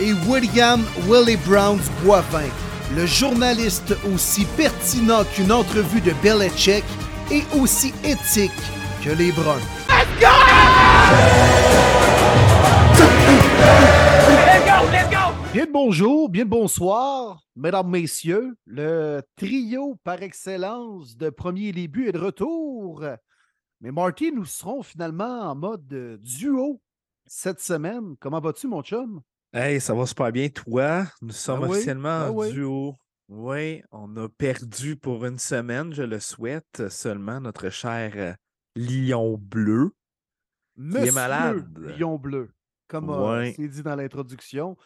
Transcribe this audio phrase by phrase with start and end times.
[0.00, 2.48] Et William Willie Browns Boivin,
[2.94, 6.84] le journaliste aussi pertinent qu'une entrevue de Belichick
[7.32, 8.52] et aussi éthique
[9.02, 9.58] que les Bruns.
[15.52, 18.54] Bien le bonjour, bien le bonsoir, mesdames, messieurs.
[18.66, 23.02] Le trio par excellence de premier début est de retour.
[23.80, 26.80] Mais Marty, nous serons finalement en mode duo
[27.26, 28.14] cette semaine.
[28.20, 29.22] Comment vas-tu, mon chum?
[29.52, 30.48] Hey, ça va super bien.
[30.48, 32.52] Toi, nous sommes oui, officiellement ben en oui.
[32.52, 32.96] duo.
[33.28, 38.32] Oui, on a perdu pour une semaine, je le souhaite, seulement notre cher euh,
[38.76, 39.92] lion bleu.
[40.76, 41.66] Monsieur malade.
[41.98, 42.50] Lion Bleu,
[42.86, 43.52] comme euh, Ouais.
[43.56, 44.76] c'est dit dans l'introduction.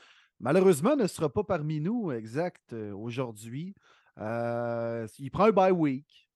[0.40, 3.74] Malheureusement, ne sera pas parmi nous exact euh, aujourd'hui.
[4.18, 6.30] Euh, il prend un bye week.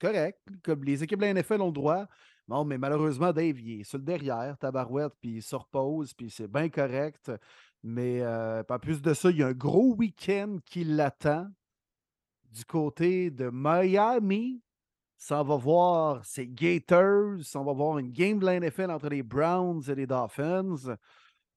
[0.00, 0.40] Correct.
[0.62, 2.06] Comme les équipes de la NFL ont le droit.
[2.48, 6.30] Non, mais malheureusement, Dave, il est sur le derrière, tabarouette, puis il se repose, puis
[6.30, 7.30] c'est bien correct.
[7.82, 11.48] Mais euh, en plus de ça, il y a un gros week-end qui l'attend
[12.50, 14.62] du côté de Miami.
[15.16, 17.40] Ça va voir ses Gators.
[17.54, 20.96] On va voir une game de la NFL entre les Browns et les Dolphins.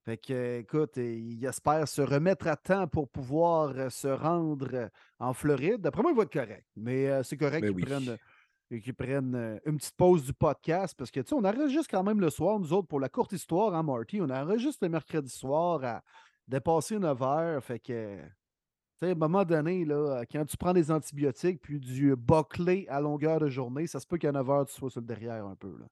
[0.03, 4.89] Fait que, écoute, il espère se remettre à temps pour pouvoir euh, se rendre euh,
[5.19, 5.81] en Floride.
[5.81, 6.66] D'après moi, il va être correct.
[6.75, 7.84] Mais euh, c'est correct Ben qu'ils oui.
[7.84, 8.17] prennent,
[8.80, 12.03] qu'ils prennent euh, une petite pause du podcast parce que, tu sais, on enregistre quand
[12.03, 14.22] même le soir, nous autres, pour la courte histoire, hein, Marty.
[14.22, 16.02] On enregistre le mercredi soir à
[16.47, 17.63] dépasser 9 heures.
[17.63, 18.28] Fait que, tu
[19.02, 19.86] sais, à un moment donné,
[20.31, 24.17] quand tu prends des antibiotiques puis du boclé à longueur de journée, ça se peut
[24.17, 25.75] qu'à 9 heures, tu sois sur le derrière un peu.
[25.78, 25.88] Là.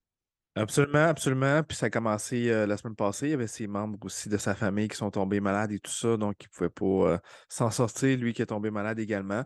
[0.55, 1.63] Absolument, absolument.
[1.63, 3.27] Puis ça a commencé euh, la semaine passée.
[3.27, 5.91] Il y avait ses membres aussi de sa famille qui sont tombés malades et tout
[5.91, 7.17] ça, donc il ne pouvait pas euh,
[7.47, 9.43] s'en sortir, lui qui est tombé malade également.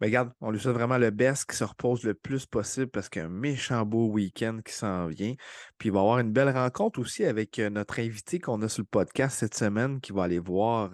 [0.00, 3.08] Mais regarde, on lui souhaite vraiment le best, qui se repose le plus possible parce
[3.10, 5.34] qu'il y a un méchant beau week-end qui s'en vient.
[5.76, 8.82] Puis il va avoir une belle rencontre aussi avec euh, notre invité qu'on a sur
[8.82, 10.90] le podcast cette semaine qui va aller voir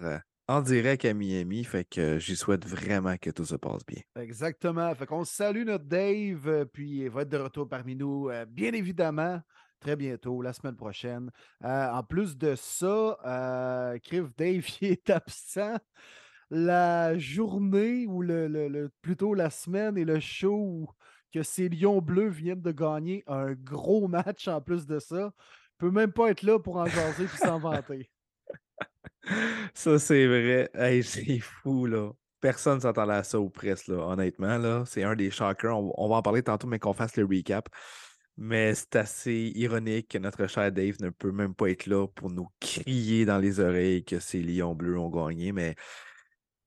[0.51, 1.63] en direct à Miami.
[1.63, 4.01] Fait que euh, j'y souhaite vraiment que tout se passe bien.
[4.15, 4.93] Exactement.
[4.95, 8.45] Fait qu'on salue notre Dave, euh, puis il va être de retour parmi nous, euh,
[8.45, 9.39] bien évidemment,
[9.79, 11.31] très bientôt, la semaine prochaine.
[11.63, 15.77] Euh, en plus de ça, euh, Criv Dave est absent
[16.49, 20.89] la journée ou le, le- plutôt la semaine et le show
[21.33, 25.31] que ces Lions bleus viennent de gagner un gros match en plus de ça.
[25.77, 28.09] peut même pas être là pour en jaser puis s'en vanter.
[29.73, 30.69] Ça, c'est vrai.
[30.73, 32.11] Hey, c'est fou, là.
[32.39, 33.97] Personne ne s'attendait à ça ou presque, là.
[33.97, 34.83] Honnêtement, là.
[34.85, 35.77] C'est un des shockers.
[35.77, 37.69] On, on va en parler tantôt, mais qu'on fasse le recap.
[38.37, 42.31] Mais c'est assez ironique que notre cher Dave ne peut même pas être là pour
[42.31, 45.51] nous crier dans les oreilles que ces Lions bleus ont gagné.
[45.51, 45.75] Mais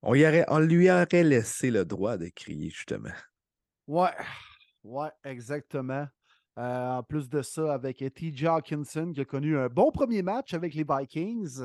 [0.03, 3.11] on, y aurait, on lui aurait laissé le droit de crier, justement.
[3.87, 4.13] Ouais,
[4.85, 6.07] ouais, exactement.
[6.57, 8.47] Euh, en plus de ça, avec T.J.
[8.47, 11.63] Hawkinson qui a connu un bon premier match avec les Vikings.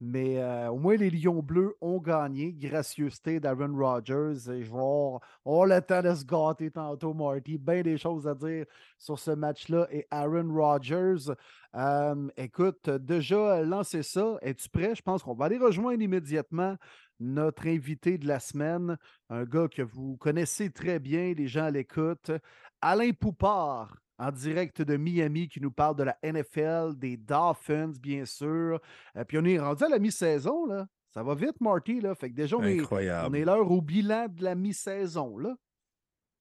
[0.00, 2.52] Mais euh, au moins, les Lions bleus ont gagné.
[2.52, 4.50] Gracieuseté d'Aaron Rodgers.
[4.50, 5.20] Et je vais avoir,
[5.66, 7.58] le temps de se gâter tantôt, Marty.
[7.58, 8.64] Bien des choses à dire
[8.96, 9.88] sur ce match-là.
[9.90, 11.32] Et Aaron Rodgers,
[11.74, 14.38] euh, écoute, déjà lancé ça.
[14.42, 14.94] Es-tu prêt?
[14.94, 16.76] Je pense qu'on va aller rejoindre immédiatement
[17.20, 18.96] notre invité de la semaine,
[19.28, 22.30] un gars que vous connaissez très bien, les gens à l'écoute,
[22.80, 28.24] Alain Poupard, en direct de Miami, qui nous parle de la NFL, des Dolphins, bien
[28.24, 28.80] sûr.
[29.16, 30.86] Euh, puis on est rendu à la mi-saison, là.
[31.14, 32.14] Ça va vite, Marty, là.
[32.14, 35.54] Fait que déjà, on est, on est l'heure au bilan de la mi-saison, là.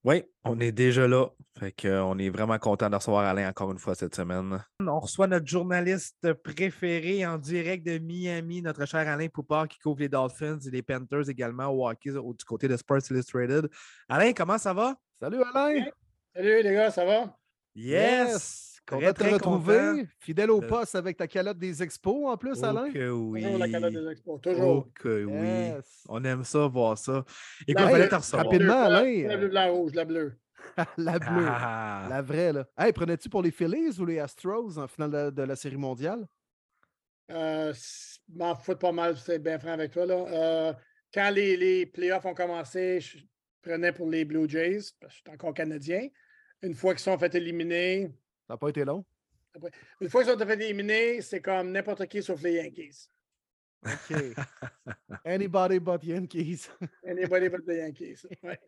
[0.04, 1.28] Oui, on est déjà là.
[1.60, 4.64] Fait que, euh, on est vraiment content de recevoir Alain encore une fois cette semaine.
[4.80, 10.00] On reçoit notre journaliste préféré en direct de Miami, notre cher Alain Poupard qui couvre
[10.00, 13.70] les Dolphins et les Panthers également au hockey du côté de Sports Illustrated.
[14.08, 14.96] Alain, comment ça va?
[15.20, 15.86] Salut, Alain!
[16.34, 17.37] Salut les gars, ça va?
[17.78, 18.64] Yes!
[18.86, 19.78] Très, de te retrouver.
[19.78, 20.10] content.
[20.20, 22.90] Fidèle au poste avec ta calotte des expos, en plus, Oh Alain?
[22.92, 23.44] que oui.
[23.44, 24.88] Toujours la calotte des expos, Oh toujours.
[24.94, 25.82] que oui.
[26.08, 27.26] On aime ça, voir ça.
[27.68, 28.46] Écoute, La il fallait te recevoir.
[28.46, 28.82] rapidement.
[28.82, 30.38] Alain, La, bleue, la rouge, la bleue.
[30.98, 31.46] la bleue.
[31.50, 32.08] Ah.
[32.10, 32.66] La vraie, là.
[32.78, 36.26] Hey, prenais-tu pour les Phillies ou les Astros en finale de, de la Série mondiale?
[37.30, 37.74] Euh,
[38.34, 40.06] m'en fous pas mal, c'est bien franc avec toi.
[40.06, 40.16] Là.
[40.16, 40.74] Euh,
[41.14, 43.18] quand les, les playoffs ont commencé, je
[43.62, 46.08] prenais pour les Blue Jays, parce que je suis encore Canadien.
[46.62, 48.12] Une fois qu'ils sont fait éliminer,
[48.48, 49.06] Ça n'a pas été long?
[50.02, 53.10] une fois qu'ils sont fait éliminer, c'est comme n'importe qui sauf les Yankees.
[53.86, 54.36] OK.
[55.26, 56.70] Anybody but Yankees.
[57.08, 58.26] Anybody but the Yankees.
[58.44, 58.60] Ouais.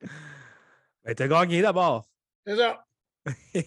[1.04, 2.08] Ben, t'as gagné d'abord.
[2.46, 2.86] C'est ça.
[3.54, 3.66] C'est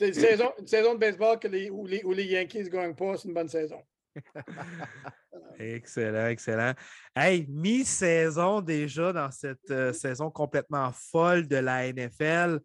[0.00, 2.94] Une saison, une saison de baseball que les, où, les, où les Yankees ne gagnent
[2.94, 3.82] pas, c'est une bonne saison.
[5.58, 6.74] excellent, excellent.
[7.14, 12.60] Hey, mi-saison déjà dans cette euh, saison complètement folle de la NFL.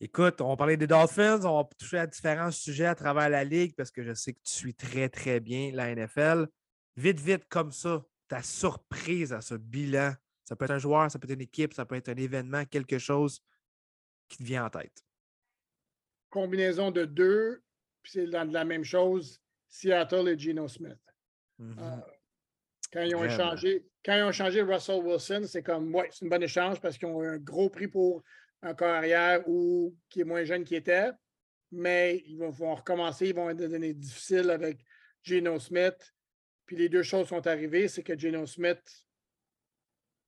[0.00, 3.74] Écoute, on parlait des Dolphins, on va toucher à différents sujets à travers la ligue
[3.76, 6.48] parce que je sais que tu suis très, très bien la NFL.
[6.96, 10.12] Vite, vite, comme ça, ta surprise à ce bilan.
[10.44, 12.64] Ça peut être un joueur, ça peut être une équipe, ça peut être un événement,
[12.64, 13.40] quelque chose
[14.28, 15.04] qui te vient en tête.
[16.28, 17.62] Combinaison de deux,
[18.02, 20.98] puis c'est la, la même chose, Seattle et Geno Smith.
[21.58, 21.76] Mhm.
[21.78, 21.96] Euh,
[22.92, 26.30] quand, ils ont échangé, quand ils ont échangé Russell Wilson, c'est comme, ouais, c'est une
[26.30, 28.22] bonne échange parce qu'ils ont eu un gros prix pour
[28.64, 31.10] un corps arrière ou qui est moins jeune qu'il était,
[31.70, 34.84] mais ils vont, vont recommencer, ils vont être des années difficiles avec
[35.22, 36.14] Geno Smith.
[36.66, 38.82] Puis les deux choses sont arrivées, c'est que Geno Smith,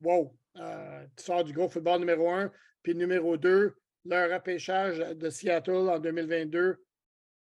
[0.02, 2.52] wow, euh, tu sors du gros football numéro un,
[2.82, 3.74] puis numéro deux,
[4.04, 6.76] leur repêchage de Seattle en 2022,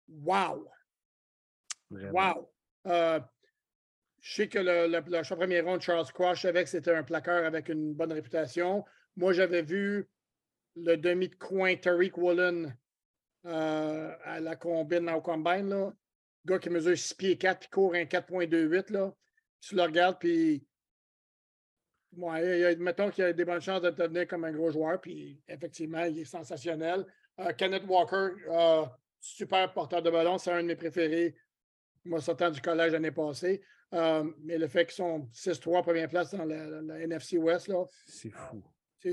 [0.07, 0.69] wow!
[1.89, 2.11] Vraiment.
[2.11, 2.51] Wow!
[2.87, 3.19] Euh,
[4.21, 7.69] je sais que le, le, premier rond de Charles savais que c'était un plaqueur avec
[7.69, 8.83] une bonne réputation.
[9.17, 10.09] Moi, j'avais vu
[10.75, 12.75] le demi de coin Tariq Woolen
[13.45, 15.93] euh, à la combine, au combine, là.
[16.45, 18.91] gars qui mesure 6 pieds 4 puis court un 4.28.
[18.91, 19.13] Là.
[19.61, 20.65] Tu le regardes, puis
[22.17, 24.99] ouais, il a- mettons qu'il a des bonnes chances de devenir comme un gros joueur,
[24.99, 27.05] puis effectivement, il est sensationnel.
[27.39, 28.85] Euh, Kenneth Walker, euh,
[29.19, 31.35] super porteur de ballon, c'est un de mes préférés.
[32.05, 33.61] Moi, sortant du collège l'année passée.
[33.93, 37.67] Euh, mais le fait qu'ils sont 6-3 première place dans la, la- la NFC West,
[37.67, 38.63] là, C'est fou.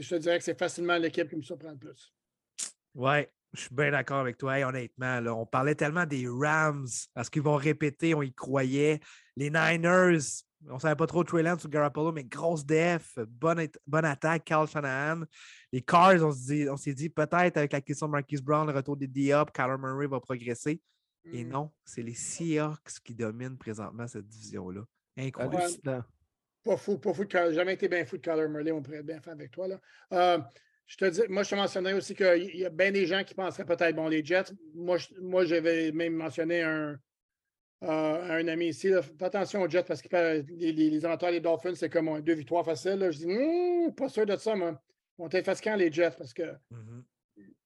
[0.01, 2.13] Je te dirais que c'est facilement l'équipe qui me surprend le plus.
[2.95, 4.59] Ouais, je suis bien d'accord avec toi.
[4.59, 6.87] Hey, honnêtement, là, on parlait tellement des Rams.
[7.17, 8.15] Est-ce qu'ils vont répéter?
[8.15, 9.01] On y croyait.
[9.37, 10.21] Les Niners,
[10.69, 14.45] on ne savait pas trop Trey Lance ou Garoppolo, mais grosse def, bonne, bonne attaque,
[14.45, 15.25] Carl Shanahan.
[15.73, 18.67] Les Cars, on se dit- on s'est dit, peut-être avec la question de Marquise Brown,
[18.67, 20.81] le retour des D-Up, Kyler Murray va progresser.
[21.33, 21.49] Et Mm.
[21.49, 24.83] non, c'est les Seahawks qui dominent présentement cette division-là.
[25.17, 26.05] Incroyable.
[26.65, 29.07] Pas fou, pas fou de jamais été bien fou de Kyler Murray, on pourrait être
[29.07, 29.67] bien fait avec toi.
[29.69, 29.81] Là.
[30.13, 30.39] Euh,
[30.87, 33.35] je te dis, moi, je te mentionnerais aussi qu'il y a bien des gens qui
[33.35, 34.53] penseraient peut-être, bon, les Jets.
[34.75, 36.99] Moi, je- moi j'avais même mentionné un,
[37.83, 38.89] euh, un ami ici.
[38.91, 40.09] là, Fais attention aux Jets parce que
[40.49, 42.95] les, les, les amateurs des Dolphins, c'est comme deux victoires faciles.
[42.99, 43.11] là.
[43.11, 44.81] Je dis, Hum, pas sûr de ça, moi.
[45.19, 47.05] On était fatigants, les Jets, parce que Mhm.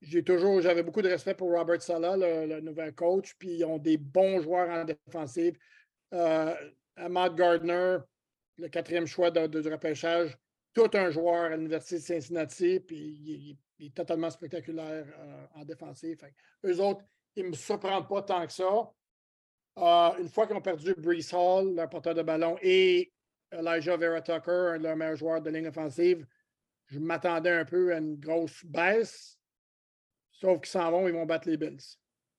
[0.00, 3.64] j'ai toujours, j'avais beaucoup de respect pour Robert Sala, le, le nouvel coach, puis ils
[3.64, 5.58] ont des bons joueurs en défensive.
[6.14, 6.54] Euh,
[6.96, 7.98] Ahmad Gardner,
[8.58, 10.36] le quatrième choix de, de- du repêchage,
[10.72, 15.46] tout un joueur à l'Université de Cincinnati, puis il, il- il est totalement spectaculaire euh,
[15.54, 15.64] en
[16.30, 17.04] que eux autres,
[17.34, 18.90] ils ne me surprennent pas tant que ça.
[19.78, 23.12] Euh, une fois qu'ils ont perdu Brees Hall, leur porteur de ballon, et
[23.52, 26.26] Elijah Vera Tucker, un de leurs meilleurs joueurs de ligne offensive,
[26.86, 29.38] je m'attendais un peu à une grosse baisse.
[30.30, 31.76] Sauf qu'ils s'en vont, ils vont battre les Bills.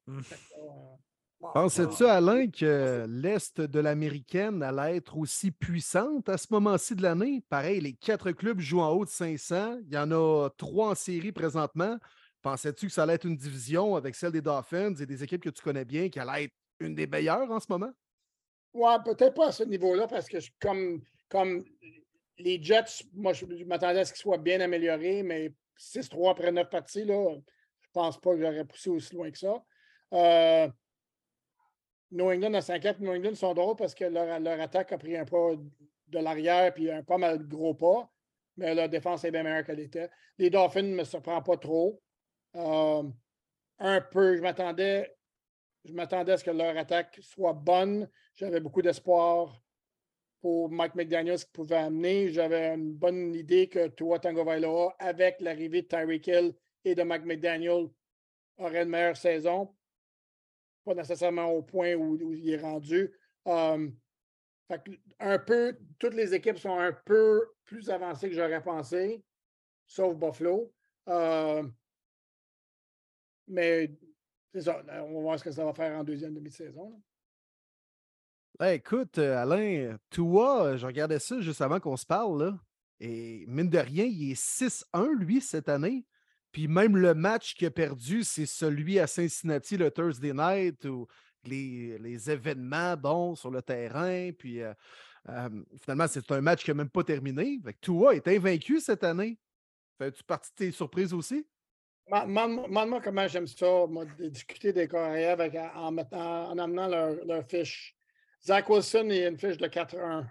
[0.07, 0.95] Que, euh.
[1.39, 7.43] Pensais-tu, Alain, que l'Est de l'Américaine allait être aussi puissante à ce moment-ci de l'année?
[7.47, 9.77] Pareil, les quatre clubs jouent en haut de 500.
[9.85, 11.97] Il y en a trois en série présentement.
[12.41, 15.49] Pensais-tu que ça allait être une division avec celle des Dolphins et des équipes que
[15.49, 17.91] tu connais bien qui allait être une des meilleures en ce moment?
[18.73, 21.63] Ouais, peut-être pas à ce niveau-là, parce que je- comme, comme
[22.37, 26.69] les Jets, moi, je, m'attendais à ce qu'ils soient bien améliorés, mais 6-3 après 9
[26.69, 27.35] parties, là,
[27.81, 29.63] je pense pas que j'aurais poussé aussi loin que ça.
[30.13, 30.67] Euh,
[32.11, 35.17] New England à 5-4, New England sont drôles parce que leur, leur attaque a pris
[35.17, 35.51] un pas
[36.07, 38.09] de l'arrière puis un pas mal de gros pas,
[38.55, 40.09] mais leur défense est bien meilleure qu'elle était.
[40.37, 42.01] Les Dolphins ne me surprennent pas trop.
[42.55, 43.03] Euh,
[43.79, 45.17] un peu, je m'attendais
[45.87, 48.09] je m'attendais à ce que leur attaque soit bonne.
[48.35, 49.61] J'avais beaucoup d'espoir
[50.41, 52.29] pour Mike McDaniels qui pouvait amener.
[52.29, 57.25] J'avais une bonne idée que Tua Tagovailoa, avec l'arrivée de Tyreek Hill et de Mike
[57.25, 57.87] McDaniel,
[58.57, 59.73] aurait une meilleure saison.
[60.87, 63.11] Pas nécessairement au point où, il est rendu.
[63.43, 63.91] Que
[65.19, 69.21] un peu, toutes les équipes sont un peu plus avancées que j'aurais pensé,
[69.85, 70.73] sauf Buffalo.
[71.09, 71.63] Euh,
[73.49, 73.91] mais
[74.53, 74.81] c'est ça.
[75.03, 77.01] on va voir ce que ça va faire en deuxième demi-saison.
[78.57, 82.59] Ben, écoute, euh, Alain, toi, je regardais ça juste avant qu'on se parle, là,
[83.01, 86.05] et mine de rien, il est 6-1, lui, cette année.
[86.57, 91.05] Puis même le match qu'il a perdu, c'est celui à Cincinnati, le Thursday night, où
[91.43, 94.31] les, événements, bon, sur le terrain.
[94.31, 94.73] Puis euh,
[95.79, 97.59] finalement, c'est un match qui n'a même pas terminé.
[97.63, 99.37] Fait que Tua est invaincu cette année.
[99.99, 101.45] Fais-tu partie de tes surprises aussi?
[102.09, 107.95] Ma- Demande-moi comment j'aime ça, moi, discuter des avec, en, amenant leur, fiche
[108.43, 110.25] Zach Wilson a une fiche de 4-1.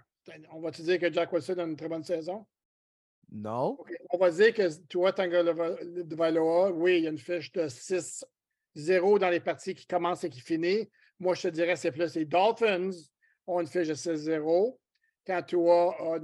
[0.51, 2.45] On va te dire que Jack Wilson a une très bonne saison?
[3.31, 3.77] Non.
[4.11, 9.29] On va dire que Tua Tagovailoa, oui, il y a une fiche de 6-0 dans
[9.29, 10.87] les parties qui commencent et qui finissent.
[11.19, 12.91] Moi, je te dirais c'est plus les Dolphins
[13.47, 14.77] ont une fiche de 6-0
[15.25, 16.19] quand Tua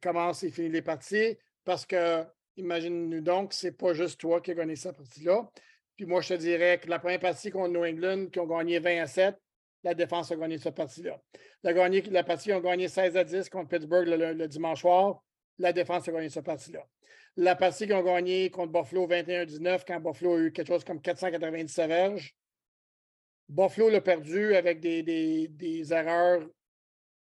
[0.00, 2.24] commence et finit les parties parce que,
[2.56, 5.50] imagine-nous donc, c'est pas juste toi qui a gagné cette partie-là.
[5.96, 8.78] Puis moi, je te dirais que la première partie contre New England, qui ont gagné
[8.78, 9.36] 20 à 7,
[9.82, 11.20] la défense a gagné cette partie-là.
[11.62, 15.22] La, la partie, ils ont gagné 16 à 10 contre Pittsburgh le, dimanche soir.
[15.58, 16.86] La défense a gagné cette partie-là.
[17.36, 21.00] La partie qu'ils ont gagné contre Buffalo 21-19, quand Buffalo a eu quelque chose comme
[21.00, 22.34] 497 verges,
[23.48, 26.46] Buffalo l'a perdu avec des, des, erreurs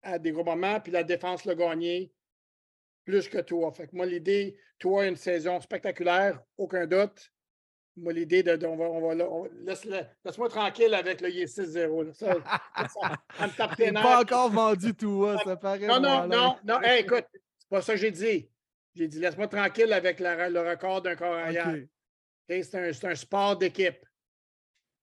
[0.03, 2.13] à des gros moments, puis la défense l'a gagné
[3.05, 3.73] plus que toi.
[3.73, 7.31] Fait que moi, l'idée, toi, une saison spectaculaire, aucun doute.
[7.97, 12.13] Moi, l'idée de, on va, on va, laisse-moi tranquille avec le 6-0.
[12.13, 12.35] Ça,
[12.89, 13.69] ça,
[14.03, 15.87] pas encore vendu tout, ça paraît.
[15.87, 16.81] Non, non, non, non.
[16.97, 17.41] écoute, c'est
[17.75, 18.49] pas ça que j'ai dit.
[18.95, 21.75] J'ai dit, laisse-moi tranquille avec le record d'un corps arrière.
[22.49, 23.99] C'est un, un, sport d'équipe.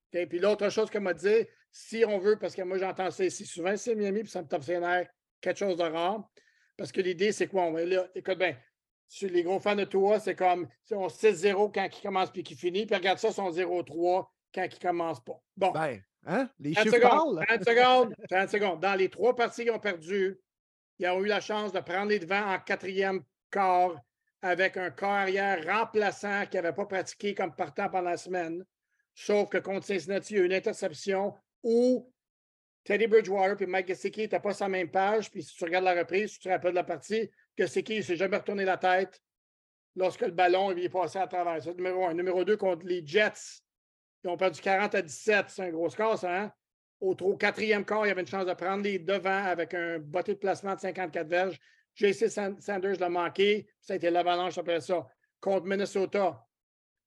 [0.09, 3.45] Puis l'autre chose qu'elle m'a dit, si on veut, parce que moi j'entends ça ici
[3.45, 5.09] souvent, c'est Miami, puis ça me tape ses nerfs,
[5.41, 6.23] quelque chose de rare.
[6.77, 7.63] Parce que l'idée, c'est quoi?
[7.63, 8.55] On va là, écoute bien,
[9.09, 12.57] sur les gros fans de toi, c'est comme on 6-0 quand il commence puis qu'il
[12.57, 15.41] finit, puis regarde ça, son 0-3 quand il commence pas.
[15.57, 15.71] Bon.
[15.71, 16.49] Ben, hein?
[16.57, 18.79] Les 30 chiffres secondes, 30 secondes, 30 secondes.
[18.79, 20.39] Dans les trois parties qu'ils ont perdu,
[20.99, 23.95] ils ont eu la chance de prendre les devants en quatrième quart
[24.41, 28.65] avec un corps arrière remplaçant qui n'avait pas pratiqué comme partant pendant la semaine.
[29.13, 32.11] Sauf que contre Cincinnati, il y a eu une interception où
[32.83, 35.29] Teddy Bridgewater et Mike Gesicki n'étaient pas sur la même page.
[35.29, 38.15] Puis si tu regardes la reprise, tu te rappelles de la partie, Gesicki ne s'est
[38.15, 39.21] jamais retourné la tête
[39.95, 41.61] lorsque le ballon est passé à travers.
[41.61, 42.13] Ça, numéro un.
[42.13, 43.61] Numéro deux, contre les Jets,
[44.23, 45.45] ils ont perdu 40 à 17.
[45.49, 46.53] C'est un gros score, ça, hein?
[47.01, 49.97] Au trop quatrième quart, il y avait une chance de prendre les devants avec un
[49.97, 51.59] botté de placement de 54 verges.
[51.95, 53.67] JC Sanders l'a manqué.
[53.81, 55.07] Ça a été l'avalanche après ça.
[55.39, 56.45] Contre Minnesota,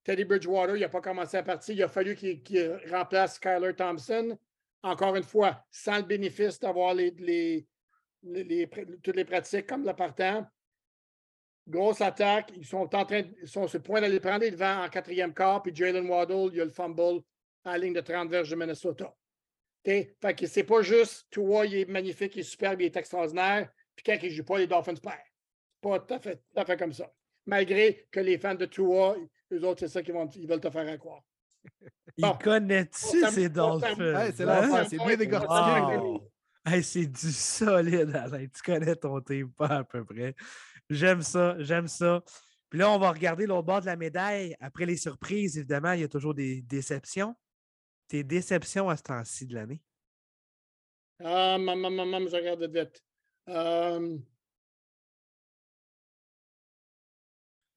[0.03, 1.73] Teddy Bridgewater, il n'a pas commencé la partie.
[1.73, 4.37] Il a fallu qu'il remplace Skyler Thompson
[4.83, 7.11] encore une fois, sans le bénéfice d'avoir les,
[8.23, 8.69] les,
[9.01, 10.45] toutes les pratiques comme le partant.
[11.67, 12.51] Grosse attaque.
[12.55, 15.63] Ils sont en train, sont sur le point d'aller prendre les devants en quatrième quart,
[15.63, 17.21] puis Jalen Waddle, il y a le fumble
[17.63, 19.15] à la ligne de 30 verges de Minnesota.
[19.85, 23.69] Fait que c'est pas juste toi, il est magnifique, il est superbe, il est extraordinaire,
[23.95, 25.15] puis quand il ne joue pas, les Dolphins perdent.
[25.79, 27.11] Pas tout à, fait, tout à fait comme ça.
[27.45, 29.15] Malgré que les fans de Tua,
[29.53, 31.21] eux autres, c'est ça qu'ils ils veulent te faire croire.
[32.17, 34.31] Il connaît-tu ces dolphins?
[34.35, 34.85] c'est hein?
[34.89, 36.81] c'est bien décortiqué.
[36.81, 38.47] c'est du solide, Alain.
[38.47, 40.35] Tu connais ton team pas à peu près.
[40.89, 42.23] J'aime ça, j'aime ça.
[42.69, 44.55] Puis là, on va regarder l'autre bord de la médaille.
[44.59, 47.35] Après les surprises, évidemment, il y a toujours des déceptions.
[48.07, 49.81] Tes déceptions à ce temps-ci de l'année?
[51.23, 53.03] Ah, maman, maman, je regarde vite.
[53.47, 54.23] Um...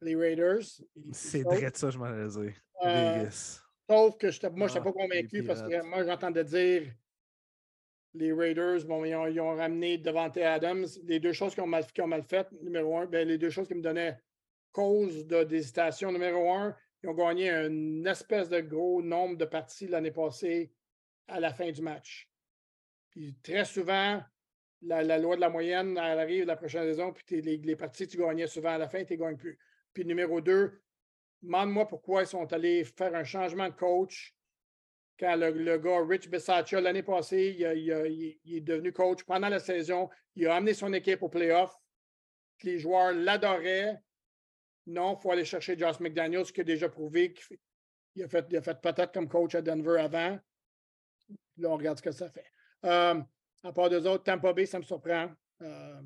[0.01, 0.81] Les Raiders.
[1.13, 2.55] C'est vrai de ça, je m'en allais dire.
[2.85, 3.29] Euh,
[3.91, 6.95] Sauf que moi, je n'étais pas convaincu parce que moi, j'entendais dire
[8.15, 10.87] les Raiders, bon, ils ont, ramené Devante Adams.
[11.05, 13.51] Les deux choses qui ont mal, qui ont mal faites, numéro un, ben, les deux
[13.51, 14.19] choses qui me donnaient
[14.73, 20.11] cause d'hésitation, numéro un, ils ont gagné une espèce de gros nombre de parties l'année
[20.11, 20.73] passée
[21.27, 22.29] à la fin du match.
[23.11, 24.23] Puis très souvent,
[24.83, 28.13] la, loi de la moyenne, elle arrive la prochaine saison, puis les, les, parties que
[28.13, 29.59] tu gagnais souvent à la fin, tu ne gagnes plus.
[29.93, 30.81] Puis numéro deux,
[31.43, 34.35] Demande-moi pourquoi ils sont allés faire un changement de coach
[35.19, 40.09] quand le, gars Rich Bisaccia, l'année passée, il, est devenu coach pendant la saison.
[40.37, 41.77] Il a amené son équipe au playoff.
[42.63, 43.97] Les joueurs l'adoraient.
[44.89, 48.63] Non, il faut aller chercher Josh McDaniels, qui a déjà prouvé qu'il a fait, il
[48.63, 50.39] fait peut-être comme coach à Denver avant.
[51.59, 52.47] Là, on regarde ce que ça fait.
[52.87, 53.21] Euh,
[53.63, 55.31] à part deux autres, Tampa Bay, ça me surprend.
[55.61, 56.01] Euh,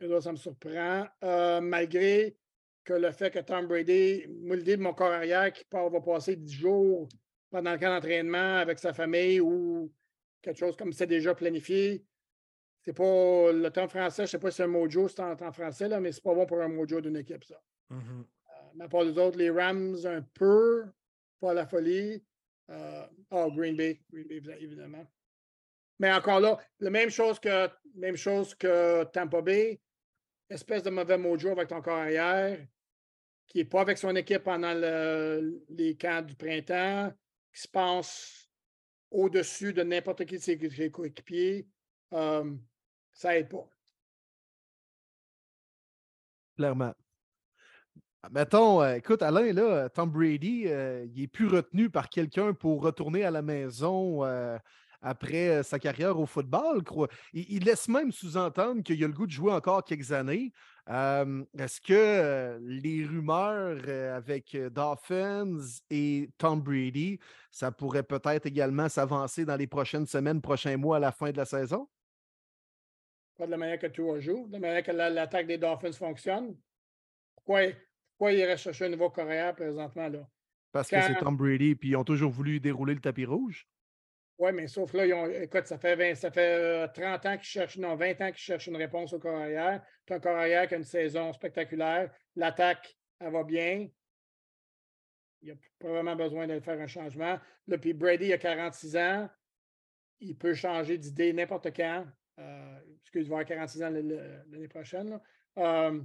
[0.00, 1.06] là, ça me surprend.
[1.22, 2.34] Euh, malgré
[2.82, 6.36] que le fait que Tom Brady, moi, l'idée de mon corps arrière qui va passer
[6.36, 7.08] 10 jours
[7.50, 9.92] pendant le camp d'entraînement avec sa famille ou
[10.40, 12.06] quelque chose comme c'est déjà planifié.
[12.84, 15.36] C'est pas le temps français, je ne sais pas si c'est un mojo, c'est en
[15.36, 17.60] temps français, là, mais c'est pas bon pour un mojo d'une équipe, ça.
[17.90, 18.20] Mm-hmm.
[18.20, 20.86] Euh, mais pas les autres, les Rams, un peu,
[21.40, 22.24] pas la folie.
[22.70, 25.06] Euh, oh, Green Bay, Green Bay, évidemment.
[25.98, 29.80] Mais encore là, la même chose que, même chose que Tampa Bay,
[30.50, 32.58] espèce de mauvais mojo avec ton corps arrière,
[33.46, 34.74] qui n'est pas avec son équipe pendant
[35.68, 37.12] les camps du printemps,
[37.52, 38.50] qui se pense
[39.10, 41.68] au-dessus de n'importe qui de ses coéquipiers,
[42.14, 42.50] euh,
[43.12, 43.68] ça n'aide pas.
[46.56, 46.94] Clairement.
[48.30, 52.82] Mettons, euh, écoute, Alain, là, Tom Brady, euh, il n'est plus retenu par quelqu'un pour
[52.82, 54.22] retourner à la maison
[55.04, 56.84] après sa carrière au football.
[57.32, 60.52] Il, laisse même sous-entendre qu'il a le goût de jouer encore quelques années.
[60.86, 63.80] Est-ce que les rumeurs
[64.14, 65.58] avec Dolphins
[65.90, 67.18] et Tom Brady,
[67.50, 71.36] ça pourrait peut-être également s'avancer dans les prochaines semaines, prochains mois à la fin de
[71.36, 71.88] la saison?
[73.36, 76.56] Pas de la manière que Tua joue, de la manière que l'attaque des Dolphins fonctionne.
[77.34, 77.62] Pourquoi,
[78.16, 80.08] pourquoi il irait chercher un nouveau coréen présentement?
[80.08, 80.28] Là?
[80.70, 83.66] Parce que c'est Tom Brady, puis ils ont toujours voulu dérouler le tapis rouge.
[84.38, 87.76] Oui, mais sauf là, ils ont, écoute, ça fait, ça fait 30 ans qu'ils cherchent,
[87.76, 89.84] non, 20 ans qu'ils cherchent une réponse au corps arrière.
[90.06, 92.10] Tu as un corps arrière qui a une saison spectaculaire.
[92.34, 93.88] L'attaque, elle va bien.
[95.42, 97.38] Il a pas vraiment besoin de faire un changement.
[97.66, 99.28] Là, puis Brady a 46 ans.
[100.20, 102.06] Il peut changer d'idée n'importe quand.
[102.38, 102.80] Euh,
[103.12, 105.20] qu'il va avoir 46 ans l'année prochaine.
[105.58, 106.00] Euh,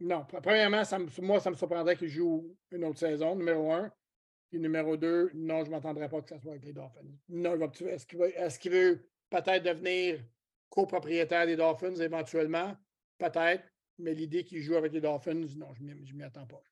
[0.00, 0.82] non, premièrement,
[1.22, 3.90] moi, ça me surprendrait qu'il joue une autre saison, numéro un.
[4.50, 7.00] Puis numéro deux, non, je ne m'attendrais pas que ça soit avec les Dolphins.
[7.28, 10.20] Non, est-ce qu'il veut peut-être devenir
[10.68, 12.76] copropriétaire des Dolphins éventuellement?
[13.18, 13.64] Peut-être,
[13.98, 16.62] mais l'idée qu'il joue avec les Dolphins, non, je ne m'y attends pas.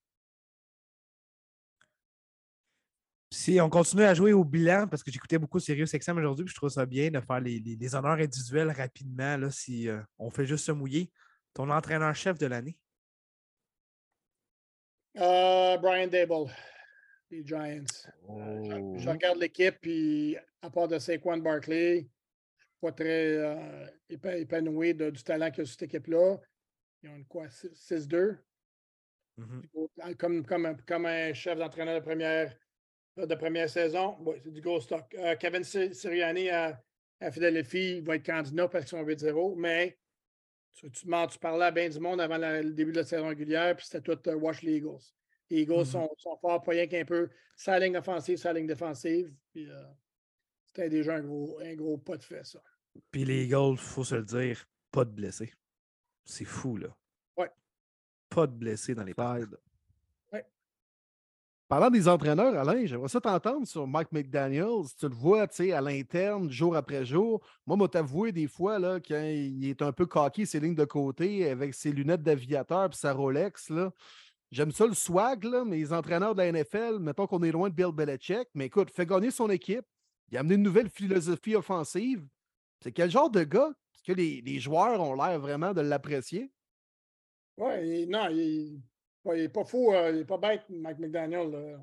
[3.45, 6.53] Si on continue à jouer au bilan, parce que j'écoutais beaucoup Sirius XM aujourd'hui, puis
[6.53, 10.47] je trouve ça bien de faire les, honneurs individuels rapidement, là, si euh, on fait
[10.47, 11.13] juste se mouiller.
[11.53, 12.75] Ton entraîneur-chef de l'année?
[15.19, 16.51] Euh, Brian Dable,
[17.31, 17.85] les Giants.
[18.27, 18.97] Oh.
[18.97, 23.87] Je, regarde l'équipe, puis à part de Saquon Barkley, je ne suis pas très euh,
[24.09, 26.39] épanoui du talent qu'il y a sur cette équipe-là.
[27.03, 28.39] Ils ont quoi, 6-2?
[29.39, 30.17] Mm-hmm.
[30.17, 32.57] comme, comme, comme, un chef d'entraîneur de première,
[33.17, 35.15] de première saison, oui, c'est du gros stock.
[35.19, 36.81] Euh, Kevin Sirianni à,
[37.21, 39.99] à Philadelphie il va être candidat parce qu'ils sont 8-0, mais
[40.73, 43.77] tu, tu, tu, parlais à bien du monde avant le début de la saison régulière,
[43.77, 44.99] puis c'était tout uh, watch les Eagles.
[45.51, 45.85] Les Eagles mm-hmm.
[45.85, 47.31] sont, sont, forts, pas rien qu'un peu.
[47.57, 49.33] Sa ligne offensive, sa ligne défensive.
[49.53, 49.85] Puis euh,
[50.67, 52.61] c'était déjà un gros, un gros pas de fait, ça.
[53.13, 55.53] Puis les Eagles, il faut se le dire, pas de blessés.
[56.25, 56.89] C'est fou, là.
[57.37, 57.51] Ouais.
[58.29, 59.45] Pas de blessés dans les pailles.
[61.67, 64.85] Parlant des entraîneurs, Alain, j'aimerais ça t'entendre sur Mike McDaniels.
[64.99, 67.43] Tu le vois à l'interne, jour après jour.
[67.67, 70.85] Moi, moi, t'avouer des fois, là, quand il est un peu coquille, ses lignes de
[70.85, 73.91] côté, avec ses lunettes d'aviateur et sa Rolex, là,
[74.55, 77.71] J'aime ça le swag, là, mais les entraîneurs de la NFL, mettons qu'on est loin
[77.71, 79.85] de Bill Belichick, mais écoute, fait gagner son équipe.
[80.31, 82.25] Il a amené une nouvelle philosophie offensive.
[82.81, 83.73] C'est quel genre de gars?
[83.93, 86.53] Est-ce que les, les, joueurs ont l'air vraiment de l'apprécier?
[87.57, 88.81] Oui, non, il
[89.33, 91.79] n'est pas fou, euh, il n'est pas bête, Mike McDaniel.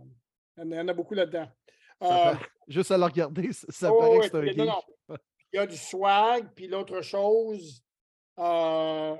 [0.57, 1.47] Il y en a beaucoup là-dedans.
[2.03, 2.33] Euh,
[2.67, 5.17] juste à le regarder, ça, paraît que c'est un non, non.
[5.53, 7.83] Il y a du swag, puis l'autre chose,
[8.39, 9.17] euh,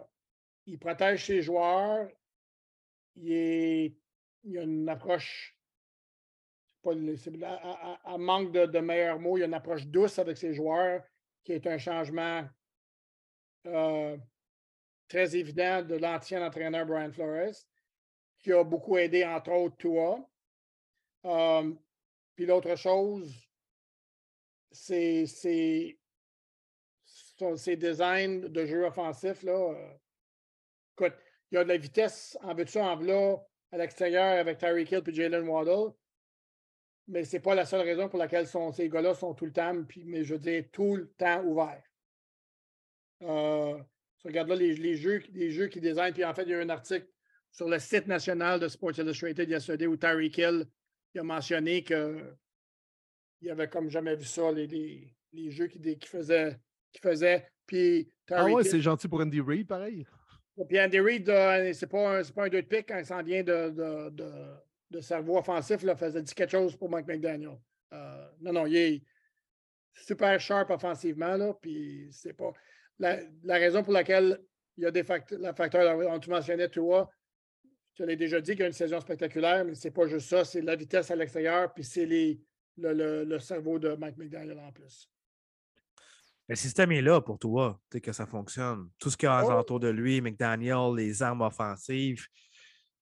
[0.65, 2.07] il protège ses joueurs.
[3.17, 3.97] Il, est,
[4.43, 5.57] il a une approche,
[6.81, 10.37] pas, à, à, manque de, de, meilleurs mots, il y a une approche douce avec
[10.37, 11.03] ses joueurs
[11.43, 12.47] qui est un changement
[13.63, 17.65] très évident de l'ancien entraîneur Brian Flores
[18.41, 20.27] qui a beaucoup aidé, entre autres, toi.
[22.35, 23.33] puis l'autre chose,
[24.71, 25.25] c'est
[27.57, 29.43] ses designs de jeu offensif.
[29.43, 29.93] Là, euh,
[30.93, 31.17] écoute,
[31.51, 33.37] il y a de la vitesse en veux en là
[33.71, 35.93] à l'extérieur avec Tyreek Hill et Jalen Waddle.
[37.07, 39.83] Mais ce n'est pas la seule raison pour laquelle ces gars-là sont tout le temps,
[39.83, 40.39] puis, mais je veux
[40.71, 41.83] tout le temps ouverts.
[43.23, 43.77] Euh,
[44.23, 46.69] regarde là les, les, jeux, les jeux designent, puis en fait, il y a un
[46.69, 47.07] article
[47.51, 50.65] sur le site national de Sports Illustrated yesterday où Tyreek Hill
[51.13, 56.07] il a mentionné qu'il avait comme jamais vu ça, les, les, les jeux qu'il qui
[56.07, 56.57] faisait.
[56.91, 57.47] Qui faisait.
[57.65, 60.05] Puis ah ouais, c'est gentil pour Andy Reid, pareil.
[60.67, 63.23] Puis Andy Reid, euh, c'est pas, un, pas un deux de pique quand il s'en
[63.23, 64.31] vient de, de, de,
[64.89, 67.57] de cerveau offensif, là, faisait dit quelque chose pour Mike McDaniel.
[67.93, 69.03] Euh, non, non, il est
[69.93, 72.51] super sharp offensivement, là, puis c'est pas.
[72.99, 74.39] La, la, raison pour laquelle
[74.77, 77.09] il y a des facteurs, facteur, dont tu mentionnais, toi,
[77.93, 80.29] je l'ai déjà dit qu'il y a une saison spectaculaire, mais ce n'est pas juste
[80.29, 82.37] ça, c'est la vitesse à l'extérieur, puis c'est le,
[82.77, 85.09] le, le, cerveau de Mike McDaniel en plus.
[86.47, 88.89] Le système est là pour toi, que ça fonctionne.
[88.99, 89.59] Tout ce qu'il y a oh!
[89.59, 92.27] autour de lui, McDaniel, les armes offensives,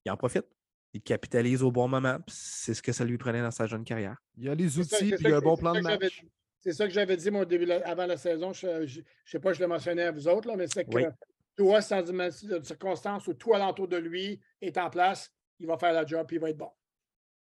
[0.05, 0.45] il en profite.
[0.93, 2.19] Il capitalise au bon moment.
[2.27, 4.17] C'est ce que ça lui prenait dans sa jeune carrière.
[4.37, 6.23] Il y a les outils, puis il y a un bon plan de match.
[6.59, 8.53] C'est ça que j'avais dit mon début avant la saison.
[8.53, 11.09] Je ne sais pas, je le mentionnais à vous autres, là, mais c'est que
[11.59, 12.31] toi, sans une
[12.63, 16.35] circonstance où tout alentour de lui est en place, il va faire la job et
[16.35, 16.71] il va être bon.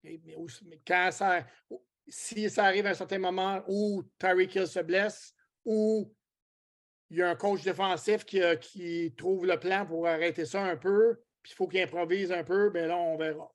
[0.03, 1.47] mais, quand ça,
[2.07, 5.35] si ça arrive à un certain moment où Tyreek Hill se blesse
[5.67, 6.11] ou
[7.11, 11.21] il y a un coach défensif qui, trouve le plan pour arrêter ça un peu,
[11.43, 13.55] puis il faut qu'il improvise un peu, bien là, on verra.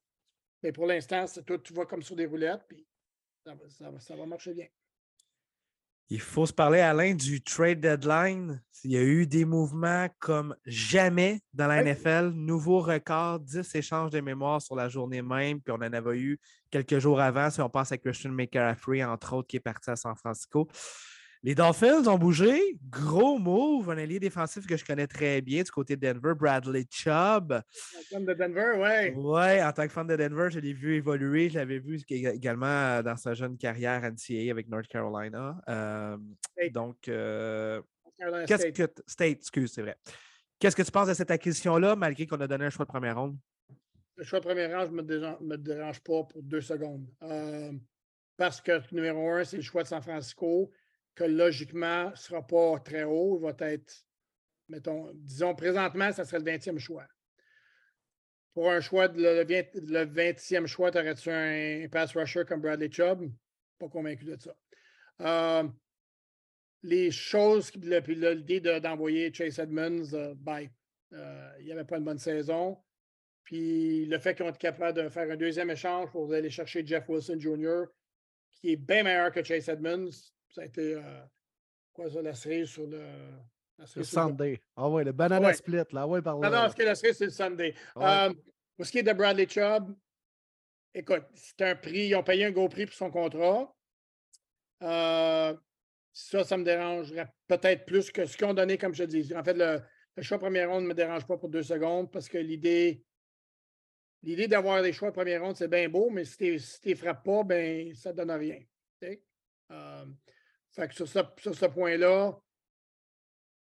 [0.62, 2.86] Mais pour l'instant, tout, tout va comme sur des roulettes, puis
[3.44, 4.68] ça va marcher bien.
[6.10, 8.62] Il faut se parler, Alain, du trade deadline.
[8.84, 12.32] Il y a eu des mouvements comme jamais dans la NFL.
[12.36, 15.62] Nouveau record, 10 échanges de mémoire sur la journée même.
[15.62, 16.40] Puis on en avait eu
[16.70, 19.96] quelques jours avant, si on pense à Christian McCaffrey, entre autres, qui est parti à
[19.96, 20.68] San Francisco.
[21.46, 22.78] Les Dolphins ont bougé.
[22.90, 23.90] Gros move.
[23.90, 27.62] Un allié défensif que je connais très bien du côté de Denver, Bradley Chubb.
[28.16, 29.14] En de Denver, oui.
[29.14, 31.50] Oui, en tant que fan de Denver, je l'ai vu évoluer.
[31.50, 35.62] Je l'avais vu également euh, dans sa jeune carrière NCAA avec North Carolina.
[35.68, 36.18] Euh,
[36.72, 37.82] donc, euh,
[38.48, 38.94] qu'est-ce que.
[39.06, 39.98] State, excuse, c'est vrai.
[40.60, 43.20] Qu'est-ce que tu penses de cette acquisition-là, malgré qu'on a donné un choix de première
[43.20, 43.36] ronde?
[44.16, 47.06] Le choix de première ronde, je ne me, dérange pas pour deux secondes.
[48.38, 50.72] parce que numéro un, c'est le choix de San Francisco
[51.16, 53.38] que logiquement ne sera pas très haut.
[53.40, 54.06] Il va être,
[54.70, 57.06] mettons, disons, présentement, ça serait le 20e choix.
[58.54, 59.44] Pour un choix, le,
[60.06, 63.32] 20, e choix, t'aurais-tu un, pass rusher comme Bradley Chubb?
[63.80, 64.56] Pas convaincu de ça.
[65.22, 65.68] Euh,
[66.84, 67.82] les choses, puis
[68.16, 70.36] l'idée d'envoyer Chase Edmonds, euh,
[71.14, 72.78] euh, il n'y avait pas une bonne saison.
[73.44, 77.08] Puis le fait qu'on est capable de faire un deuxième échange pour aller chercher Jeff
[77.10, 77.86] Wilson Jr.,
[78.52, 81.02] qui est bien meilleur que Chase Edmonds, ça a été, euh,
[81.94, 83.02] quoi ça, la série sur le.
[83.96, 84.62] le Sunday.
[84.76, 86.08] Ah ouais, le banana split, là.
[86.08, 87.74] Ouais, par Non, non, ce qui est la série, c'est le Sunday.
[87.98, 88.32] Euh,
[88.78, 89.96] pour ce qui est de Bradley Chubb,
[90.94, 93.76] écoute, c'est un prix, ils ont payé un gros prix pour son contrat.
[94.84, 95.56] Euh,
[96.12, 99.36] ça, ça me dérangerait peut-être plus que ce qu'ils ont donné, comme je dis.
[99.36, 99.82] En fait, le,
[100.22, 103.04] choix première ronde ne me dérange pas pour deux secondes parce que l'idée.
[104.26, 106.96] L'idée d'avoir des choix de première ronde, c'est bien beau, mais si tu ne les
[106.96, 108.58] frappes pas, ben, ça ne donne rien.
[110.74, 112.36] Fait que sur ce, point-là,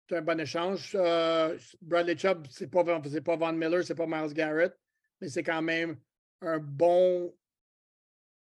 [0.08, 0.94] c'est un bon échange.
[0.94, 4.72] Euh, Bradley Chubb, c'est pas, pas Von Miller, c'est pas Miles Garrett,
[5.20, 5.98] mais c'est quand même
[6.40, 7.34] un bon,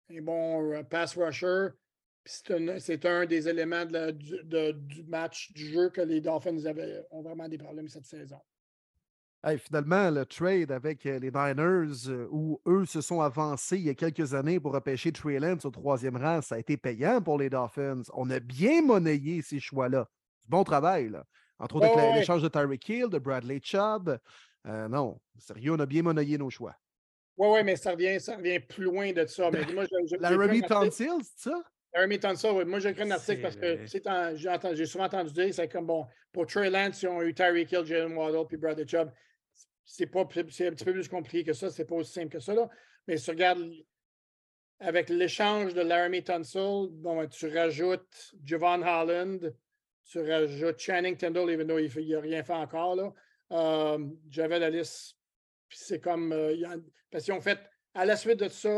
[0.10, 1.70] un bon euh, pass rusher.
[2.26, 7.58] C'est un, des éléments du match, du jeu que les Dolphins avaient, ont vraiment des
[7.58, 8.40] problèmes cette saison
[9.58, 13.90] finalement, le trade avec euh, les Niners, euh, où eux se sont avancés il y
[13.90, 17.40] a quelques années pour repêcher Trey Lance au troisième rang, ça a été payant pour
[17.40, 18.04] les Dolphins.
[18.14, 20.08] On a bien monnayé ces choix-là.
[20.48, 21.26] Bon travail, là.
[21.58, 24.18] Entre autres, avec l'échange de Tyreek Hill, de Bradley Chubb.
[24.68, 26.76] Euh, non, sérieux, on a bien monnayé nos choix.
[27.38, 29.50] Oui, oui, mais ça revient, ça revient plus loin de ça.
[29.52, 29.86] Mais moi,
[30.20, 31.64] Laramie Tonsil, c'est ça?
[31.94, 32.66] Laramie Tonsil, oui.
[32.66, 33.86] Moi, j'ai écrit un article parce que
[34.76, 37.86] j'ai souvent entendu dire, c'est comme bon, pour Trey Lance, ils ont eu Tyreek Hill,
[37.86, 39.12] Jalen Waddle, puis Bradley Chubb
[39.86, 42.54] c'est un petit peu plus compliqué que ça, c'est pas aussi simple que ça.
[42.54, 42.70] Là.
[43.08, 43.72] Mais si tu regardes
[44.80, 49.54] avec l'échange de Laramie Tunsil, bon, ben, tu rajoutes Javon Holland,
[50.06, 52.96] tu rajoutes Channing Tindall, even though il n'a rien fait encore.
[52.96, 53.14] Là.
[53.52, 55.18] Euh, j'avais la liste.
[55.68, 56.32] Puis c'est comme.
[56.32, 56.56] Euh,
[57.10, 57.60] parce qu'ils ont fait,
[57.94, 58.78] à la suite de ça,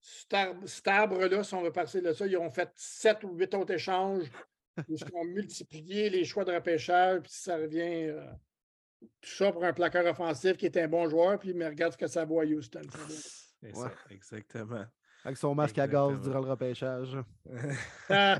[0.00, 3.74] cet arbre-là, si on veut passer de ça, ils ont fait sept ou huit autres
[3.74, 4.30] échanges.
[4.88, 8.06] Ils ont multiplié les choix de repêchage, puis ça revient.
[8.10, 8.24] Euh,
[9.00, 11.98] tout ça pour un plaqueur offensif qui est un bon joueur, puis mais regarde ce
[11.98, 12.82] que ça vaut à Houston.
[14.10, 14.84] exactement.
[15.24, 17.16] Avec son masque à gaz durant le repêchage.
[18.10, 18.38] Ah,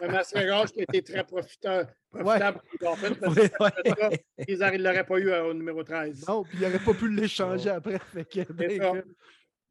[0.00, 2.94] un masque à gaz qui a été très profiteur, profitable pour
[3.34, 4.16] les Dolphins.
[4.46, 6.28] ils ne l'auraient pas eu au numéro 13.
[6.28, 7.98] Non, puis ils n'auraient pas pu l'échanger après.
[7.98, 9.02] très payant.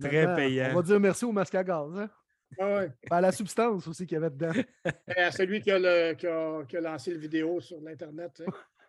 [0.01, 1.97] On va dire merci au masque à gaz.
[1.97, 2.09] Hein?
[2.59, 2.91] Ah ouais.
[3.09, 4.51] À la substance aussi qu'il y avait dedans.
[5.17, 8.43] Et à celui qui a, le, qui, a, qui a lancé le vidéo sur l'Internet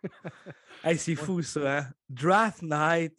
[0.83, 1.79] hey, c'est fou ça.
[1.79, 1.87] Hein?
[2.09, 3.13] Draft night,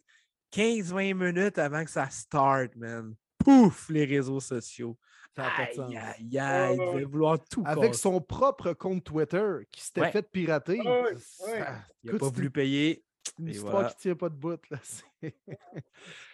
[0.53, 3.15] 15-20 minutes avant que ça start, man.
[3.37, 4.97] Pouf, les réseaux sociaux.
[5.37, 10.23] Aïe, aïe, aïe, il devait vouloir tout Avec son propre compte Twitter qui s'était fait
[10.31, 10.77] pirater.
[10.77, 13.03] il n'a pas voulu payer.
[13.39, 14.59] Une histoire qui ne tient pas de bout.
[14.71, 14.79] Là.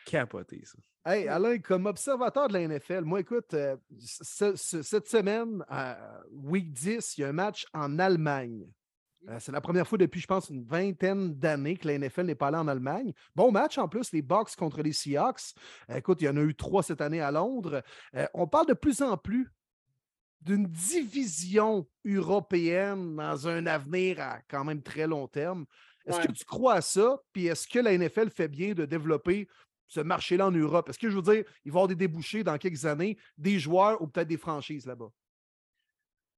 [0.06, 0.78] Capoté, ça.
[1.06, 5.62] Hey, Alain, comme observateur de la NFL, moi, écoute, euh, cette semaine,
[6.32, 8.66] week 10, il y a un match en Allemagne.
[9.30, 12.36] Euh, c'est la première fois depuis, je pense, une vingtaine d'années que la NFL n'est
[12.36, 13.14] pas allée en Allemagne.
[13.36, 15.54] Bon match en plus, les Bucks contre les Seahawks.
[15.90, 17.82] Euh, écoute, il y en a eu trois cette année à Londres.
[18.16, 19.50] Euh, on parle de plus en plus
[20.42, 25.66] d'une division européenne dans un avenir à quand même très long terme.
[26.06, 27.18] Est-ce que tu crois à ça?
[27.32, 29.48] Puis est-ce que la NFL fait bien de développer
[29.88, 30.90] ce marché-là en Europe?
[30.90, 33.58] Est-ce que je veux dire, il va y avoir des débouchés dans quelques années, des
[33.58, 35.08] joueurs ou peut-être des franchises là-bas?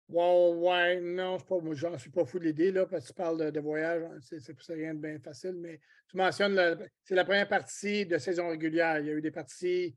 [0.07, 3.51] Ouais, ouais, non, moi, j'en suis pas fou de l'idée, là, parce que tu parles
[3.51, 8.05] de, voyage, hein, c'est rien de bien facile, mais tu mentionnes, c'est la première partie
[8.05, 8.99] de saison régulière.
[8.99, 9.95] Il y a eu des parties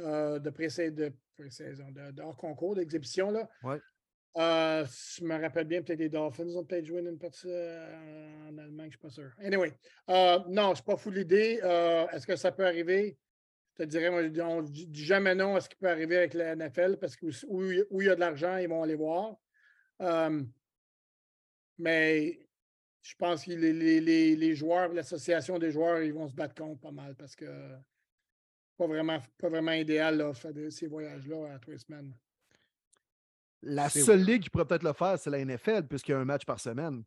[0.00, 3.48] euh, de pré-saison, de, hors concours, d'exhibition, là.
[3.62, 3.78] Ouais.
[4.38, 8.58] Euh, je me rappelle bien, peut-être les Dolphins ont peut-être joué une partie euh, en
[8.58, 9.30] Allemagne, je ne suis pas sûr.
[9.38, 9.72] Anyway,
[10.08, 11.60] non, je ne suis pas fou de l'idée.
[12.12, 13.16] Est-ce que ça peut arriver?
[13.78, 16.34] Je te dirais, moi, on ne dit jamais non à ce qui peut arriver avec
[16.34, 19.36] la NFL parce que où, il y a de l'argent, ils vont aller voir.
[20.00, 20.42] Euh,
[21.78, 22.38] mais
[23.02, 26.54] je pense que les, les, les, les joueurs, l'association des joueurs, ils vont se battre
[26.54, 27.46] contre pas mal parce que
[28.78, 32.14] pas vraiment, pas vraiment idéal là, faire ces voyages-là à trois semaines.
[33.62, 36.24] La seule ligue qui pourrait peut-être le faire, c'est la NFL, puisqu'il y a un
[36.24, 37.02] match par semaine.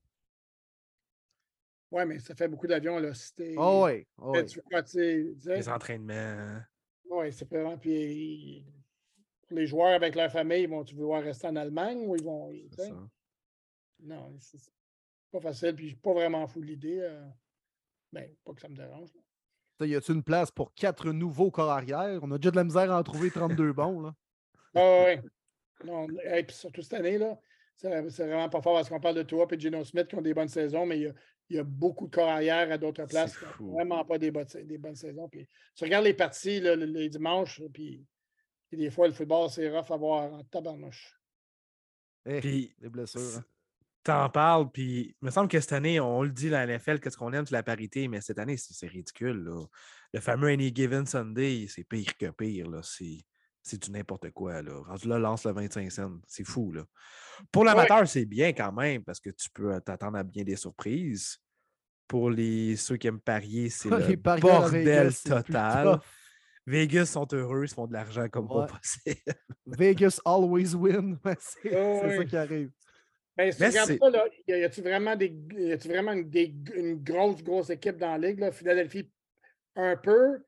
[1.91, 2.99] Ouais, mais ça fait beaucoup d'avions.
[2.99, 3.13] là.
[3.13, 4.45] Si t'es- Oh oui, oh oui.
[4.45, 4.82] tu vois,
[5.56, 6.60] Les entraînements.
[7.10, 7.78] ouais, c'est vraiment.
[7.78, 8.63] Puis
[9.49, 12.52] les joueurs avec leur famille, ils vont-tu vouloir rester en Allemagne ou ils vont.
[12.78, 12.84] ça.
[14.02, 14.60] Non, c'est
[15.32, 15.75] pas facile.
[15.75, 16.99] Puis je suis pas vraiment fou de l'idée.
[17.02, 17.25] euh,
[18.13, 19.10] Ben, pas que ça me dérange.
[19.80, 19.86] là.
[19.86, 22.19] Y a-t-il une place pour quatre nouveaux corps arrière?
[22.21, 24.02] On a déjà de la misère à en trouver 32 bons.
[24.02, 24.15] Là.
[24.75, 25.21] Ah ouais.
[25.84, 27.39] Non, et puis surtout cette année, là,
[27.75, 30.21] c'est c'est vraiment pas fort parce qu'on parle de toi et Geno Smith qui ont
[30.21, 31.13] des bonnes saisons, mais il y a,
[31.49, 34.77] il y a beaucoup de corps arrière à d'autres places vraiment pas des bonnes, des
[34.77, 35.27] bonnes saisons.
[35.29, 38.05] Puis, tu regardes les parties là, le- les dimanches, puis,
[38.69, 41.15] puis des fois, le football, c'est rough à voir en tabarnouche.
[42.25, 43.38] Eh, Puis, les blessures.
[43.38, 43.45] hein.
[44.03, 47.17] t'en parles, puis il me semble que cette année, on le dit, la NFL, qu'est-ce
[47.17, 49.43] qu'on aime, c'est la parité, mais cette année, c'est c'est ridicule.
[49.43, 49.65] là.
[50.13, 52.69] Le fameux Any Given Sunday, c'est pire que pire.
[52.69, 52.81] là.
[53.61, 54.61] C'est du n'importe quoi.
[54.61, 54.81] Là.
[54.87, 56.11] Rendu là, lance le 25 cents.
[56.27, 56.71] C'est fou.
[56.71, 56.85] Là.
[57.51, 60.55] Pour l'amateur, c'est bien quand même, parce que tu peux euh, t'attendre à bien des
[60.55, 61.37] surprises.
[62.07, 65.99] Pour les, ceux qui aiment parier, c'est le bordel Vegas, total.
[66.65, 68.65] Vegas sont heureux, ils se font de l'argent comme Ouais.
[68.67, 69.21] pas possible.
[69.65, 71.19] Vegas always win.
[71.39, 72.71] C'est Oh, ça qui arrive.
[73.37, 76.29] Ben, si tu regardes ça, là, y a- a-tu vraiment, des, y a-tu vraiment une,
[76.29, 78.39] des- une grosse, grosse équipe dans la ligue?
[78.39, 78.51] Là?
[78.51, 79.09] Philadelphie,
[79.75, 80.43] un peu,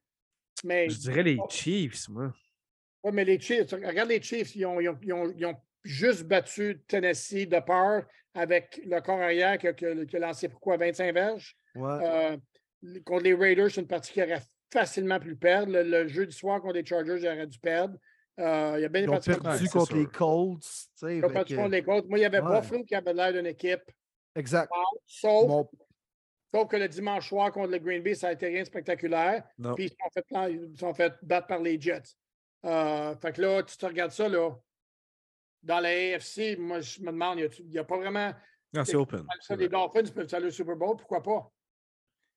[0.63, 2.33] mais Je dirais les Chiefs, moi.
[3.03, 5.55] Oui, mais les Chiefs, regarde les Chiefs, ils ont, ils ont- ils ont- ils ont
[5.83, 9.85] juste battu Tennessee de peur avec le corps arrière qui a, qui
[10.19, 11.57] lancé pourquoi 25 verges?
[11.75, 11.99] Ouais.
[12.03, 12.37] Euh,
[13.05, 15.71] contre les Raiders, c'est une partie qui aurait facilement pu perdre.
[15.73, 17.97] Le, le jeu du soir contre les Chargers, ils auraient dû perdre.
[18.39, 20.05] Euh, il y a bien Ils des ont perdu contre les.
[20.05, 20.87] Colts.
[21.03, 22.07] Ils ont perdu contre les Colts.
[22.07, 22.59] Moi, il y avait Ouais.
[22.61, 23.83] Buffalo qui avait l'air d'une équipe,
[24.35, 24.71] Exact.
[25.05, 25.69] sauf, Mon-
[26.53, 29.43] sauf que le dimanche soir contre le Green Bay, ça a été rien de spectaculaire.
[29.59, 29.75] Non.
[29.75, 32.15] Puis ils se sont fait, plan- ils sont fait battre par les Jets.
[32.65, 34.51] Euh, fait que là, tu te regardes ça, là.
[35.63, 38.33] Dans la AFC, moi, je me demande, il n'y a, pas vraiment.
[38.73, 39.25] Non, c'est open.
[39.41, 39.69] Ça, les.
[39.69, 41.51] Dolphins peuvent aller au Super Bowl, pourquoi pas?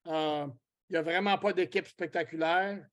[0.08, 0.46] Euh,
[0.90, 2.86] Il n'y a vraiment pas d'équipe spectaculaire.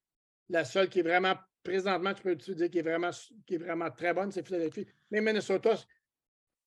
[0.50, 3.12] La seule qui est vraiment, présentement, tu peux te dire qui est vraiment,
[3.46, 4.88] qui est vraiment très bonne, c'est Philadelphie.
[5.10, 5.76] Mais Minnesota,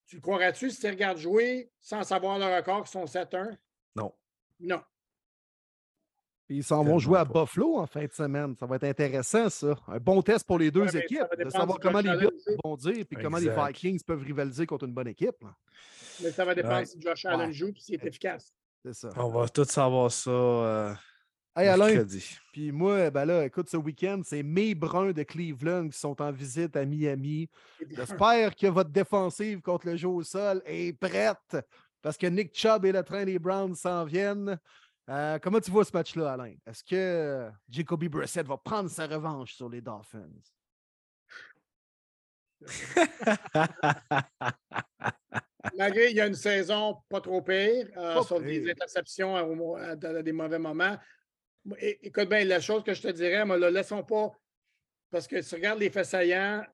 [0.06, 3.56] tu le croirais-tu si tu regardes jouer sans savoir le record qui sont 7-1?
[3.96, 4.12] Non.
[4.60, 4.82] Non.
[6.46, 7.24] Puis Ils s'en vont jouer à.
[7.24, 8.54] Buffalo en fin de semaine.
[8.58, 9.74] Ça va être intéressant, ça.
[9.88, 13.04] Un bon test pour les deux Ouais, équipes, de savoir comment les Bills vont dire
[13.08, 13.48] puis comment les.
[13.50, 15.42] Vikings peuvent rivaliser contre une bonne équipe.
[15.42, 15.54] là.
[16.22, 16.86] Mais ça va dépendre Ouais.
[16.86, 17.52] si Josh Allen Ouais.
[17.52, 18.52] joue et s'il est efficace.
[18.84, 19.08] C'est ça.
[19.16, 20.94] On va tous savoir ça euh,
[21.56, 22.04] Hey Alain,
[22.52, 26.32] puis moi, ben là, écoute, ce week-end, c'est mes bruns de Cleveland qui sont en
[26.32, 27.48] visite à Miami.
[27.92, 31.56] J'espère que votre défensive contre le jeu au sol est prête
[32.02, 34.58] parce que Nick Chubb et le train des Browns s'en viennent.
[35.10, 36.54] Euh, comment tu vois ce match-là, Alain?
[36.66, 40.30] Est-ce que euh, Jacoby Brissett va prendre sa revanche sur les Dolphins?
[45.76, 49.96] Malgré il y a une saison pas trop pire, euh, sauf des interceptions à, à
[50.22, 50.96] des mauvais moments.
[51.78, 54.30] É- Écoute bien, la chose que je te dirais, le laissons pas.
[55.10, 56.64] Parce que si tu regardes les faits saillants,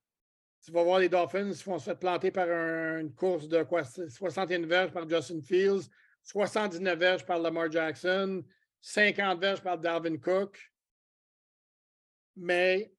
[0.65, 3.63] tu vas voir les Dolphins qui vont se faire planter par un- une course de
[3.65, 3.85] quoi?
[3.85, 5.89] 61 verges par Justin Fields,
[6.23, 8.45] 79 verges par Lamar Jackson,
[8.81, 10.59] 50 verges par Dalvin Cook.
[12.37, 12.93] Mais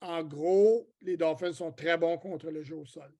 [0.00, 3.12] en gros, les Dolphins sont très bons contre le jeu au sol.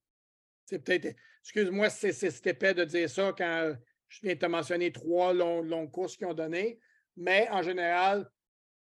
[0.65, 1.15] C'est peut-être.
[1.41, 3.75] Excuse-moi si c'est épais de dire ça quand
[4.07, 6.79] je viens de te mentionner trois longs- longues courses qu'ils ont données,
[7.15, 8.29] mais en général,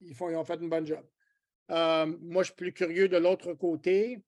[0.01, 1.05] ils, font, ils ont fait une bonne job.
[1.71, 4.23] Euh, moi, je suis plus curieux de l'autre côté.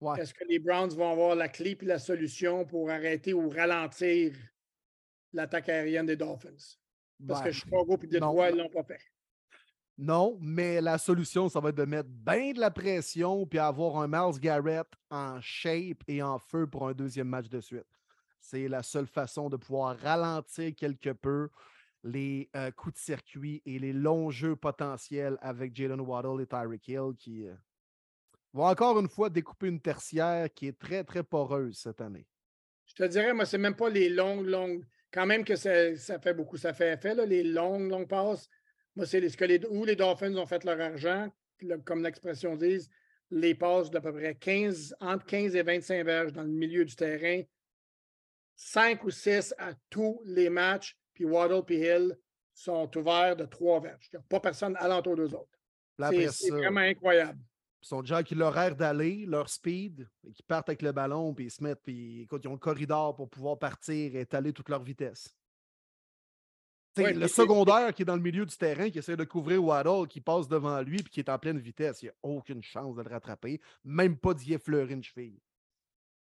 [0.00, 0.20] Ouais.
[0.20, 4.32] Est-ce que les Browns vont avoir la clé et la solution pour arrêter ou ralentir
[5.32, 6.76] l'attaque aérienne des Dolphins?
[7.26, 8.06] Parce Ben, que Chicago et.
[8.06, 9.00] Detroit, ne l'ont pas fait.
[9.98, 13.98] Non, mais la solution, ça va être de mettre bien de la pression puis avoir
[13.98, 17.84] un Miles Garrett en shape et en feu pour un deuxième match de suite.
[18.40, 21.50] C'est la seule façon de pouvoir ralentir quelque peu
[22.02, 26.88] les euh, coups de circuit et les longs jeux potentiels avec Jalen Waddle et Tyreek
[26.88, 27.54] Hill qui euh,
[28.54, 32.26] vont encore une fois découper une tertiaire qui est très, très poreuse cette année.
[32.86, 34.84] Je te dirais, moi, c'est même pas les longues, longues.
[35.12, 38.48] Quand même que ça, ça fait beaucoup, ça fait effet, là, les longues, longues passes.
[38.96, 41.28] Moi, c'est les- ce que les, où les Dolphins ont fait leur argent,
[41.60, 42.88] le- comme l'expression dit,
[43.30, 46.94] les passes d'à peu près 15, entre 15 et 25 verges dans le milieu du
[46.96, 47.42] terrain.
[48.56, 52.16] 5 ou 6 à tous les matchs, puis Waddle puis Hill
[52.52, 54.08] sont ouverts de 3 verges.
[54.12, 55.58] Il n'y a pas personne alentour d'eux autres.
[56.32, 57.38] C'est vraiment incroyable.
[57.82, 61.50] Sont déjà qui l'horaire d'aller, leur speed, et qui partent avec le ballon, puis ils
[61.50, 64.82] se mettent, puis écoute, ils ont le corridor pour pouvoir partir et étaler toute leur
[64.82, 65.34] vitesse.
[66.98, 70.08] Ouais, le secondaire qui est dans le milieu du terrain, qui essaie de couvrir Waddle,
[70.08, 72.96] qui passe devant lui, puis qui est en pleine vitesse, il n'y a aucune chance
[72.96, 75.40] de le rattraper, même pas d'y effleurer une cheville.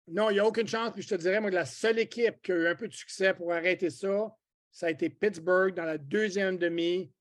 [0.08, 0.94] Non, il n'y a aucune chance.
[0.94, 3.34] Puis je te dirais, moi, la seule équipe qui a eu un peu de succès
[3.34, 4.36] pour arrêter ça,
[4.72, 7.12] ça a été Pittsburgh dans la deuxième demi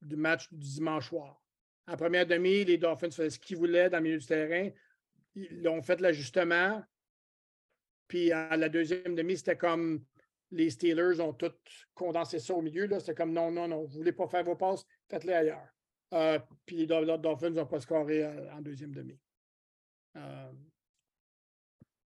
[0.00, 1.43] du match du dimanche soir.
[1.86, 4.70] En première demi, les Dolphins faisaient ce qu'ils voulaient dans le milieu du terrain.
[5.34, 6.82] Ils ont fait l'ajustement.
[8.08, 10.04] Puis à la deuxième demi, c'était comme
[10.50, 11.52] les Steelers ont tout
[11.94, 12.88] condensé ça au milieu.
[13.00, 15.68] C'était comme non, non, non, vous ne voulez pas faire vos passes, faites-les ailleurs.
[16.12, 19.18] Euh, puis les Dol- Dolphins n'ont pas scoré euh, en deuxième demi.
[20.16, 20.52] Euh,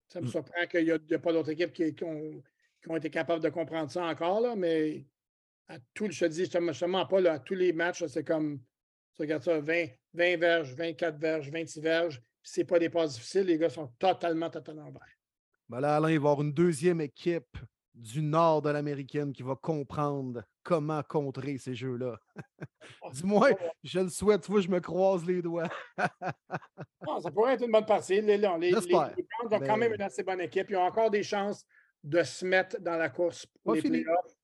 [0.09, 0.31] ça me Mm.
[0.31, 2.43] surprend qu'il n'y a, pas d'autres équipes qui, qui ont,
[2.83, 5.07] qui ont été capables de comprendre ça encore, là, mais
[5.69, 7.73] à tout, je te dis, je te je te mens pas, là, à tous les
[7.73, 8.61] matchs, c'est comme,
[9.15, 13.15] tu regardes ça, 20, 20 verges, 24 verges, 26 verges, puis c'est pas des passes
[13.15, 15.19] difficiles, les gars sont totalement, totalement verts.
[15.69, 17.57] Ben là, Alain, il va y avoir une deuxième équipe
[17.95, 22.19] du nord de l'américaine qui va comprendre comment contrer ces jeux-là.
[23.13, 23.51] Dis-moi,
[23.85, 25.69] je le souhaite, tu vois, je me croise les doigts.
[27.07, 28.21] Non, ça pourrait être une bonne partie.
[28.21, 30.69] Les, les, les, les ont quand même une assez bonne équipe.
[30.71, 31.65] Ils ont encore des chances
[32.03, 34.03] de se mettre dans la course pour Pas les fini.
[34.03, 34.37] playoffs.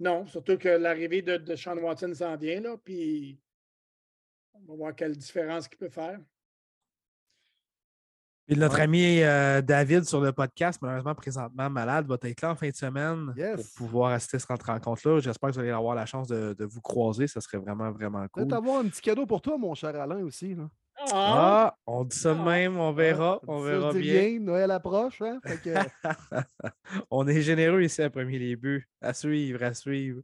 [0.00, 3.38] Non, surtout que l'arrivée de, de Sean Watson s'en vient, là, puis
[4.66, 6.18] on va voir quelle différence qu'il peut faire.
[8.46, 8.82] Puis notre Ouais.
[8.82, 12.74] ami euh, David sur le podcast, malheureusement présentement malade, va être là en fin de
[12.74, 13.72] semaine Yes.
[13.72, 15.18] pour pouvoir assister à cette rencontre-là.
[15.20, 17.26] J'espère que vous allez avoir la chance de, de vous croiser.
[17.26, 18.46] Ça serait vraiment, vraiment cool.
[18.48, 20.54] t'avoir un petit cadeau pour toi, mon cher Alain, aussi.
[20.54, 20.68] Là.
[20.96, 21.74] Ah!
[21.74, 22.44] Ah, on dit ça de Ah.
[22.44, 23.46] même, on verra, Hein?
[23.48, 24.20] on verra bien.
[24.20, 25.20] rien, Noël approche.
[25.22, 25.40] Hein?
[25.44, 25.74] Fait que,
[27.10, 28.88] on est généreux ici à premier les buts.
[29.00, 30.22] À suivre, à suivre.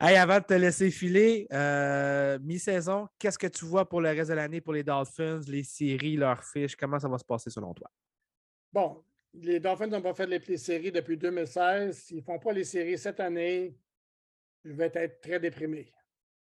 [0.00, 4.30] Hey, avant de te laisser filer, euh, mi-saison, qu'est-ce que tu vois pour le reste
[4.30, 6.74] de l'année pour les Dolphins, les séries, leurs fiches?
[6.76, 7.88] Comment ça va se passer selon toi?
[8.72, 11.96] Bon, les Dolphins n'ont pas fait les, les séries depuis 2016.
[11.96, 13.78] S'ils ne font pas les séries cette année,
[14.64, 15.92] je vais être très déprimé.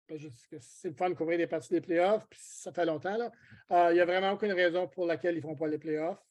[0.10, 3.16] Que C'est le fun de couvrir les parties des playoffs, puis ça fait longtemps.
[3.72, 6.26] Euh, Il n'y a vraiment aucune raison pour laquelle ils ne font pas les playoffs.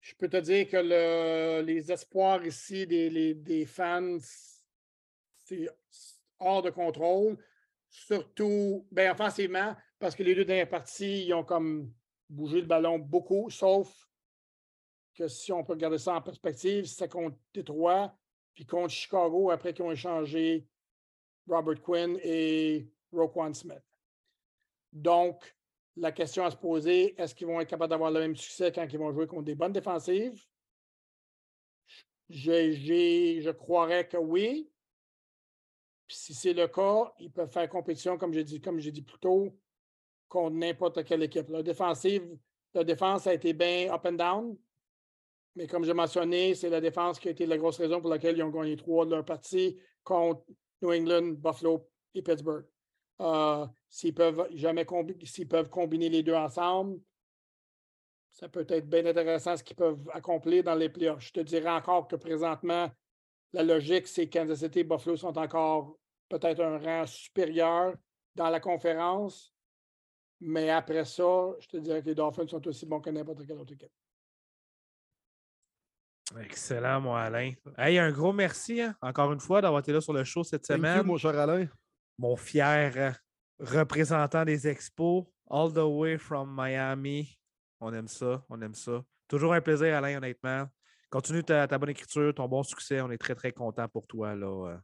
[0.00, 4.18] Je peux te dire que le- les espoirs ici des, des fans,
[5.38, 5.66] c'est
[6.38, 7.38] hors de contrôle.
[7.88, 11.92] Surtout, bien, offensivement, parce que les deux dernières parties, ils ont comme
[12.28, 14.08] bougé le ballon beaucoup, sauf
[15.14, 18.14] que si on peut regarder ça en perspective, c'était contre Détroit,
[18.54, 20.66] puis contre Chicago, après qu'ils ont échangé
[21.48, 23.82] Robert Quinn et Roquan Smith.
[24.92, 25.56] Donc,
[25.96, 28.86] la question à se poser, est-ce qu'ils vont être capables d'avoir le même succès quand
[28.90, 30.46] ils vont jouer contre des bonnes défensives?
[32.28, 34.70] Je croirais que oui.
[36.08, 39.58] Si c'est le cas, ils peuvent faire compétition, comme j'ai dit, dit plus tôt,
[40.28, 41.48] contre n'importe quelle équipe.
[41.48, 42.38] La défensive,
[42.74, 44.58] la défense a été bien up and down.
[45.54, 48.36] Mais comme j'ai mentionné, c'est la défense qui a été la grosse raison pour laquelle
[48.36, 50.44] ils ont gagné trois de leurs parties contre
[50.82, 52.66] New England, Buffalo et Pittsburgh.
[53.20, 57.00] Euh, s'ils peuvent jamais peuvent combiner les deux ensemble,
[58.30, 61.20] ça peut être bien intéressant ce qu'ils peuvent accomplir dans les playoffs.
[61.20, 62.90] Je te dirais encore que présentement,
[63.52, 67.94] la logique, c'est que Kansas City et Buffalo sont encore peut-être un rang supérieur
[68.34, 69.54] dans la conférence.
[70.40, 73.58] Mais après ça, je te dirais que les Dolphins sont aussi bons que n'importe quelle
[73.58, 73.92] autre équipe.
[76.40, 77.52] Excellent, mon Alain.
[77.76, 80.62] Hey, un gros merci, hein, encore une fois, d'avoir été là sur le show cette
[80.62, 81.06] thank you, semaine.
[81.06, 81.66] mon cher Alain.
[82.18, 83.10] Mon fier euh,
[83.58, 87.38] représentant des expos, all the way from Miami.
[87.80, 89.02] On aime ça, on aime ça.
[89.28, 90.66] Toujours un plaisir, Alain, honnêtement.
[91.10, 93.00] Continue ta, ta bonne écriture, ton bon succès.
[93.00, 94.34] On est très, très content pour toi.
[94.34, 94.46] Là.
[94.46, 94.76] euh.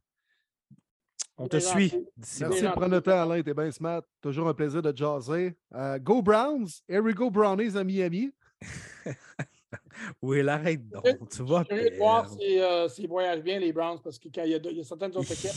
[1.37, 3.41] On te suit Merci de prendre le temps, Alain.
[3.41, 4.01] T'es bien smart.
[4.21, 5.57] Toujours un plaisir de jaser.
[5.73, 6.81] Euh, go Browns.
[6.87, 8.31] Here we go Brownies à Miami.
[10.21, 11.05] Oui, l'arrête donc.
[11.05, 12.37] Je- Tu vas Je de voir perdre.
[12.41, 15.51] si, euh, s'ils voyagent bien, les Browns, parce qu'il y, y a certaines autres équipes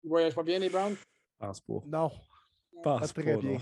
[0.00, 0.94] qui ne voyagent pas bien, les Browns.
[0.96, 1.74] Je pense pas.
[1.86, 2.10] Non.
[2.76, 3.52] Je pense très pas, bien.
[3.52, 3.58] non.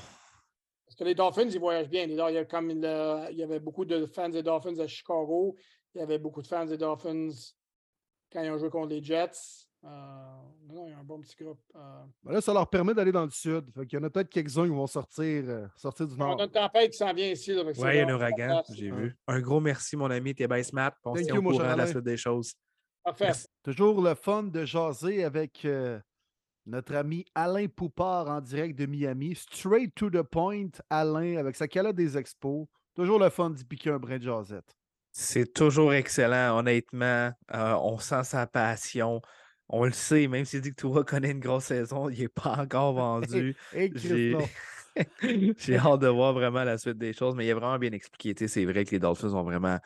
[0.87, 2.07] Parce que les Dolphins, ils voyagent bien.
[2.07, 4.87] Les il, y a comme le- il y avait beaucoup de fans des Dolphins à
[4.87, 5.55] Chicago.
[5.95, 7.29] Il y avait beaucoup de fans des Dolphins
[8.33, 9.68] quand ils ont joué contre les Jets.
[9.85, 9.89] Euh,
[10.69, 11.61] non, il y a un bon petit groupe.
[11.77, 13.71] Euh, Ben là, ça leur permet d'aller dans le sud.
[13.73, 16.41] Fait qu'il y en a peut-être quelques-uns qui vont sortir, euh, sortir du on nord.
[16.41, 17.53] a une tempête qui s'en vient ici.
[17.55, 19.17] Oui, il y a un ouragan, j'ai vu.
[19.29, 20.35] Un gros merci, mon ami.
[20.35, 20.91] T'es bien smart.
[20.93, 22.53] puis On se Thank tient you, au courant de la suite des choses.
[23.05, 23.27] Parfait.
[23.27, 23.47] Merci.
[23.63, 26.01] Toujours le fun de jaser avec euh,
[26.67, 29.37] notre ami Alain Poupard en direct de Miami.
[29.37, 32.67] Straight to the point, Alain, avec sa calotte des expos.
[32.95, 34.75] Toujours le fun d'y piquer un brin de jasette.
[35.13, 37.33] C'est toujours excellent, honnêtement.
[37.55, 39.23] Euh, on sent sa passion.
[39.69, 42.57] On le sait, même s'il dit que Toura connaît une grosse saison, il n'est pas
[42.59, 43.55] encore vendu.
[45.59, 48.35] J'ai- hâte de voir vraiment la suite des choses, mais il est vraiment bien expliqué.
[48.49, 49.79] C'est vrai que les Dolphins ont vraiment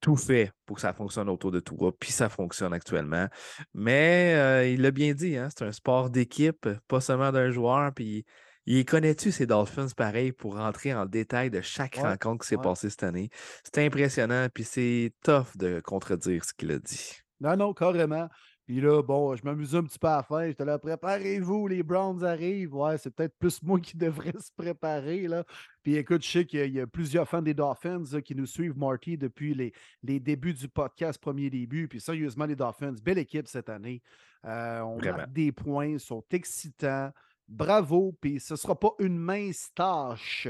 [0.00, 3.28] tout fait pour que ça fonctionne autour de toi, puis ça fonctionne actuellement.
[3.72, 7.92] Mais euh, il l'a bien dit, hein, c'est un sport d'équipe, pas seulement d'un joueur,
[7.94, 8.24] puis
[8.66, 12.90] il connaît-tu ces Dolphins pareil pour rentrer en détail de chaque rencontre qui s'est passée
[12.90, 13.30] cette année?
[13.64, 17.12] C'est impressionnant, puis c'est tough de contredire ce qu'il a dit.
[17.40, 18.28] Non, non, carrément.
[18.72, 20.46] Puis là, bon, je m'amusais un petit peu à la fin.
[20.46, 22.74] J'étais là, préparez-vous, les Browns arrivent.
[22.74, 25.28] Ouais, c'est peut-être plus moi qui devrais se préparer.
[25.28, 25.44] Là.
[25.82, 29.18] Puis écoute, je sais qu'il y, a plusieurs fans des Dolphins qui nous suivent, Marty,
[29.18, 31.86] depuis les, les, débuts du podcast, premier début.
[31.86, 34.00] Puis sérieusement, les Dolphins, belle équipe cette année.
[34.46, 37.12] Euh, on a des points, sont excitants.
[37.46, 38.16] Bravo.
[38.22, 40.48] Puis ce ne sera pas une mince tâche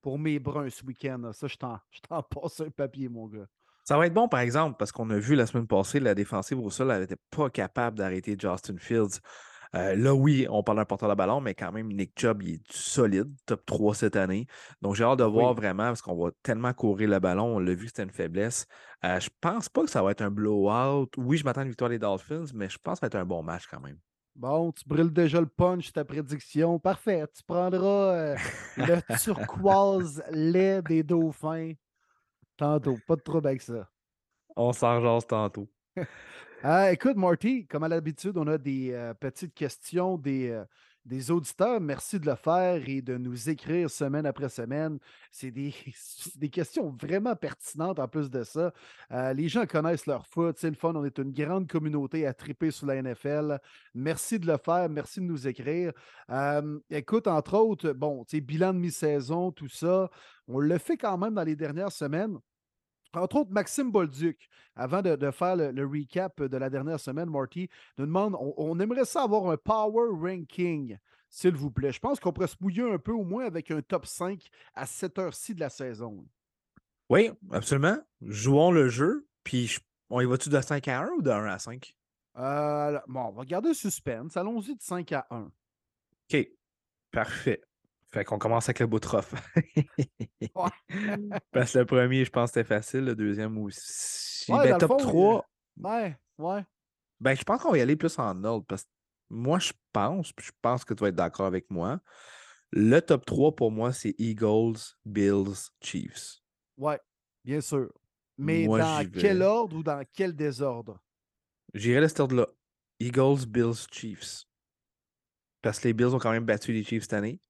[0.00, 1.32] pour mes Bruns ce week-end.
[1.32, 3.48] Ça, je t'en passe un papier, mon gars.
[3.84, 6.58] Ça va être bon, par exemple, parce qu'on a vu la semaine passée, la défensive
[6.58, 9.20] au sol, elle n'était pas capable d'arrêter Justin Fields.
[9.74, 12.54] Euh, là, oui, on parle d'un porteur de ballon, mais quand même, Nick Chubb, il
[12.54, 14.46] est solide, top 3 cette année.
[14.80, 17.56] Donc, j'ai hâte de voir vraiment, parce qu'on va tellement courir le ballon.
[17.56, 18.66] On l'a vu, c'était une faiblesse.
[19.04, 21.10] Euh, je pense pas que ça va être un blowout.
[21.18, 23.22] Oui, je m'attends à une victoire des Dolphins, mais je pense que ça va être
[23.22, 23.98] un bon match quand même.
[24.36, 26.78] Bon, tu brûles déjà le punch, ta prédiction.
[26.78, 27.24] Parfait.
[27.36, 28.36] Tu prendras euh,
[28.76, 31.72] le turquoise lait des dauphins
[32.56, 33.88] Tantôt, pas de trouble avec ça.
[34.56, 35.68] On s'en tantôt.
[36.62, 40.64] Ah, écoute, Marty, comme à l'habitude, on a des euh, petites questions des, euh,
[41.04, 41.80] des auditeurs.
[41.80, 44.98] Merci de le faire et de nous écrire semaine après semaine.
[45.30, 45.72] C'est des,
[46.50, 48.72] questions vraiment pertinentes en plus de ça.
[49.10, 50.56] Euh, les gens connaissent leur foot.
[50.58, 50.92] C'est le fun.
[50.94, 53.58] On est une grande communauté à triper sur la NFL.
[53.94, 54.88] Merci de le faire.
[54.88, 55.92] Merci de nous écrire.
[56.90, 60.10] écoute, entre autres, bon, bilan de mi-saison, tout ça.
[60.46, 62.38] On le fait quand même dans les dernières semaines.
[63.16, 68.06] Entre autres, Maxime Bolduc, avant de, faire le, recap de la dernière semaine, Marty, nous
[68.06, 70.98] demande on, aimerait ça avoir un power ranking,
[71.28, 71.92] s'il vous plaît.
[71.92, 74.40] Je pense qu'on pourrait se mouiller un peu au moins avec un top 5
[74.74, 76.24] à cette heure-ci de la saison.
[77.08, 77.98] Oui, absolument.
[78.22, 79.76] Jouons le jeu, puis
[80.10, 81.94] on y va-tu de 5 à 1 ou de 1 à 5?
[82.36, 84.36] Euh, bon, on va garder le suspense.
[84.36, 85.50] Allons-y de 5 à 1.
[86.32, 86.48] OK.
[87.10, 87.62] Parfait.
[88.14, 89.00] Fait qu'on commence avec le bout
[91.50, 93.06] Parce que le premier, je pense que c'était facile.
[93.06, 94.52] Le deuxième aussi.
[94.52, 95.44] Ouais, ben, top 3.
[95.78, 96.64] Ouais, ouais.
[97.18, 98.88] Ben, je pense qu'on va y aller plus en ordre parce que
[99.30, 101.98] moi, je pense, puis je pense que tu vas être d'accord avec moi.
[102.70, 106.36] Le top 3 pour moi, c'est Eagles, Bills, Chiefs.
[106.76, 107.00] Ouais,
[107.44, 107.92] bien sûr.
[108.38, 111.00] Mais dans quel ordre ou dans quel désordre?
[111.72, 112.46] J'irai le cet ordre-là.
[113.00, 114.44] Eagles, Bills, Chiefs.
[115.62, 117.40] Parce que les Bills ont quand même battu les Chiefs cette année.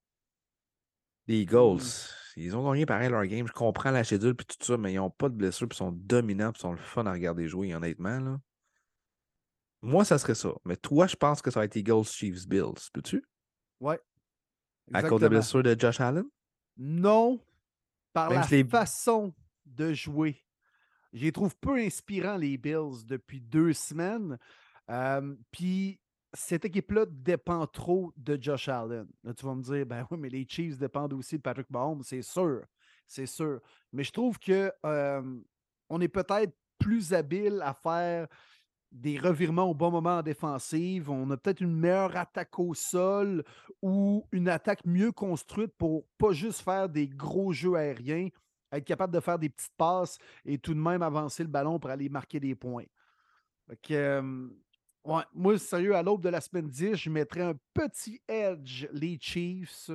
[1.27, 2.39] Les Eagles, mmh.
[2.39, 3.47] ils ont gagné pareil leur game.
[3.47, 5.91] Je comprends la schedule et tout ça, mais ils n'ont pas de blessure puis sont
[5.91, 8.19] dominants puis sont le fun à regarder jouer, honnêtement.
[8.19, 8.39] Là.
[9.81, 10.53] Moi, ça serait ça.
[10.65, 12.89] Mais toi, je pense que ça va être Eagles, Chiefs, Bills.
[12.93, 13.23] Peux-tu?
[13.79, 13.99] Ouais.
[14.93, 16.25] À cause de la blessure de Josh Allen?
[16.77, 17.39] Non.
[18.13, 19.33] Par la façon
[19.65, 20.43] de jouer.
[21.11, 24.37] Je les trouve peu inspirants, les Bills, depuis deux semaines.
[25.51, 25.99] Puis
[26.35, 29.07] cette équipe-là dépend trop de Josh Allen.
[29.23, 32.03] Là, tu vas me dire, ben oui, mais les Chiefs dépendent aussi de Patrick Mahomes,
[32.03, 32.63] c'est sûr.
[33.07, 33.59] C'est sûr.
[33.91, 34.71] Mais je trouve que
[35.89, 38.27] on est peut-être plus habile à faire
[38.91, 41.09] des revirements au bon moment en défensive.
[41.09, 43.43] On a peut-être une meilleure attaque au sol
[43.81, 48.29] ou une attaque mieux construite pour pas juste faire des gros jeux aériens,
[48.71, 51.89] être capable de faire des petites passes et tout de même avancer le ballon pour
[51.89, 52.85] aller marquer des points.
[55.05, 59.19] Ouais, moi, sérieux, à l'aube de la semaine 10, je mettrais un petit edge, les
[59.21, 59.91] Chiefs,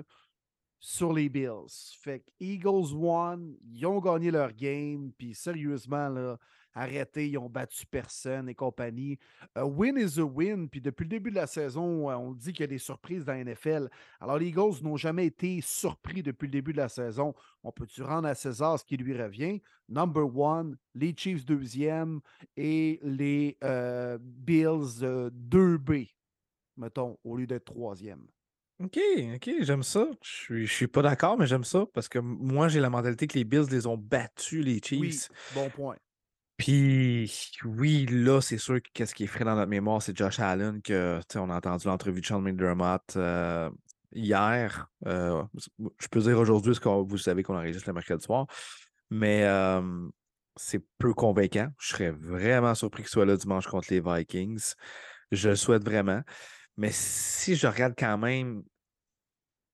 [0.79, 1.97] sur les Bills.
[2.01, 6.39] Fait que Eagles won, ils ont gagné leur game, puis sérieusement, là,
[6.75, 9.19] arrêté, ils ont battu personne et compagnie.
[9.55, 10.69] A win is a win.
[10.69, 13.25] Puis depuis le début de la saison, euh, on dit qu'il y a des surprises
[13.25, 13.89] dans la NFL.
[14.21, 17.35] Alors, les Eagles n'ont jamais été surpris depuis le début de la saison.
[17.63, 19.61] On peut-tu rendre à César ce qui lui revient?
[19.89, 22.21] Number one, les Chiefs deuxième
[22.57, 26.05] et les euh, Bills 2B, euh,
[26.77, 28.27] mettons, au lieu d'être troisième.
[28.83, 28.99] OK,
[29.35, 30.09] OK, j'aime ça.
[30.23, 33.37] Je suis, suis pas d'accord, mais j'aime ça parce que moi, j'ai la mentalité que
[33.37, 35.01] les Bills les ont battus, les Chiefs.
[35.01, 35.97] Oui, bon point.
[36.61, 40.41] Puis oui, là, c'est sûr que ce qui est frais dans notre mémoire, c'est Josh
[40.41, 43.71] Allen, que on a entendu l'entrevue de Sean McDermott euh,
[44.13, 44.87] hier.
[45.07, 45.43] Euh,
[45.79, 48.47] je peux dire aujourd'hui, parce que vous savez qu'on enregistre le mercredi soir,
[49.09, 49.49] mais
[50.55, 51.69] c'est peu convaincant.
[51.79, 54.75] Je serais vraiment surpris qu'il soit là dimanche contre les Vikings.
[55.33, 56.21] Je le souhaite vraiment.
[56.77, 58.65] Mais si je regarde quand même,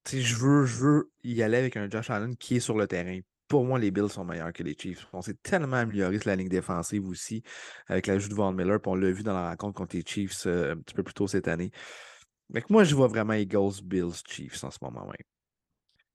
[0.08, 3.18] je veux, je veux y aller avec un Josh Allen qui est sur le terrain
[3.48, 5.06] pour moi, les Bills sont meilleurs que les Chiefs.
[5.12, 7.42] On s'est tellement amélioré sur la ligne défensive aussi
[7.86, 8.80] avec l'ajout de Von Miller.
[8.80, 11.14] Puis on l'a vu dans la rencontre contre les Chiefs euh, un petit peu plus
[11.14, 11.70] tôt cette année.
[12.48, 15.14] Mais moi, je vois vraiment Eagles, Bills, Chiefs en ce moment même.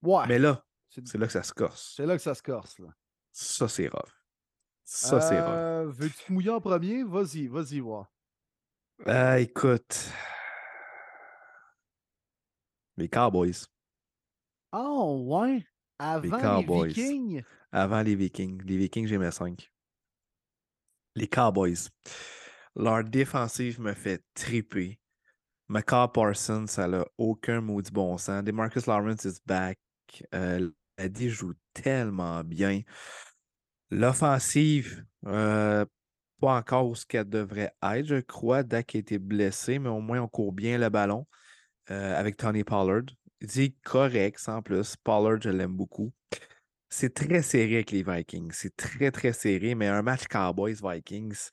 [0.01, 0.25] Ouais.
[0.27, 1.93] Mais là, c'est là que ça se corse.
[1.95, 2.79] c'est là que ça se corse.
[2.79, 2.87] Là.
[3.31, 4.11] Ça, c'est rough.
[4.83, 5.53] Ça, c'est rough.
[5.53, 7.03] Euh, Veux-tu te mouiller en premier?
[7.03, 8.11] Vas-y, vas-y, voir.
[9.05, 10.09] Ah, écoute.
[12.97, 13.65] Les Cowboys.
[14.73, 15.65] Oh, ouais?
[16.03, 16.87] Avant les, Cowboys.
[16.87, 17.43] Vikings?
[17.71, 18.59] Avant les Vikings.
[18.65, 19.71] Les Vikings, j'aimais 5.
[21.15, 21.89] Les Cowboys.
[22.75, 24.99] Leur défensive me fait triper.
[25.69, 28.43] McCall Parsons, ça n'a aucun maudit bon sens.
[28.43, 29.77] DeMarcus Lawrence is back.
[30.33, 32.81] Euh, la D joue tellement bien.
[33.91, 35.85] L'offensive, euh,
[36.39, 38.63] pas encore où ce qu'elle devrait être, je crois.
[38.63, 41.27] Dak a été blessé, mais au moins on court bien le ballon
[41.91, 43.03] euh, avec Tony Pollard.
[43.41, 44.95] Dit correct, sans plus.
[44.95, 46.13] Pollard, je l'aime beaucoup.
[46.89, 48.51] C'est très serré avec les Vikings.
[48.53, 51.49] C'est très, très serré, mais un match Cowboys-Vikings,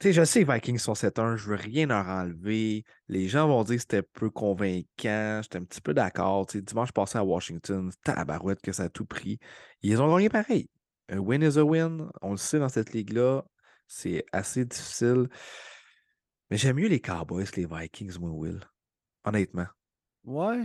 [0.00, 2.84] tu sais, je sais Vikings sont 7-1, je veux rien leur enlever.
[3.08, 5.40] Les gens vont dire que c'était peu convaincant.
[5.42, 6.46] J'étais un petit peu d'accord.
[6.46, 9.38] Tu sais, dimanche passé à Washington, tabarouette que ça a tout pris.
[9.82, 10.68] Ils ont gagné pareil.
[11.08, 12.10] Un win is a win.
[12.22, 13.44] On le sait dans cette ligue-là.
[13.86, 15.28] C'est assez difficile.
[16.50, 18.60] Mais j'aime mieux les Cowboys que les Vikings, moi, Will.
[19.24, 19.66] Honnêtement.
[20.24, 20.64] Ouais.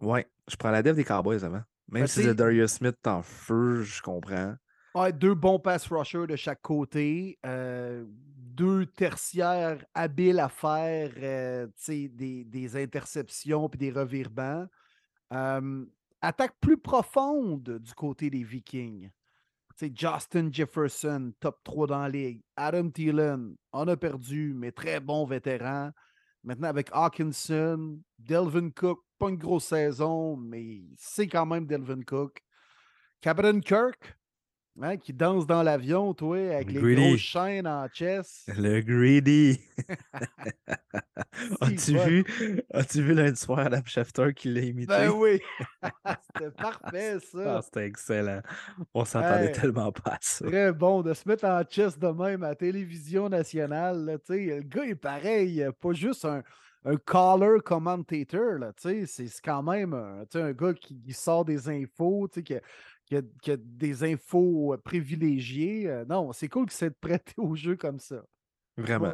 [0.00, 1.62] Ouais, je prends la dev des Cowboys avant.
[1.88, 4.54] Même Ben, si le Darius Smith est en feu, je comprends.
[4.94, 7.38] Ouais, deux bons pass rushers de chaque côté.
[7.46, 14.66] euh, deux tertiaires habiles à faire euh, des, des interceptions puis des revirements.
[15.32, 15.86] Euh,
[16.20, 19.10] attaque plus profonde du côté des Vikings.
[19.94, 22.42] Justin Jefferson, top 3 dans la ligue.
[22.56, 25.90] Adam Thielen, on a perdu, mais très bon vétéran.
[26.42, 32.42] Maintenant, avec Hawkinson, Delvin Cook, pas une grosse saison, mais c'est quand même Delvin Cook.
[33.20, 34.16] Captain Kirk,
[34.80, 37.08] hein, qui danse dans l'avion, toi, avec les Greedy.
[37.08, 38.50] grosses chaînes en chest.
[38.56, 39.60] Le Greedy.
[41.60, 42.24] As-tu vu,
[42.72, 44.86] as-tu vu lundi soir Adam Schefter qui l'a imité?
[44.88, 45.40] Ben oui!
[46.34, 47.56] C'était parfait, ça.
[47.58, 48.40] Ah, c'était excellent.
[48.94, 49.52] On s'attendait Hey.
[49.52, 50.46] tellement pas à ça.
[50.46, 54.04] Très bon de se mettre en chest de même à la télévision nationale.
[54.04, 56.42] là, le gars est pareil, euh, pas juste un,
[56.84, 58.58] un caller commentator.
[58.58, 59.06] là, C'est
[59.44, 62.56] quand même un, sais, un gars qui, qui sort des infos, qui,
[63.10, 65.88] qui a- qui a des infos euh, privilégiées.
[65.88, 68.22] Euh, non, c'est cool qu'il s'est prêté au jeu comme ça.
[68.78, 69.12] Vraiment,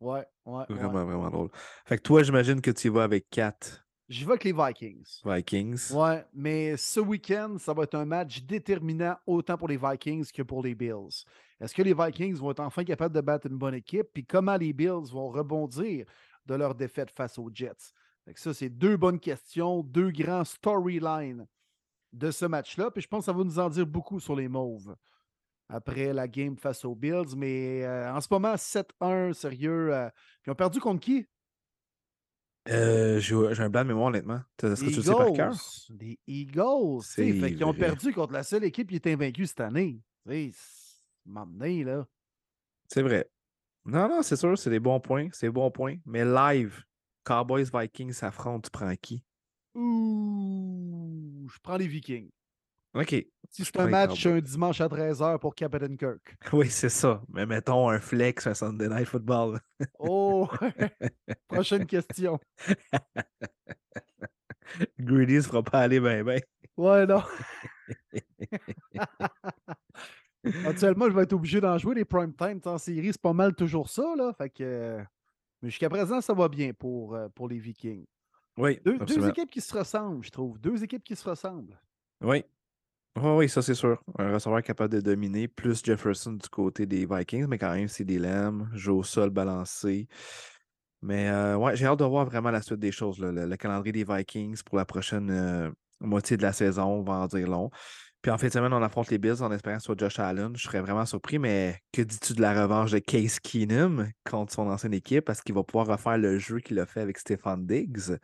[0.00, 0.54] Ouais, ouais.
[0.54, 0.64] ouais.
[0.68, 1.48] vraiment, vraiment drôle.
[1.86, 5.20] Fait que toi, j'imagine que tu y vas avec 4 J'y vais avec les Vikings.
[5.24, 5.92] Vikings.
[5.92, 10.42] Ouais, mais ce week-end, ça va être un match déterminant autant pour les Vikings que
[10.42, 11.24] pour les Bills.
[11.60, 14.06] Est-ce que les Vikings vont être enfin capables de battre une bonne équipe?
[14.12, 16.06] Puis comment les Bills vont rebondir
[16.44, 17.92] de leur défaite face aux Jets?
[18.24, 21.46] Fait que ça, c'est deux bonnes questions, deux grands storylines
[22.16, 22.90] de ce match-là.
[22.90, 24.94] Puis je pense que ça va nous en dire beaucoup sur les Mauves
[25.68, 27.36] après la game face aux Bills.
[27.36, 29.92] Mais euh, en ce moment, 7-1, sérieux.
[29.94, 30.08] euh,
[30.42, 31.26] puis ils ont perdu contre qui?
[32.68, 34.40] Euh, J'ai un blanc de mémoire, honnêtement.
[34.62, 35.52] Est-ce que Les tu le sais par cœur?
[35.52, 35.98] Eagles.
[36.00, 37.02] Les Eagles.
[37.40, 40.00] Fait qu'ils ont perdu contre la seule équipe qui est invaincue cette année.
[41.24, 42.06] M'emmener, là.
[42.88, 43.28] C'est vrai.
[43.84, 45.28] Non, non, c'est sûr, c'est des bons points.
[45.32, 45.96] C'est des bons points.
[46.04, 46.82] Mais live,
[47.24, 49.22] Cowboys Vikings s'affrontent, tu prends qui?
[49.76, 52.30] Ouh, je prends les Vikings.
[52.94, 53.14] OK.
[53.50, 56.34] Si c'est un match un dimanche à 13h pour Captain Kirk.
[56.54, 57.22] Oui, c'est ça.
[57.28, 59.60] Mais mettons un flex, un Sunday Night Football.
[59.98, 60.48] Oh!
[61.48, 62.40] Prochaine question.
[64.98, 66.40] Greedy se fera pas aller ben ben.
[66.76, 67.22] Ouais, non.
[70.64, 73.12] Actuellement, je vais être obligé d'en jouer les prime time en série.
[73.12, 74.32] C'est pas mal toujours ça, là.
[74.36, 74.98] Fait que.
[75.62, 78.06] Mais jusqu'à présent, ça va bien pour, euh, pour les Vikings.
[78.56, 80.58] Oui, Deux, équipes qui se ressemblent, je trouve.
[80.58, 81.78] Deux équipes qui se ressemblent.
[82.22, 82.44] Oui.
[83.16, 84.02] Oui, oui, ça c'est sûr.
[84.18, 88.04] Un receveur capable de dominer, plus Jefferson du côté des Vikings, mais quand même, c'est
[88.04, 90.06] des lames, joue au sol balancé.
[91.02, 93.18] Mais euh, ouais, j'ai hâte de voir vraiment la suite des choses.
[93.18, 93.32] là.
[93.32, 97.14] Le, le calendrier des Vikings pour la prochaine euh, moitié de la saison, on va
[97.14, 97.70] en dire long.
[98.26, 100.56] Puis en fin de semaine, on affronte les Bills en espérant soit Josh Allen.
[100.56, 104.68] Je serais vraiment surpris, mais que dis-tu de la revanche de Case Keenum contre son
[104.68, 105.24] ancienne équipe?
[105.24, 108.18] Parce qu'il va pouvoir refaire le jeu qu'il a fait avec Stéphane Diggs,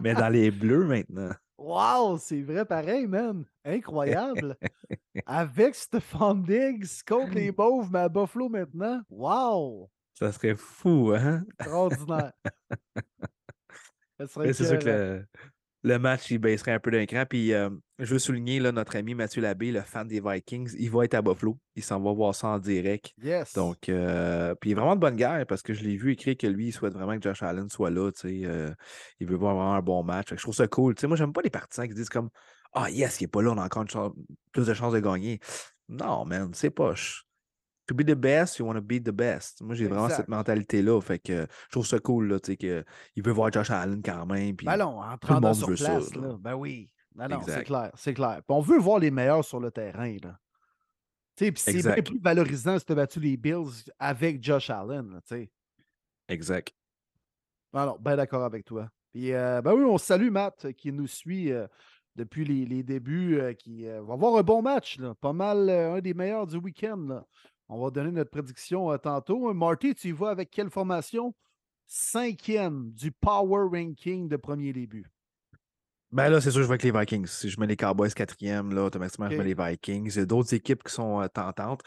[0.00, 1.28] mais dans les bleus maintenant.
[1.58, 3.44] Wow, c'est vrai pareil, man.
[3.66, 4.56] Incroyable.
[5.26, 9.02] Avec Stephon Diggs contre les Mauves, mais à Buffalo maintenant.
[9.10, 9.90] Wow!
[10.14, 11.44] Ça serait fou, hein?
[11.60, 12.32] Extraordinaire.
[14.18, 15.26] Ça serait Mais C'est sûr que le,
[15.84, 17.24] le match, il baisserait un peu d'un cran.
[17.28, 17.68] Puis euh,
[17.98, 21.14] je veux souligner là, notre ami Mathieu Labbé, le fan des Vikings, il va être
[21.14, 21.58] à Buffalo.
[21.76, 23.12] Il s'en va voir ça en direct.
[23.22, 23.52] Yes.
[23.52, 26.36] Donc, euh, puis il est vraiment de bonne guerre parce que je l'ai vu écrire
[26.38, 28.10] que lui, il souhaite vraiment que Josh Allen soit là.
[28.24, 28.74] euh,
[29.20, 30.28] il veut voir vraiment un bon match.
[30.30, 30.94] Je trouve ça cool.
[30.94, 32.30] Tu sais, moi, j'aime pas les partisans qui disent comme
[32.72, 34.12] Ah, yes, il est pas là, on a encore une chance-
[34.52, 35.38] plus de chances de gagner.
[35.90, 37.24] Non, man, c'est poche.
[37.86, 39.60] To be the best, you want to beat the best.
[39.62, 41.00] Moi, j'ai vraiment cette mentalité-là.
[41.00, 44.26] Fait que je trouve ça cool, là, tu sais, qu'il veut voir Josh Allen quand
[44.26, 44.56] même.
[44.56, 46.28] Puis Ben non, en tout le 30 monde sur veut ça, place, là.
[46.28, 46.36] là.
[46.38, 46.90] Ben oui.
[47.14, 48.36] Ben non, c'est clair, c'est clair.
[48.46, 50.38] Puis on veut voir les meilleurs sur le terrain, là.
[51.36, 54.70] Tu sais, puis c'est bien plus valorisant si tu as battu les Bills avec Josh
[54.70, 55.50] Allen, là, tu sais.
[56.28, 56.72] Exact.
[57.72, 58.88] Alors, bien d'accord avec toi.
[59.12, 61.66] Puis, euh, ben oui, on salue Matt qui nous suit euh,
[62.16, 65.14] depuis les, les débuts, euh, qui euh, va avoir un bon match, là.
[65.20, 67.22] pas mal un des meilleurs du week-end.
[67.68, 69.48] On va donner notre prédiction euh, tantôt.
[69.48, 71.34] Euh, Marty, tu y vas avec quelle formation?
[71.86, 75.06] Cinquième du Power Ranking de premier début.
[76.14, 77.26] Ben là, c'est sûr, je vais avec les Vikings.
[77.26, 80.12] Si je mets les Cowboys quatrième, là, automatiquement, je mets les Vikings.
[80.14, 81.82] Il y a d'autres équipes qui sont euh, tentantes.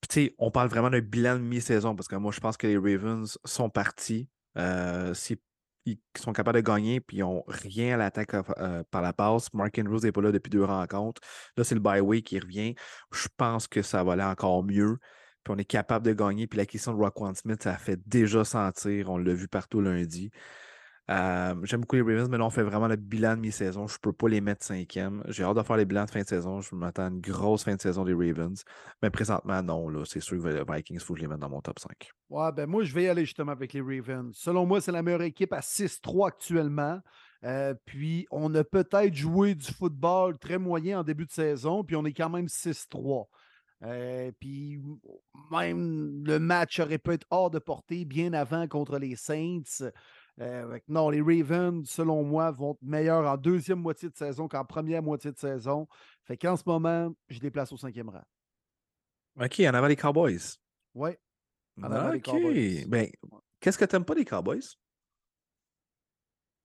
[0.00, 2.56] Puis, tu sais, on parle vraiment d'un bilan de mi-saison parce que moi, je pense
[2.56, 4.28] que les Ravens sont partis.
[4.56, 5.12] Euh,
[5.86, 9.52] ils sont capables de gagner puis ils n'ont rien à l'attaque euh, par la passe,
[9.52, 11.20] Mark Andrews n'est pas là depuis deux rencontres.
[11.56, 12.74] Là, c'est le week qui revient.
[13.12, 14.98] Je pense que ça va aller encore mieux.
[15.44, 16.46] Puis on est capable de gagner.
[16.46, 19.10] Puis la question de Roquan Smith, ça fait déjà sentir.
[19.10, 20.30] On l'a vu partout lundi.
[21.10, 23.86] Euh, J'aime beaucoup les Ravens, mais là, on fait vraiment le bilan de mi-saison.
[23.86, 25.22] Je ne peux pas les mettre cinquième.
[25.28, 26.60] J'ai hâte de faire les bilans de fin de saison.
[26.60, 28.64] Je m'attends à une grosse fin de saison des Ravens.
[29.02, 30.04] Mais présentement, non.
[30.04, 32.10] C'est sûr que les Vikings, il faut que je les mette dans mon top 5.
[32.30, 34.34] Ouais, ben moi, je vais y aller justement avec les Ravens.
[34.34, 37.00] Selon moi, c'est la meilleure équipe à 6-3 actuellement.
[37.44, 41.96] Euh, puis, on a peut-être joué du football très moyen en début de saison, puis
[41.96, 43.28] on est quand même 6-3.
[43.82, 44.80] Euh, puis,
[45.50, 49.90] même le match aurait pu être hors de portée bien avant contre les Saints.
[50.40, 54.64] Euh, non, les Ravens, selon moi, vont être meilleurs en deuxième moitié de saison qu'en
[54.64, 55.86] première moitié de saison.
[56.24, 58.24] Fait qu'en ce moment, je les place au cinquième rang.
[59.40, 60.58] OK, en avant les Cowboys.
[60.94, 61.18] Ouais.
[61.80, 62.24] En avant les OK.
[62.24, 62.84] Cowboys.
[62.86, 63.08] Ben,
[63.60, 64.76] qu'est-ce que tu n'aimes pas des Cowboys?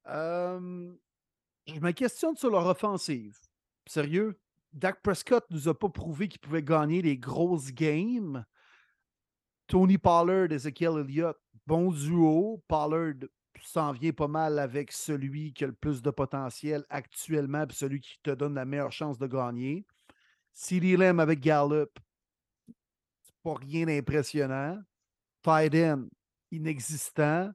[0.07, 0.91] Euh,
[1.67, 3.37] je me questionne sur leur offensive.
[3.85, 4.39] Sérieux,
[4.73, 8.43] Dak Prescott nous a pas prouvé qu'il pouvait gagner les grosses games.
[9.67, 12.63] Tony Pollard, Ezekiel Elliott, bon duo.
[12.67, 13.15] Pollard
[13.67, 17.99] s'en vient pas mal avec celui qui a le plus de potentiel actuellement puis celui
[17.99, 19.85] qui te donne la meilleure chance de gagner.
[20.53, 21.99] CeeDee Lamb avec Gallup,
[23.21, 24.79] c'est pas rien d'impressionnant.
[25.41, 26.07] Tight end,
[26.51, 27.51] inexistant.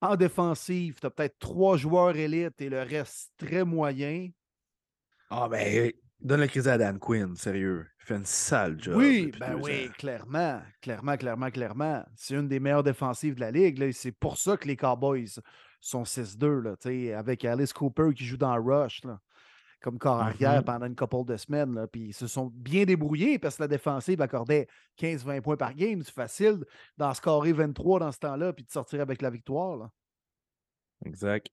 [0.00, 4.30] En défensive, tu peut-être trois joueurs élites et le reste très moyen.
[5.28, 7.89] Ah, ben, donne le crédit à Dan Quinn, sérieux.
[8.00, 8.96] Il fait une sale job.
[8.96, 9.92] oui, ben oui, ans.
[9.98, 10.62] clairement.
[10.80, 12.04] Clairement, clairement, clairement.
[12.16, 13.92] C'est une des meilleures défensives de la Ligue.
[13.92, 15.28] C'est pour ça que les Cowboys
[15.80, 19.20] sont 6-2, là, tu sais, avec Alice Cooper qui joue dans Rush, là,
[19.82, 20.64] comme corps arrière Mhm.
[20.64, 21.74] pendant une couple de semaines.
[21.74, 25.74] là, Puis ils se sont bien débrouillés parce que la défensive accordait 15-20 points par
[25.74, 26.02] game.
[26.02, 26.64] C'est facile
[26.98, 29.76] d'en scorer 23 dans ce temps-là puis de sortir avec la victoire.
[29.76, 29.90] là.
[31.06, 31.50] Exact.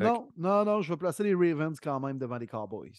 [0.00, 2.92] non, non, non, je vais placer les Ravens quand même devant les Cowboys.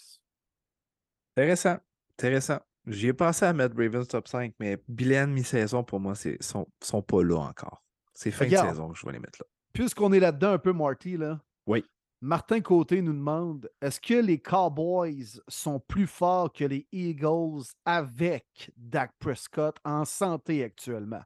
[1.35, 1.77] Intéressant.
[2.17, 2.59] Intéressant.
[2.87, 6.67] J'y ai pensé à mettre Ravens top 5, mais bilan mi-saison, pour moi, c'est sont,
[6.81, 7.83] sont pas là encore.
[8.13, 8.67] C'est fin Regarde.
[8.67, 9.45] de saison que je vais les mettre là.
[9.73, 11.83] Puisqu'on est là-dedans un peu, Marty, là, Oui.
[12.21, 18.71] Martin Côté nous demande est-ce que les Cowboys sont plus forts que les Eagles avec
[18.77, 21.21] Dak Prescott en santé actuellement?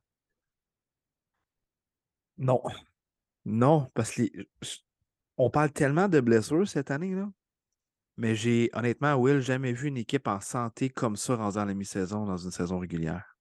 [2.37, 2.61] Non.
[3.45, 4.47] Non, parce que les-
[5.37, 7.29] on parle tellement de blessures cette année, là.
[8.19, 11.73] Mais j'ai, honnêtement, Will, jamais vu une équipe en santé comme ça rendue dans la
[11.73, 13.37] mi-saison dans une saison régulière.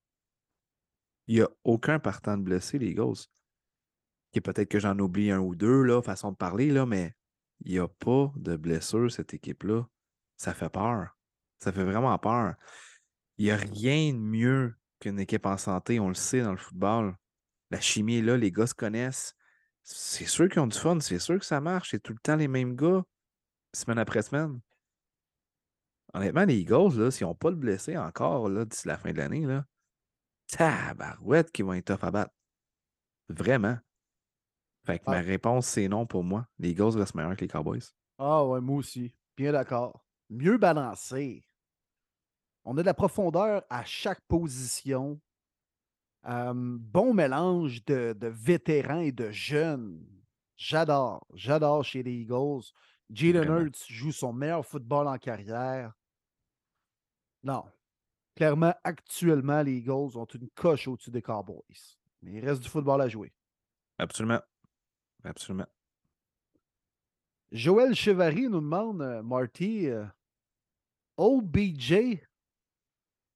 [1.26, 3.26] Il n'y a aucun partant de blessé, les Eagles.
[4.34, 7.16] Et peut-être que j'en oublie un ou deux, là, façon de parler, là, mais
[7.64, 9.84] il n'y a pas de blessure, cette équipe-là.
[10.36, 11.08] Ça fait peur.
[11.58, 12.54] Ça fait vraiment peur.
[13.36, 16.56] Il n'y a rien de mieux qu'une équipe en santé, on le sait dans le
[16.56, 17.16] football.
[17.72, 19.34] La chimie est là, les gars se connaissent.
[19.82, 21.90] C'est sûr qu'ils ont du fun, c'est sûr que ça marche.
[21.90, 23.02] C'est tout le temps les mêmes gars,
[23.74, 24.60] semaine après semaine.
[26.14, 29.18] Honnêtement, les Eagles, là, s'ils n'ont pas de blessé encore là, d'ici la fin de
[29.18, 29.64] l'année, là,
[30.48, 32.34] tabarouette qui vont être tough à battre.
[33.28, 33.78] Vraiment.
[34.86, 35.12] Fait que Ah.
[35.12, 36.48] ma réponse, c'est non pour moi.
[36.58, 37.82] Les Eagles restent meilleurs que les Cowboys.
[38.18, 39.14] Ah ouais, moi aussi.
[39.36, 40.04] Bien d'accord.
[40.30, 41.44] Mieux balancé.
[42.64, 45.20] On a de la profondeur à chaque position.
[46.26, 50.04] Euh, bon mélange de, de vétérans et de jeunes.
[50.56, 51.26] J'adore.
[51.34, 52.62] J'adore chez les Eagles.
[53.10, 53.44] Jalen.
[53.48, 55.92] Hurts joue son meilleur football en carrière.
[57.42, 57.64] Non.
[58.34, 61.96] Clairement, actuellement, les Eagles ont une coche au-dessus des Cowboys.
[62.22, 63.32] Mais il reste du football à jouer.
[63.98, 64.40] Absolument.
[65.24, 65.66] Absolument.
[67.50, 70.04] Joël Chevary nous demande, euh, Marty, euh,
[71.16, 72.20] OBJ,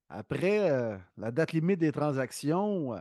[0.09, 2.95] après euh, la date limite des transactions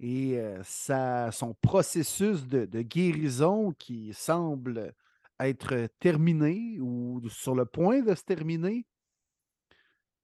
[0.00, 4.94] et sa- son processus de, de guérison qui semble
[5.40, 8.86] être terminé ou sur le point de se terminer,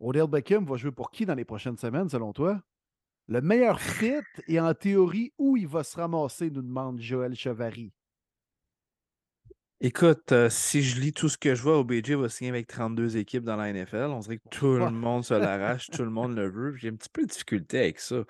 [0.01, 2.61] Odell Beckham va jouer pour qui dans les prochaines semaines, selon toi?
[3.27, 7.93] Le meilleur fit et en théorie, où il va se ramasser, nous demande Joël Chevary.
[9.81, 13.17] Écoute, euh, si je lis tout ce que je vois, OBJ va signer avec 32
[13.17, 14.11] équipes dans la NFL.
[14.11, 16.75] On dirait que tout le monde se l'arrache, tout le monde le veut.
[16.77, 18.25] J'ai un petit peu de difficulté avec ça.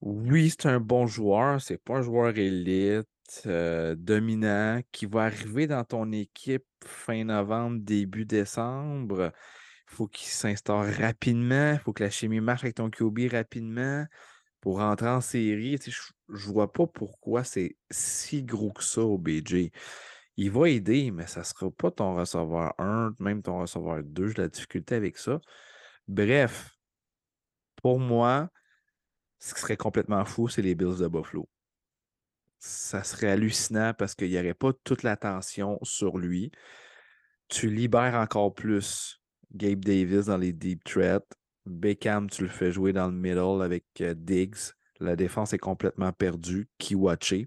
[0.00, 3.08] Oui, c'est un bon joueur, c'est pas un joueur élite,
[3.46, 9.32] euh, dominant, qui va arriver dans ton équipe fin novembre, début décembre.
[9.94, 14.04] Faut qu'il s'instaure rapidement, il faut que la chimie marche avec ton QB rapidement
[14.60, 15.78] pour rentrer en série.
[15.78, 19.70] Tu sais, je, vois pas pourquoi c'est si gros que ça au BJ.
[20.36, 24.28] Il va aider, mais ça sera pas ton receveur 1, même ton receveur 2.
[24.28, 25.40] J'ai de la difficulté avec ça.
[26.08, 26.72] Bref,
[27.76, 28.48] pour moi,
[29.38, 31.48] ce qui serait complètement fou, c'est les Bills de Buffalo.
[32.58, 36.50] Ça serait hallucinant parce qu'il n'y aurait pas toute l'attention sur lui.
[37.46, 39.20] Tu libères encore plus
[39.54, 41.24] Gabe Davis dans les deep threats.
[41.66, 44.72] Beckham, tu le fais jouer dans le middle avec euh, Diggs.
[45.00, 46.68] La défense est complètement perdue.
[46.78, 47.46] Kiwache.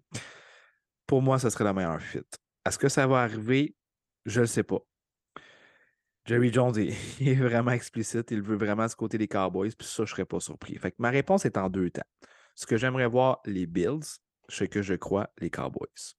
[1.05, 2.19] Pour moi, ce serait la meilleure fit.
[2.65, 3.75] Est-ce que ça va arriver?
[4.25, 4.79] Je ne le sais pas.
[6.25, 6.77] Jerry Jones
[7.19, 8.31] est, vraiment explicite.
[8.31, 9.71] Il veut vraiment ce côté des Cowboys.
[9.77, 10.75] Puis ça, je ne serais pas surpris.
[10.77, 12.01] Fait que ma réponse est en deux temps.
[12.55, 14.19] Ce que j'aimerais voir, les Bills.
[14.49, 16.15] Ce que je crois, les Cowboys.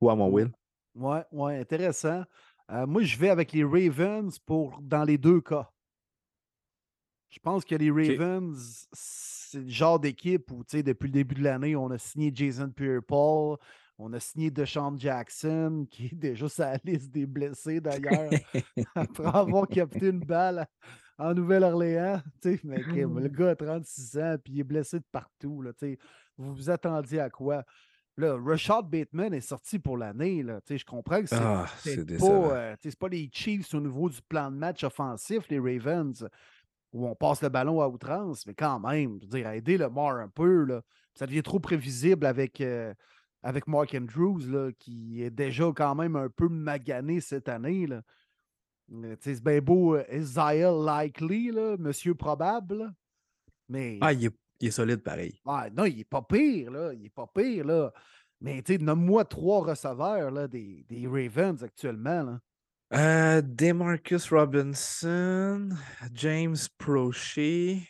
[0.00, 0.50] Ou à mon Will?
[0.94, 2.24] Ouais, ouais, intéressant.
[2.70, 5.70] Euh, moi, je vais avec les Ravens pour dans les deux cas.
[7.28, 11.34] Je pense que les Ravens, c'est le genre d'équipe où, tu sais, depuis le début
[11.34, 13.58] de l'année, on a signé Jason Pierre-Paul,
[13.98, 18.30] on a signé DeShaun Jackson, qui est déjà sur la liste des blessés d'ailleurs,
[18.94, 20.66] après avoir capté une balle
[21.18, 22.20] en Nouvelle-Orléans.
[22.42, 25.60] tu sais, le gars a 36 ans, puis il est blessé de partout.
[25.60, 25.98] Là, tu sais.
[26.38, 27.64] vous vous attendiez à quoi?
[28.16, 30.44] Là, Rashad Bateman est sorti pour l'année.
[30.68, 31.66] Je comprends que c'est Ah,
[32.18, 36.28] pas, euh, pas les Chiefs au niveau du plan de match offensif, les Ravens,
[36.92, 39.90] où on passe le ballon à outrance, mais quand même, je veux dire, aider le
[39.90, 40.64] Mar un peu.
[40.64, 40.82] Là,
[41.14, 42.94] ça devient trop prévisible avec, euh,
[43.42, 47.88] avec Mark Andrews, là, qui est déjà quand même un peu magané cette année.
[47.88, 48.02] Là.
[48.92, 52.92] Euh, C'est bien beau Isaiah Likely, là, monsieur probable,
[53.68, 55.40] mais Ah, il est, il est solide pareil.
[55.44, 56.92] Non, il est pas pire, là.
[56.92, 57.92] Il est pas pire, là.
[58.40, 62.22] Mais tu sais, nomme-moi trois receveurs là, des, des Ravens actuellement.
[62.22, 62.40] Là.
[62.92, 65.70] Euh, Demarcus Robinson,
[66.12, 67.80] James Prochet.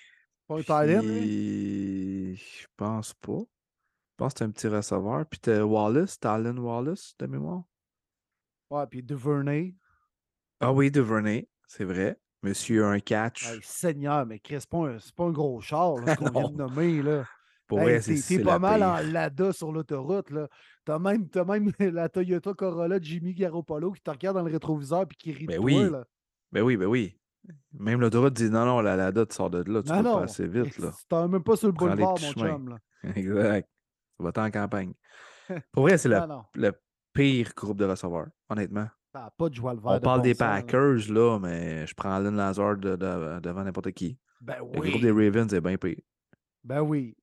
[0.46, 3.40] Pas un tight end, Je pense pas.
[3.40, 5.26] Je pense que c'est un petit receveur.
[5.26, 7.64] Puis t'as Wallace, Talon Wallace de mémoire.
[8.70, 9.74] Ouais, puis Duvernay.
[10.60, 12.18] Ah oui, Duvernay, c'est vrai.
[12.44, 13.48] Monsieur un catch.
[13.50, 16.56] Hey, Seigneur, mais Chris, c'est pas, un- c'est pas un gros char qu'on vient de
[16.56, 17.02] nommer.
[17.02, 17.24] Là.
[17.66, 18.88] Pour Hey, t'es pas la mal pire.
[18.88, 20.30] en Lada sur l'autoroute.
[20.30, 20.48] là.
[20.84, 24.52] T'as même, t'as même la Toyota Corolla de Jimmy Garoppolo qui te regarde dans le
[24.52, 25.64] rétroviseur puis qui rit de Ben toi.
[25.64, 25.90] oui.
[25.90, 26.04] Là.
[26.52, 27.16] Ben oui, ben oui.
[27.72, 30.14] Même l'autoroute dit non, non, la Lada, tu sors de là, tu Non, non.
[30.18, 30.78] pas assez vite.
[30.78, 30.92] Là.
[31.08, 32.68] T'es même pas sur le boulevard, mon chum.
[32.68, 32.78] Là.
[33.16, 33.68] exact.
[34.18, 34.92] Vas en campagne.
[35.72, 36.72] Pour vrai, c'est le
[37.12, 38.88] pire groupe de receveurs, honnêtement.
[39.36, 39.92] Pas de joie le vert.
[39.92, 40.38] On de parle bon des sens.
[40.38, 44.18] Packers, là, mais je prends Allen Lazard de- de- devant n'importe qui.
[44.40, 44.90] Ben Le oui.
[44.90, 46.00] groupe des Ravens est bien pire.
[46.64, 47.16] Ben oui.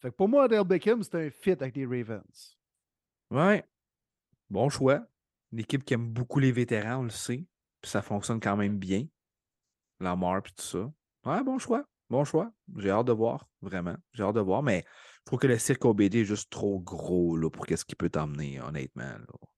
[0.00, 2.56] Fait que pour moi, Adele Beckham, c'est un fit avec les Ravens.
[3.30, 3.64] Ouais.
[4.48, 5.04] Bon choix.
[5.52, 7.44] Une équipe qui aime beaucoup les vétérans, on le sait.
[7.80, 9.06] Puis ça fonctionne quand même bien.
[10.00, 10.90] Lamar puis tout ça.
[11.24, 11.84] Ouais, bon choix.
[12.08, 12.52] Bon choix.
[12.76, 13.96] J'ai hâte de voir, vraiment.
[14.12, 14.84] J'ai hâte de voir, mais
[15.20, 18.10] je trouve que le cirque OBD est juste trop gros là, pour qu'est-ce qu'il peut
[18.10, 19.02] t'emmener, honnêtement.
[19.18, 19.48] là.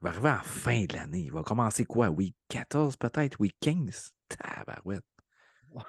[0.00, 1.22] Il va arriver à la fin de l'année.
[1.22, 2.08] Il va commencer quoi?
[2.08, 3.40] Week 14 peut-être?
[3.40, 4.12] Week 15?
[4.28, 5.04] Tabarouette.
[5.72, 5.82] Ouais.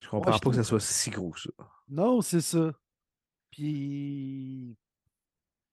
[0.00, 1.50] Je comprends je pas que ça soit si gros ça.
[1.88, 2.72] Non, c'est ça.
[3.50, 4.76] Puis,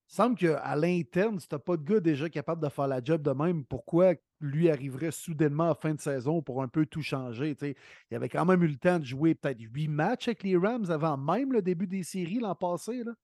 [0.10, 3.22] il semble qu'à l'interne, si t'as pas de gars déjà capable de faire la job
[3.22, 7.56] de même, pourquoi lui arriverait soudainement à fin de saison pour un peu tout changer?
[7.56, 7.76] tu sais?
[8.10, 10.90] Il avait quand même eu le temps de jouer peut-être huit matchs avec les Rams
[10.90, 13.04] avant même le début des séries l'an passé.
[13.04, 13.12] Là.
[13.12, 13.22] Tu sais,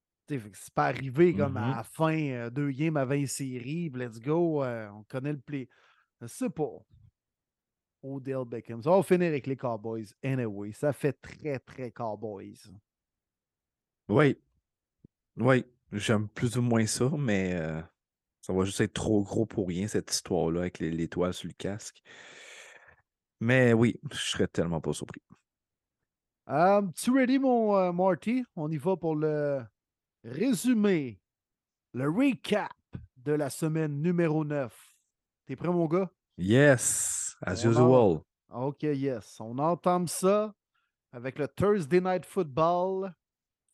[0.00, 3.90] fait que C'est pas arrivé comme à la fin, euh, deux games avant une série,
[3.90, 5.68] puis let's go, euh, on connaît le play.
[6.26, 6.78] Sais pas.
[8.02, 8.82] Odell Beckham.
[8.82, 10.06] Ça va finir avec les Cowboys.
[10.24, 12.58] Anyway, ça fait très, très Cowboys.
[14.08, 14.36] Oui.
[15.36, 15.64] Oui.
[15.92, 17.82] J'aime plus ou moins ça, mais euh,
[18.40, 21.54] ça va juste être trop gros pour rien, cette histoire-là, avec les- l'étoile sur le
[21.54, 22.02] casque.
[23.40, 25.20] Mais oui, je serais tellement pas surpris.
[26.48, 28.44] Euh, tu ready, mon euh, Marty?
[28.56, 29.62] On y va pour le
[30.24, 31.20] résumé,
[31.92, 32.72] le recap
[33.16, 34.72] de la semaine numéro 9.
[35.46, 36.10] T'es prêt, mon gars?
[36.38, 38.20] Yes, as On usual.
[38.50, 39.40] OK, yes.
[39.40, 40.54] On entame ça
[41.12, 43.14] avec le Thursday Night Football.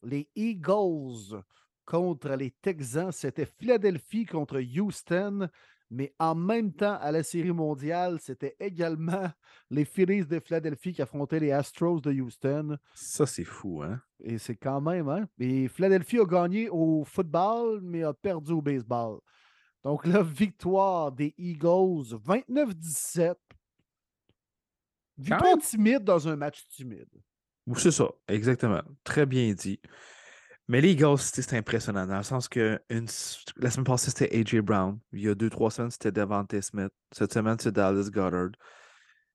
[0.03, 1.43] Les Eagles
[1.85, 3.13] contre les Texans.
[3.13, 5.49] C'était Philadelphie contre Houston.
[5.91, 9.31] Mais en même temps, à la Série mondiale, c'était également
[9.71, 12.77] les Phillies de Philadelphie qui affrontaient les Astros de Houston.
[12.95, 14.01] Ça, c'est fou, hein?
[14.21, 15.27] Et c'est quand même, hein?
[15.39, 19.21] Et Philadelphie a gagné au football, mais a perdu au baseball.
[19.83, 23.35] Donc la victoire des Eagles, 29-17.
[25.17, 27.09] Victoire timide dans un match timide.
[27.77, 28.83] C'est ça, exactement.
[29.05, 29.81] Très bien dit.
[30.69, 33.07] Mais les Eagles, c'est impressionnant dans le sens que une,
[33.57, 34.61] la semaine passée, c'était A.J.
[34.61, 34.99] Brown.
[35.13, 36.93] Il y a deux, trois semaines, c'était Devante Smith.
[37.11, 38.51] Cette semaine, c'est Dallas Goddard.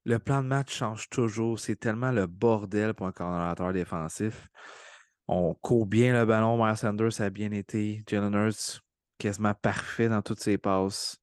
[0.05, 1.59] Le plan de match change toujours.
[1.59, 4.47] C'est tellement le bordel pour un coordinateur défensif.
[5.27, 6.63] On court bien le ballon.
[6.63, 8.03] Miles Sanders a bien été.
[8.07, 8.81] Jalen Hurts,
[9.17, 11.17] quasiment parfait dans toutes ses passes.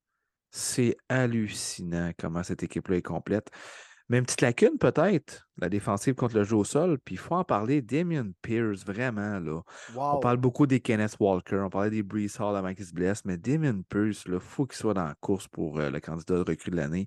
[0.50, 3.50] C'est hallucinant comment cette équipe-là est complète.
[4.10, 6.98] Même petite lacune, peut-être, la défensive contre le jeu au sol.
[6.98, 7.80] Puis il faut en parler.
[7.80, 9.62] Damien Pierce, vraiment, là.
[9.94, 13.24] On parle beaucoup des Kenneth Walker, on parlait des Brees Hall avant qu'il se blesse,
[13.24, 16.40] mais Damien Pierce, il faut qu'il soit dans la course pour euh, le candidat de
[16.40, 17.06] recrue de l'année.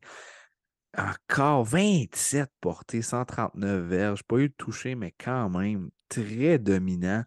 [0.97, 4.23] Encore 27 portées, 139 verges.
[4.23, 7.25] Pas eu de toucher, mais quand même très dominant.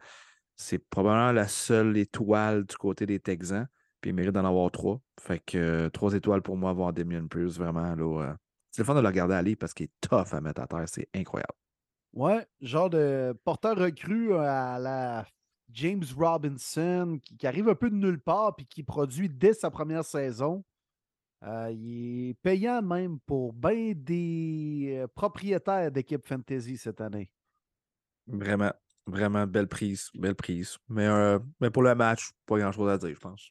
[0.54, 3.68] C'est probablement la seule étoile du côté des Texans.
[4.00, 5.02] Puis il mérite d'en avoir trois.
[5.20, 8.22] Fait que euh, trois étoiles pour moi, avoir Damien Pierce, vraiment, là.
[8.22, 8.34] Euh,
[8.76, 10.86] c'est le fun de le regarder aller parce qu'il est tough à mettre à terre.
[10.86, 11.54] C'est incroyable.
[12.12, 15.26] Ouais, genre de porteur recru à la
[15.70, 20.04] James Robinson qui, arrive un peu de nulle part puis qui produit dès sa première
[20.04, 20.62] saison.
[21.42, 27.30] Euh, il est payant même pour bien des propriétaires d'équipe fantasy cette année.
[28.26, 28.72] Vraiment,
[29.06, 30.76] vraiment belle prise, belle prise.
[30.90, 33.50] Mais, euh, mais pour le match, pas grand-chose à dire, je pense.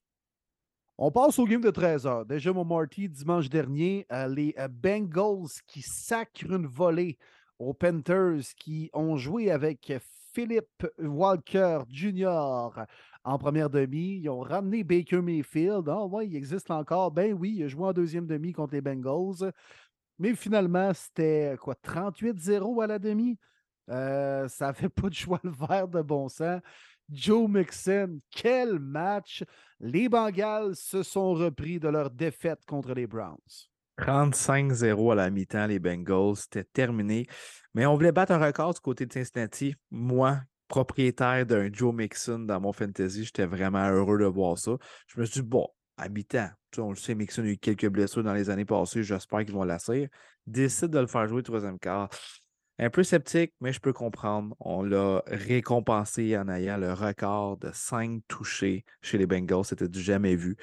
[0.97, 2.25] On passe au game de 13h.
[2.25, 7.17] Déjà, mon Marty, dimanche dernier, euh, les euh, Bengals qui sacrent une volée
[7.59, 9.91] aux Panthers qui ont joué avec
[10.33, 12.85] Philippe Walker Jr.
[13.25, 14.19] en première demi.
[14.21, 15.89] Ils ont ramené Baker Mayfield.
[15.89, 17.11] Ah, ouais, il existe encore.
[17.11, 19.51] Ben oui, il a joué en deuxième demi contre les Bengals.
[20.17, 23.37] Mais finalement, c'était quoi, 38-0 à la demi?
[23.89, 26.61] Euh, ça n'avait pas de choix le vert de bon sens.
[27.11, 29.43] Joe Mixon, quel match!
[29.79, 33.37] Les Bengals se sont repris de leur défaite contre les Browns.
[33.99, 37.27] 35-0 à la mi-temps, les Bengals, c'était terminé.
[37.73, 39.75] Mais on voulait battre un record du côté de Cincinnati.
[39.91, 44.71] Moi, propriétaire d'un Joe Mixon dans mon fantasy, j'étais vraiment heureux de voir ça.
[45.07, 45.67] Je me suis dit, bon,
[45.97, 49.45] à mi-temps, on le sait, Mixon a eu quelques blessures dans les années passées, j'espère
[49.45, 50.09] qu'ils vont lasser.
[50.45, 52.09] Décide de le faire jouer troisième quart.
[52.77, 54.53] Un peu sceptique, mais je peux comprendre.
[54.59, 59.63] On l'a récompensé en ayant le record de cinq touchés chez les Bengals.
[59.63, 60.57] C'était du jamais vu.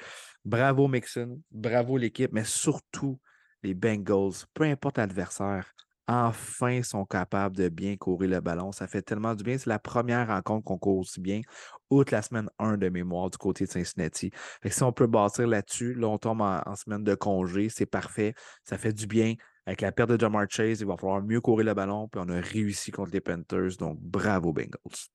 [0.45, 3.19] Bravo Mixon, bravo l'équipe, mais surtout
[3.63, 5.73] les Bengals, peu importe l'adversaire,
[6.07, 8.71] enfin sont capables de bien courir le ballon.
[8.71, 9.57] Ça fait tellement du bien.
[9.57, 11.41] C'est la première rencontre qu'on court aussi bien,
[11.89, 14.31] outre la semaine 1 de mémoire du côté de Cincinnati.
[14.65, 18.35] si on peut bâtir là-dessus, là, on tombe en semaine de congé, c'est parfait.
[18.63, 19.33] Ça fait du bien.
[19.65, 22.07] Avec la perte de Jamar Chase, il va falloir mieux courir le ballon.
[22.07, 23.77] Puis on a réussi contre les Panthers.
[23.77, 25.07] Donc, bravo, Bengals.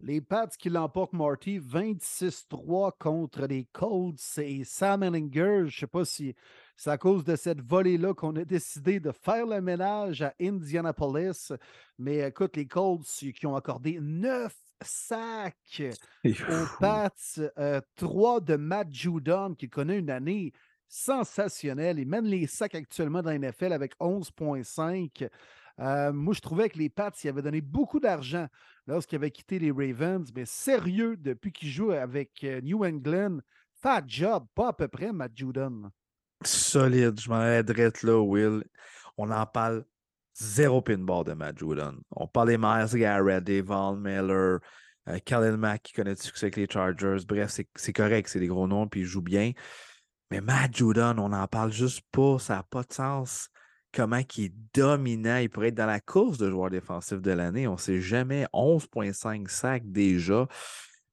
[0.00, 5.62] Les Pats qui l'emportent, Marty, 26-3 contre les Colts et Sam Ellinger.
[5.62, 6.36] Je ne sais pas si
[6.76, 11.52] c'est à cause de cette volée-là qu'on a décidé de faire le ménage à Indianapolis.
[11.98, 15.82] Mais écoute, les Colts qui ont accordé 9 sacs
[16.24, 17.10] aux Pats,
[17.96, 20.52] 3 euh, de Matt Judon qui connaît une année
[20.88, 21.98] sensationnel.
[21.98, 25.28] Il mène les sacs actuellement dans la NFL avec 11,5.
[25.80, 28.46] Euh, moi, je trouvais que les Pats, y avaient donné beaucoup d'argent
[28.86, 33.38] lorsqu'ils avaient quitté les Ravens, mais sérieux, depuis qu'ils jouent avec euh, New England,
[33.80, 35.90] fat job, pas à peu près, Matt Judon.
[36.44, 38.64] Solide, je m'en aiderais là, Will.
[39.16, 39.84] On en parle
[40.34, 41.98] zéro pinball de Matt Judon.
[42.10, 44.60] On parle des Miles Garrett, des Von Miller,
[45.08, 47.24] euh, Mack qui connaît du succès avec les Chargers.
[47.26, 49.52] Bref, c'est correct, c'est des gros noms, puis ils jouent bien.
[50.30, 52.38] Mais Matt Judon, on n'en parle juste pas.
[52.38, 53.48] Ça n'a pas de sens.
[53.92, 55.38] Comment il est dominant.
[55.38, 57.66] Il pourrait être dans la course de joueur défensif de l'année.
[57.66, 58.46] On ne sait jamais.
[58.52, 60.46] 11,5 sacs déjà.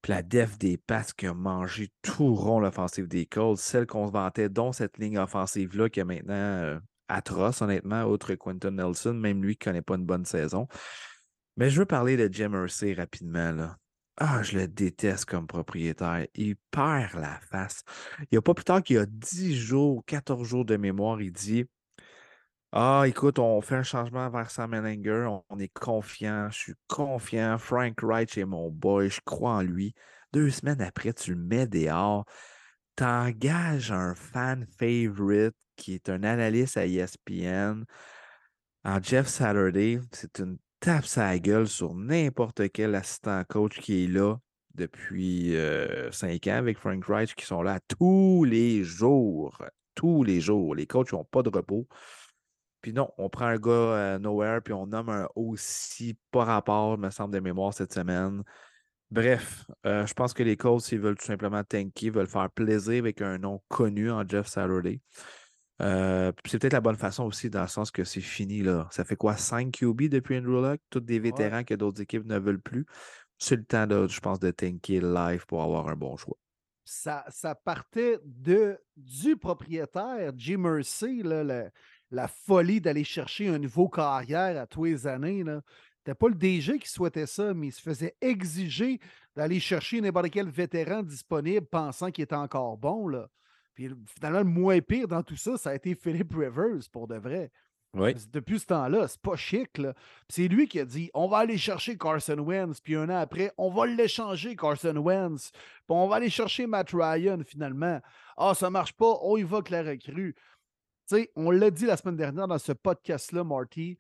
[0.02, 4.06] Puis la def des passes qui a mangé tout rond l'offensive des Colts, celle qu'on
[4.08, 9.14] se vantait, dont cette ligne offensive-là qui est maintenant euh, atroce, honnêtement, autre Quentin Nelson,
[9.14, 10.68] même lui qui ne connaît pas une bonne saison.
[11.58, 13.52] Mais je veux parler de Jim Hersey rapidement.
[13.52, 13.78] Là.
[14.18, 16.26] Ah, je le déteste comme propriétaire.
[16.36, 17.84] Il perd la face.
[18.22, 21.22] Il n'y a pas plus tard qu'il y a 10 jours, 14 jours de mémoire,
[21.22, 21.66] il dit
[22.72, 27.58] Ah, écoute, on fait un changement vers Sam Menninger, on, est confiant, je suis confiant.
[27.58, 29.94] Frank Wright est mon boy, je crois en lui.
[30.34, 32.26] Deux semaines après, tu le mets dehors.
[32.96, 37.84] T'engages un fan favorite qui est un analyste à ESPN.
[39.02, 44.36] Jeff Saturday, c'est une tape sa gueule sur n'importe quel assistant coach qui est là.
[44.76, 45.56] depuis
[46.12, 49.58] cinq ans avec Frank Reich qui sont là tous les jours.
[49.96, 50.76] Tous les jours.
[50.76, 51.88] Les coachs n'ont pas de repos.
[52.82, 57.10] Puis non, on prend un gars nowhere, puis on nomme un aussi pas rapport, me
[57.10, 58.44] semble, de mémoire cette semaine.
[59.10, 63.24] Bref, je pense que les Colts, ils veulent tout simplement tanker, veulent faire plaisir avec
[63.24, 65.02] un nom connu en Jeff Saturday.
[65.80, 68.62] C'est peut-être la bonne façon aussi, dans le sens que c'est fini.
[68.62, 68.88] là.
[68.92, 70.80] Ça fait quoi, 5 QB depuis Andrew Luck?
[70.90, 72.86] Tous des vétérans que d'autres équipes ne veulent plus
[73.38, 76.38] c'est le temps, je pense, de tanker live pour avoir un bon choix.
[76.84, 84.62] Ça, ça partait de, du propriétaire, Jim Mercy, la, folie d'aller chercher un nouveau carrière
[84.62, 85.44] à tous les années.
[85.98, 89.00] C'était pas le DG qui souhaitait ça, mais il se faisait exiger
[89.36, 93.08] d'aller chercher n'importe quel vétéran disponible pensant qu'il était encore bon.
[93.08, 93.28] Là.
[93.76, 97.16] Puis finalement, le moins pire dans tout ça, ça a été Philip Rivers, pour de
[97.16, 97.52] vrai.
[98.32, 99.82] Depuis ce temps-là, c'est pas chic.
[100.28, 103.54] C'est lui qui a dit on va aller chercher Carson Wentz, puis un an après,
[103.58, 108.02] on va l'échanger, Carson Wentz, puis on va aller chercher Matt Ryan finalement.
[108.36, 110.36] Ah, ça marche pas, on y va que la recrue.
[111.06, 113.98] sais, on l'a dit la semaine dernière dans ce podcast-là, Marty.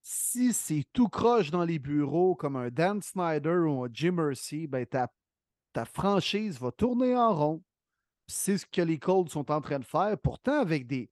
[0.00, 4.66] Si c'est tout croche dans les bureaux comme un Dan Snyder ou un Jim Mercy,
[4.66, 5.12] ben ta,
[5.74, 7.62] ta franchise va tourner en rond.
[8.28, 10.16] C'est ce que les Colts sont en train de faire.
[10.18, 11.10] Pourtant, avec des,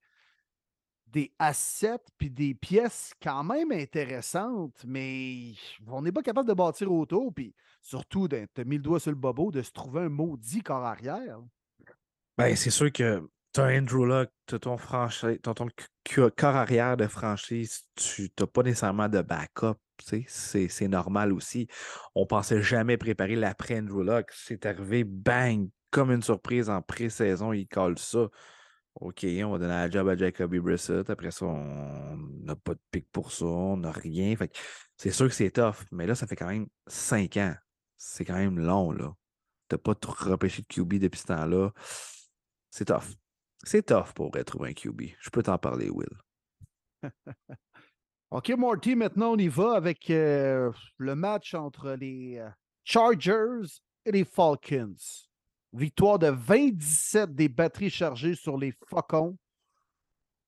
[1.07, 5.53] des assets puis des pièces quand même intéressantes, mais
[5.87, 9.17] on n'est pas capable de bâtir autour, puis surtout, de mis le doigt sur le
[9.17, 11.39] bobo, de se trouver un maudit corps arrière.
[12.37, 15.67] Ben, c'est sûr que tu as Andrew Luck, tu ton, ton,
[16.05, 19.77] corps arrière de franchise, tu n'as pas nécessairement de backup.
[20.27, 21.67] C'est normal aussi.
[22.13, 24.29] On pensait jamais préparer l'après Andrew Luck.
[24.31, 25.67] C'est arrivé, bang,
[25.97, 28.29] comme une surprise en pré-saison, il colle ça.
[29.01, 31.09] OK, on va donner la job à Jacoby Brissett.
[31.09, 34.35] Après ça, on n'a pas de pic pour ça, on n'a rien.
[34.35, 34.55] Fait
[34.95, 37.55] c'est sûr que c'est tough, mais là, ça fait quand même cinq ans.
[37.97, 39.11] C'est quand même long, là.
[39.69, 41.71] T'as pas repêché de QB depuis ce temps-là.
[42.69, 43.15] C'est tough.
[43.63, 45.01] C'est tough pour retrouver un QB.
[45.19, 46.15] Je peux t'en parler, Will.
[48.29, 52.49] OK, Marty, maintenant on y va avec euh, le match entre les euh,
[52.83, 55.26] Chargers et les Falcons.
[55.73, 59.37] Victoire de 27 des batteries chargées sur les Faucons.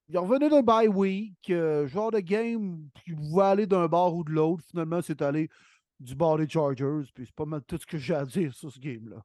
[0.08, 4.24] Ils revenaient d'un bye week, euh, genre de game qui pouvait aller d'un bord ou
[4.24, 4.64] de l'autre.
[4.68, 5.50] Finalement, c'est allé
[6.00, 7.04] du bord des Chargers.
[7.14, 9.24] Puis c'est pas mal tout ce que j'ai à dire sur ce game-là.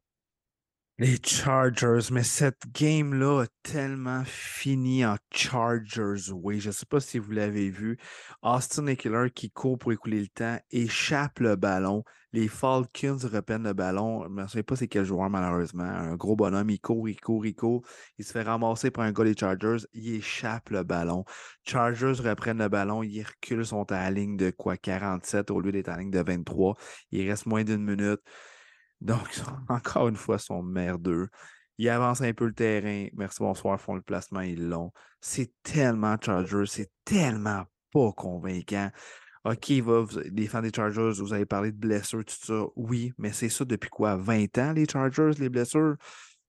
[0.99, 6.61] Les Chargers, mais cette game-là a tellement fini en Chargers oui.
[6.61, 7.99] Je ne sais pas si vous l'avez vu.
[8.43, 12.05] Austin Eckler qui court pour écouler le temps, échappe le ballon.
[12.35, 14.25] Les Falcons reprennent le ballon.
[14.25, 15.85] Je ne souviens pas c'est quel joueur, malheureusement.
[15.85, 17.83] Un gros bonhomme, il court, il court, il court.
[18.19, 19.87] Il se fait ramasser par un gars des Chargers.
[19.93, 21.25] Il échappe le ballon.
[21.63, 23.05] Chargers reprennent le ballon.
[23.05, 24.77] Ils reculent, sont à la ligne de quoi?
[24.77, 26.75] 47 au lieu d'être à la ligne de 23.
[27.13, 28.21] Il reste moins d'une minute.
[29.01, 29.29] Donc,
[29.69, 31.29] encore une fois, son merdeux.
[31.79, 33.07] Ils avancent un peu le terrain.
[33.15, 34.91] Merci, bonsoir, font le placement, ils l'ont.
[35.21, 37.63] C'est tellement Chargers, c'est tellement
[37.93, 38.91] pas convaincant.
[39.45, 42.65] OK, va, les fans des Chargers, vous avez parlé de blessures, tout ça.
[42.77, 44.17] Oui, mais c'est ça depuis quoi?
[44.17, 45.97] 20 ans, les Chargers, les blessures?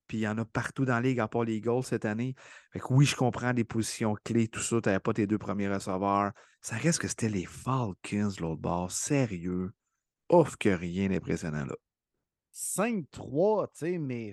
[0.08, 2.36] Puis il y en a partout dans la ligue, à part les goals cette année.
[2.72, 4.80] Fait que oui, je comprends des positions clés, tout ça.
[4.80, 6.32] Tu n'avais pas tes deux premiers receveurs.
[6.62, 8.92] Ça reste que c'était les Falcons, l'autre bord.
[8.92, 9.72] Sérieux?
[10.32, 11.76] Ouf que rien d'impressionnant là.
[12.54, 14.32] 5-3, tu sais, mais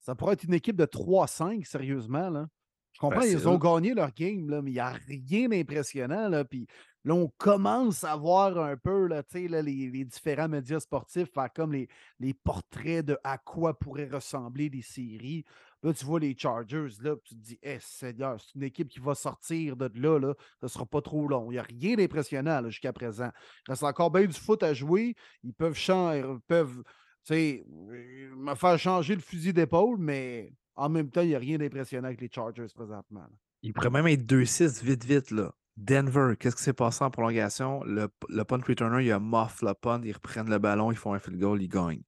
[0.00, 2.28] ça pourrait être une équipe de 3-5, sérieusement.
[2.28, 2.48] Là.
[2.92, 6.28] Je comprends, ils ont gagné leur game, là, mais il n'y a rien d'impressionnant.
[6.28, 6.66] Là, puis
[7.04, 11.52] là, on commence à voir un peu là, là, les, les, différents médias sportifs faire
[11.52, 11.88] comme les,
[12.20, 15.44] les portraits de à quoi pourraient ressembler les séries.
[15.82, 18.98] Là, tu vois les Chargers, là, tu te dis, eh, Seigneur, c'est une équipe qui
[18.98, 20.34] va sortir de là, là.
[20.60, 21.50] Ça ne sera pas trop long.
[21.50, 23.30] Il n'y a rien d'impressionnant jusqu'à présent.
[23.66, 25.14] Il reste encore bien du foot à jouer.
[25.44, 26.82] Ils peuvent changer, peuvent
[27.30, 32.08] me faire changer le fusil d'épaule, mais en même temps, il n'y a rien d'impressionnant
[32.08, 33.26] avec les Chargers présentement.
[33.62, 35.30] Il pourrait même être 2-6 vite, vite.
[35.30, 35.52] là.
[35.78, 37.84] Denver, qu'est-ce qui s'est passé en prolongation?
[37.84, 41.14] Le, le punt returner, il a moff le punt, ils reprennent le ballon, ils font
[41.14, 42.02] un field goal, ils gagnent.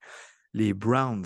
[0.53, 1.25] Les Browns,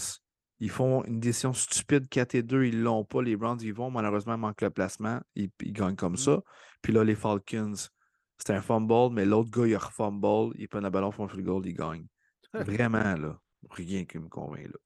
[0.60, 3.22] ils font une décision stupide 4 et 2, ils l'ont pas.
[3.22, 5.22] Les Browns, ils vont, malheureusement, manquent le placement.
[5.34, 6.42] Ils, gagnent comme ça.
[6.82, 7.72] Puis là, les Falcons,
[8.36, 11.28] c'est un fumble, mais l'autre gars, il a fumble, ils prennent le ballon, font un
[11.28, 12.06] field goal, ils gagnent.
[12.52, 13.40] Vraiment, là.
[13.70, 14.78] Rien qui me convainc, là.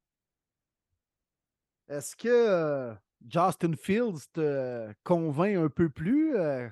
[1.97, 2.95] Est-ce que euh,
[3.29, 6.37] Justin Fields te convainc un peu plus?
[6.37, 6.69] Euh,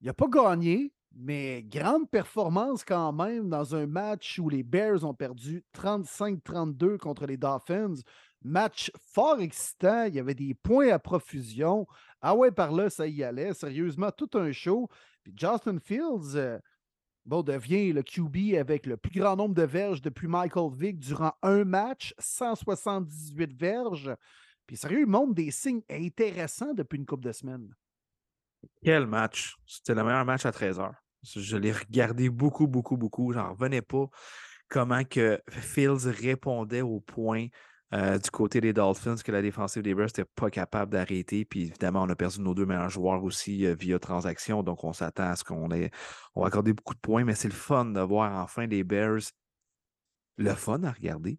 [0.00, 5.04] il n'a pas gagné, mais grande performance quand même dans un match où les Bears
[5.04, 7.96] ont perdu 35-32 contre les Dolphins.
[8.42, 10.04] Match fort excitant.
[10.04, 11.86] Il y avait des points à profusion.
[12.22, 13.52] Ah ouais, par là, ça y allait.
[13.52, 14.88] Sérieusement, tout un show.
[15.22, 16.58] Puis Justin Fields, euh,
[17.26, 21.32] bon, devient le QB avec le plus grand nombre de verges depuis Michael Vick durant
[21.42, 24.14] un match, 178 verges.
[24.66, 27.74] Puis sérieux, il montre des signes intéressants depuis une couple de semaines.
[28.82, 29.56] Quel match!
[29.66, 30.92] C'était le meilleur match à 13h.
[31.22, 33.32] Je l'ai regardé beaucoup, beaucoup, beaucoup.
[33.32, 34.06] J'en revenais pas
[34.68, 37.48] comment que Fields répondait aux points
[37.92, 41.44] euh, du côté des Dolphins que la défensive des Bears n'était pas capable d'arrêter.
[41.44, 44.62] Puis évidemment, on a perdu nos deux meilleurs joueurs aussi euh, via transaction.
[44.62, 45.90] Donc, on s'attend à ce qu'on ait.
[46.34, 49.32] On va accorder beaucoup de points, mais c'est le fun de voir enfin les Bears.
[50.36, 51.38] Le fun à regarder.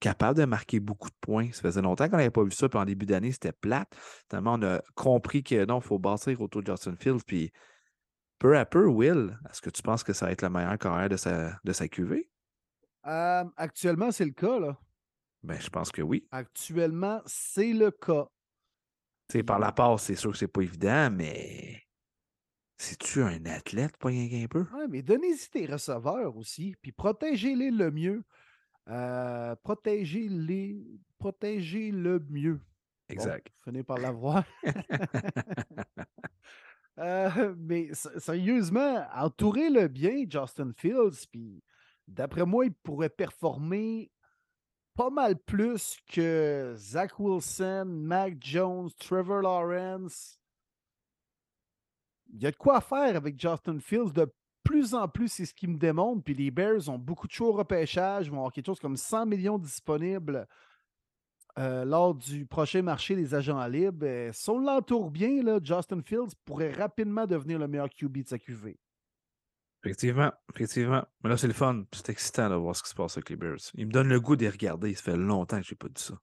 [0.00, 1.50] Capable de marquer beaucoup de points.
[1.52, 2.68] Ça faisait longtemps qu'on n'avait pas vu ça.
[2.68, 3.96] Puis en début d'année, c'était plate.
[4.28, 7.24] Tellement on a compris que non, il faut bâtir autour de Justin Fields.
[7.26, 7.52] Puis
[8.38, 11.08] peu à peu, Will, est-ce que tu penses que ça va être la meilleure carrière
[11.08, 12.30] de sa, de sa QV?
[13.06, 14.60] Euh, actuellement, c'est le cas.
[14.60, 14.78] Là.
[15.42, 16.26] Ben, je pense que oui.
[16.30, 18.26] Actuellement, c'est le cas.
[19.30, 21.82] sais, par la passe, c'est sûr que c'est pas évident, mais
[22.76, 24.64] c'est-tu un athlète, pas rien qu'un peu?
[24.72, 28.24] Oui, mais donnez-y tes receveurs aussi, puis protégez-les le mieux.
[28.88, 32.60] Euh, protégez-les, protégez le mieux.
[33.08, 33.48] Exact.
[33.66, 34.44] Bon, par l'avoir.
[36.98, 41.62] euh, mais sérieusement, entourez-le bien, Justin Fields, puis
[42.06, 44.10] d'après moi, il pourrait performer
[44.94, 50.38] pas mal plus que Zach Wilson, Mac Jones, Trevor Lawrence.
[52.30, 54.12] Il y a de quoi faire avec Justin Fields.
[54.12, 54.30] De
[54.68, 56.22] plus en plus, c'est ce qui me démontre.
[56.22, 58.28] Puis les Bears ont beaucoup de choix au repêchage.
[58.28, 60.46] Vont avoir quelque chose comme 100 millions disponibles
[61.58, 64.30] euh, lors du prochain marché des agents libres.
[64.32, 68.76] si on l'entoure bien, Justin Fields pourrait rapidement devenir le meilleur QB de sa QV.
[69.82, 71.04] Effectivement, effectivement.
[71.24, 71.84] Mais là, c'est le fun.
[71.92, 73.70] C'est excitant de voir ce qui se passe avec les Bears.
[73.74, 74.94] Il me donne le goût d'y regarder.
[74.94, 76.14] Ça fait longtemps que je n'ai pas dit ça.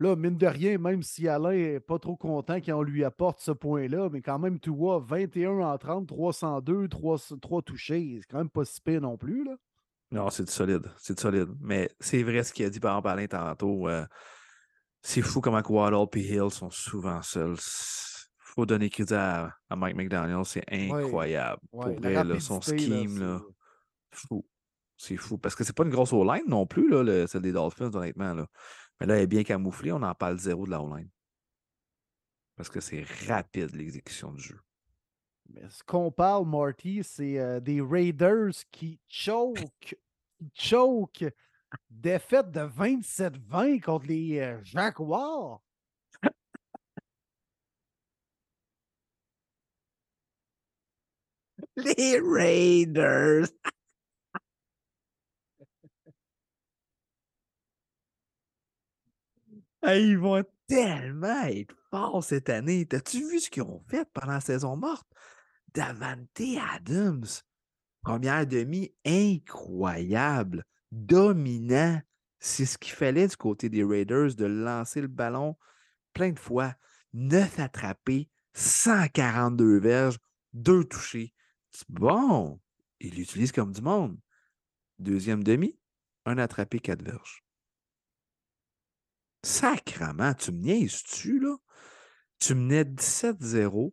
[0.00, 3.52] Là, mine de rien, même si Alain n'est pas trop content qu'on lui apporte ce
[3.52, 8.18] point-là, mais quand même, tu vois, 21 en 30, 302, 3, 3 touchés.
[8.20, 9.44] C'est quand même pas si pire non plus.
[9.44, 9.56] Là.
[10.10, 10.90] Non, c'est du solide.
[10.96, 11.50] C'est solide.
[11.60, 13.88] Mais c'est vrai ce qu'il a dit par exemple Alain tantôt.
[13.88, 14.04] Euh,
[15.02, 17.56] c'est fou comment Waddle et Hill sont souvent seuls
[18.50, 21.60] faut donner crédit à, Mike McDaniel, c'est incroyable.
[21.70, 23.40] pour vrai, son scheme, là,
[24.10, 24.44] fou.
[24.96, 25.38] C'est fou.
[25.38, 28.34] Parce que c'est pas une grosse O-line non plus, là, celle des Dolphins, honnêtement.
[28.34, 28.46] Là.
[29.00, 31.08] Mais là, elle est bien camouflée, on en parle zéro de la O-line.
[32.56, 34.60] Parce que c'est rapide, l'exécution du jeu.
[35.48, 39.96] Mais ce qu'on parle, Marty, c'est euh, des Raiders qui choke,
[40.54, 41.24] choke
[41.88, 45.62] défaite de 27-20 contre les euh, Jaguars.
[51.76, 53.48] Les Raiders.
[59.84, 62.86] Ils vont tellement être forts cette année.
[62.86, 65.08] T'as-tu vu ce qu'ils ont fait pendant la saison morte?
[65.74, 66.40] Davante
[66.74, 67.26] Adams.
[68.02, 72.00] Première demi incroyable, dominant.
[72.38, 75.56] C'est ce qu'il fallait du côté des Raiders de lancer le ballon
[76.14, 76.74] plein de fois.
[77.12, 80.18] Neuf attrapés, 142 verges,
[80.52, 81.34] deux touchés.
[81.88, 82.60] Bon,
[83.00, 84.18] il l'utilise comme du monde.
[84.98, 85.78] Deuxième demi,
[86.24, 87.44] un attrapé, quatre verges.
[89.42, 91.56] Sacrement, tu me niaises-tu, là?
[92.38, 93.92] Tu menais 17-0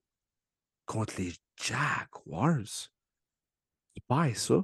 [0.85, 2.91] contre les Jaguars.
[3.93, 4.63] Tu perds ça.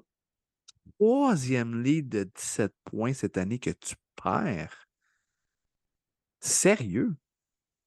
[1.00, 4.88] Troisième lead de 17 points cette année que tu perds.
[6.40, 7.16] Sérieux?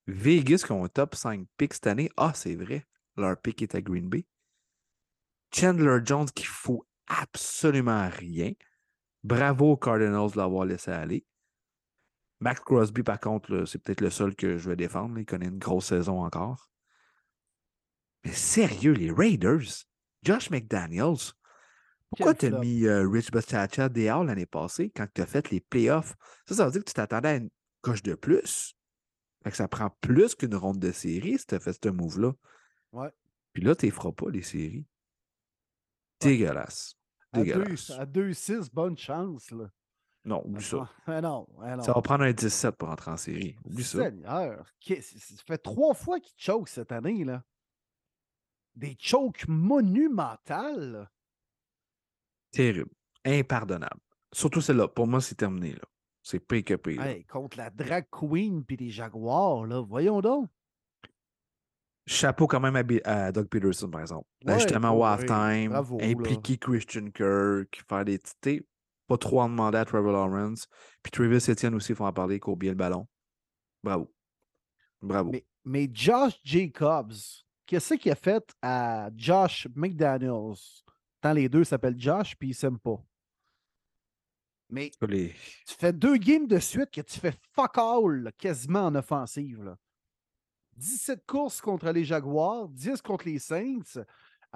[0.06, 2.10] Vegas qui ont un top 5 pick cette année.
[2.16, 2.86] Ah, c'est vrai.
[3.16, 4.26] Leur pick est à Green Bay.
[5.52, 8.52] Chandler Jones qui fout absolument rien.
[9.24, 11.24] Bravo aux Cardinals de l'avoir laissé aller.
[12.40, 15.18] Max Crosby, par contre, c'est peut-être le seul que je vais défendre.
[15.18, 16.70] Il connaît une grosse saison encore.
[18.24, 19.84] Mais sérieux, les Raiders,
[20.22, 21.32] Josh McDaniels,
[22.10, 25.60] pourquoi tu as mis euh, Rich Bastacha dehors l'année passée quand tu as fait les
[25.60, 26.14] playoffs?
[26.46, 27.50] Ça, ça veut dire que tu t'attendais à une
[27.80, 28.76] coche de plus.
[29.42, 32.32] Fait que ça prend plus qu'une ronde de série si tu as fait ce move-là.
[32.92, 33.10] Ouais.
[33.52, 34.86] Puis là, tu ne feras pas les séries.
[36.20, 36.94] Dégueulasse.
[37.32, 37.90] Dégueulasse.
[37.90, 39.50] À 2-6, bonne chance.
[39.50, 39.70] Là.
[40.26, 40.90] Non, oublie ça.
[41.06, 41.82] Ah, non, non.
[41.82, 43.56] Ça va prendre un 17 pour entrer en série.
[43.64, 44.66] Oublie Seigneur.
[44.84, 44.94] ça.
[45.00, 47.24] Ça fait trois fois qu'il choke cette année.
[47.24, 47.44] là.
[48.74, 51.08] Des chokes monumentales.
[52.50, 52.90] Terrible.
[53.24, 54.00] Impardonnable.
[54.32, 54.88] Surtout celle-là.
[54.88, 55.72] Pour moi, c'est terminé.
[55.72, 55.84] là.
[56.22, 57.00] C'est pire que pire.
[57.02, 59.80] Hey, contre la drag queen puis les jaguars, là.
[59.80, 60.50] voyons donc.
[62.04, 64.26] Chapeau quand même à, Doug Peterson, par exemple.
[64.44, 68.66] Justement, au halftime, impliquer Christian Kirk, faire des tités.
[69.06, 70.66] Pas trop en demander à Trevor Lawrence.
[71.02, 73.06] Puis Travis Etienne aussi, il faut en parler, bien le ballon.
[73.82, 74.12] Bravo.
[75.00, 75.32] Bravo.
[75.64, 77.14] Mais, Josh Jacobs,
[77.66, 80.58] qu'est-ce qu'il a fait à Josh McDaniels?
[81.20, 83.02] Tant les deux s'appellent Josh, puis ils s'aiment pas.
[84.68, 88.94] Mais tu fais deux games de suite que tu fais fuck all là, quasiment en
[88.96, 89.62] offensive.
[89.62, 89.76] là.
[90.76, 94.04] 17 courses contre les Jaguars, 10 contre les Saints,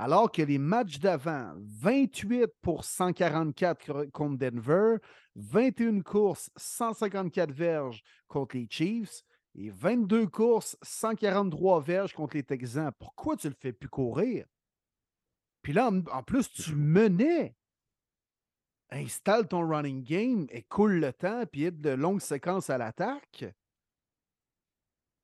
[0.01, 4.97] alors que les matchs d'avant, 28 pour 144 cr- contre Denver,
[5.37, 9.23] 21 courses, 154 verges contre les Chiefs
[9.55, 12.93] et 22 courses, 143 verges contre les Texans.
[12.99, 14.47] Pourquoi tu le fais plus courir?
[15.63, 17.55] Puis là, en, en plus, tu menais.
[18.93, 23.45] Installe ton running game, écoule le temps, puis aide de longues séquences à l'attaque.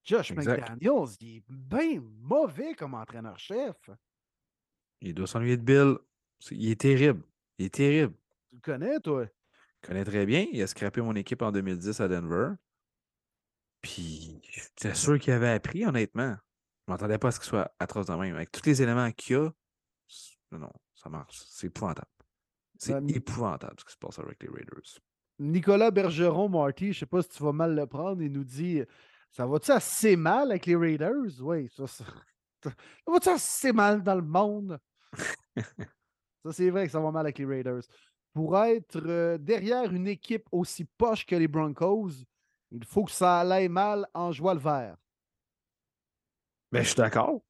[0.04, 0.70] Josh Exact.
[0.70, 3.76] McDaniels, il est bien mauvais comme entraîneur-chef.
[5.00, 5.96] Il doit s'ennuyer de Bill.
[6.50, 7.22] Il est terrible.
[7.58, 8.14] Il est terrible.
[8.48, 9.26] Tu le connais, toi?
[9.82, 10.46] Je connais très bien.
[10.52, 12.54] Il a scrappé mon équipe en 2010 à Denver.
[13.82, 16.36] Puis, j'étais sûr qu'il avait appris, honnêtement.
[16.86, 18.34] Je m'attendais pas à ce qu'il soit atroce de même.
[18.34, 19.50] Avec tous les éléments qu'il y a,
[20.52, 21.42] non, ça marche.
[21.48, 22.10] C'est épouvantable.
[22.78, 25.00] C'est Ben, épouvantable ce qui se passe avec les Raiders.
[25.38, 28.82] Nicolas Bergeron, Marty, je sais pas si tu vas mal le prendre, il nous dit
[29.30, 31.40] Ça va-tu assez mal avec les Raiders?
[31.40, 32.04] Oui, ça, ça.
[32.62, 32.72] Ça
[33.06, 34.78] va-tu assez mal dans le monde?
[35.56, 37.82] ça, c'est vrai que ça va mal avec les Raiders.
[38.32, 42.10] Pour être euh, derrière une équipe aussi poche que les Broncos,
[42.70, 44.96] il faut que ça aille mal en joie le vert.
[46.72, 47.42] Mais je suis d'accord.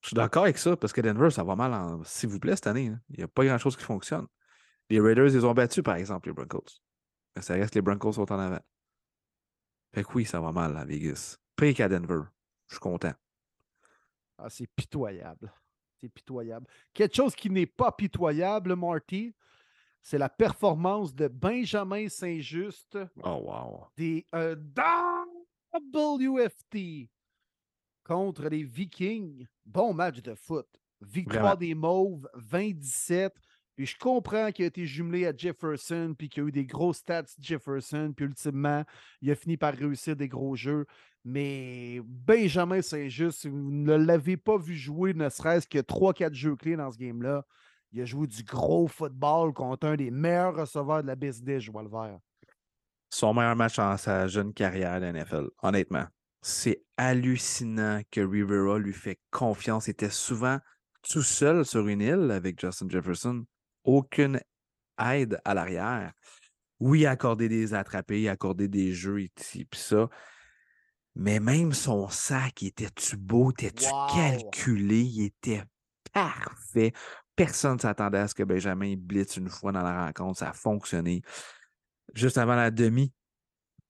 [0.00, 2.04] Je suis d'accord avec ça parce que Denver, ça va mal, en...
[2.04, 2.88] s'il vous plaît, cette année.
[2.88, 3.00] hein.
[3.10, 4.26] Il n'y a pas grand-chose qui fonctionne.
[4.90, 6.80] Les Raiders, ils ont battu, par exemple, les Broncos.
[7.34, 8.60] Mais ça reste les Broncos sont en avant.
[9.94, 11.38] Fait que oui, ça va mal à Vegas.
[11.56, 12.20] Pire qu'à Denver.
[12.68, 13.12] Je suis content.
[14.38, 15.52] Ah, c'est pitoyable.
[16.00, 16.66] C'est pitoyable.
[16.92, 19.34] Quelque chose qui n'est pas pitoyable, Marty,
[20.02, 23.86] c'est la performance de Benjamin Saint-Just Oh, wow.
[23.96, 24.56] des euh,
[25.92, 27.08] WFT
[28.04, 29.46] contre les Vikings.
[29.64, 30.66] Bon match de foot.
[31.00, 31.56] Victoire Vraiment.
[31.60, 33.30] des Mauves, 20-17.
[33.76, 36.92] Puis je comprends qu'il a été jumelé à Jefferson, puis qu'il a eu des gros
[36.92, 38.84] stats Jefferson, puis ultimement,
[39.20, 40.86] il a fini par réussir des gros jeux.
[41.24, 46.54] Mais Benjamin Saint-Just, si vous ne l'avez pas vu jouer, ne serait-ce que 3-4 jeux
[46.54, 47.44] clés dans ce game-là,
[47.92, 51.70] il a joué du gros football contre un des meilleurs receveurs de la BSD, je
[51.70, 52.18] vois le vert.
[53.08, 56.04] Son meilleur match en sa jeune carrière à la NFL, honnêtement.
[56.42, 59.86] C'est hallucinant que Rivera lui fait confiance.
[59.86, 60.58] Il était souvent
[61.08, 63.44] tout seul sur une île avec Justin Jefferson.
[63.84, 64.40] Aucune
[64.98, 66.12] aide à l'arrière.
[66.80, 70.08] Oui, accorder des attrapés, accorder des jeux et ci, pis ça.
[71.14, 74.06] Mais même son sac, il était-tu beau, était-tu Wow!
[74.08, 75.62] calculé, il était
[76.12, 76.92] parfait.
[77.36, 80.38] Personne ne s'attendait à ce que Benjamin blitz une fois dans la rencontre.
[80.38, 81.22] Ça a fonctionné.
[82.14, 83.12] Juste avant la demi,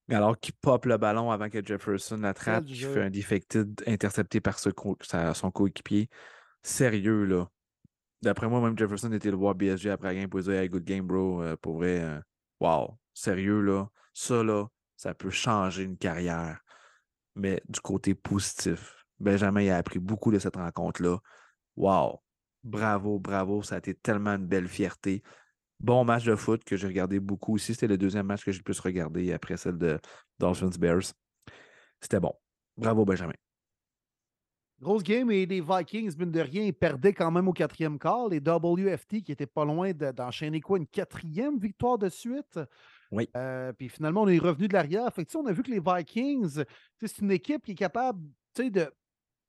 [0.09, 4.59] alors qu'il pop le ballon avant que Jefferson l'attrape, qui fait un defected intercepté par
[4.59, 6.09] ce co- sa- son coéquipier.
[6.61, 7.49] Sérieux, là.
[8.25, 10.83] D'après moi, même Jefferson était le voir BSG après la game pour dire Hey, good
[10.83, 11.43] game, bro.
[11.43, 12.19] Euh, pour vrai, euh,
[12.59, 12.97] wow.
[13.13, 13.87] Sérieux, là.
[14.15, 14.65] Ça, là,
[14.97, 16.59] ça peut changer une carrière.
[17.35, 21.19] Mais du côté positif, Benjamin a appris beaucoup de cette rencontre-là.
[21.75, 22.19] Wow.
[22.63, 23.61] Bravo, bravo.
[23.61, 25.21] Ça a été tellement une belle fierté.
[25.79, 27.75] Bon match de foot que j'ai regardé beaucoup aussi.
[27.75, 29.99] C'était le deuxième match que j'ai le plus regardé après celle de
[30.39, 31.13] Dolphins Bears.
[32.01, 32.33] C'était bon.
[32.75, 33.33] Bravo, Benjamin.
[34.85, 38.29] Grosse game et les Vikings, mine de rien, ils perdaient quand même au quatrième quart.
[38.29, 42.59] Les WFT qui étaient pas loin de- d'enchaîner quoi, une quatrième victoire de suite?
[43.11, 43.27] Oui.
[43.35, 45.11] Euh, puis finalement, on est revenu de l'arrière.
[45.11, 46.63] Fait que, tu sais, on a vu que les Vikings,
[47.01, 48.19] c'est une équipe qui est capable
[48.53, 48.87] tu sais, de,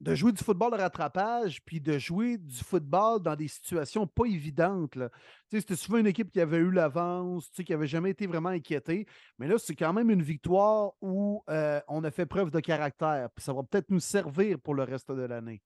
[0.00, 4.26] de jouer du football de rattrapage, puis de jouer du football dans des situations pas
[4.26, 4.94] évidentes.
[4.94, 5.08] là.
[5.48, 8.50] Tu sais, C'était souvent une équipe qui avait eu l'avance, qui n'avait jamais été vraiment
[8.50, 9.06] inquiétée.
[9.38, 13.30] Mais là, c'est quand même une victoire où euh, on a fait preuve de caractère.
[13.34, 15.62] Puis ça va peut-être nous servir pour le reste de l'année.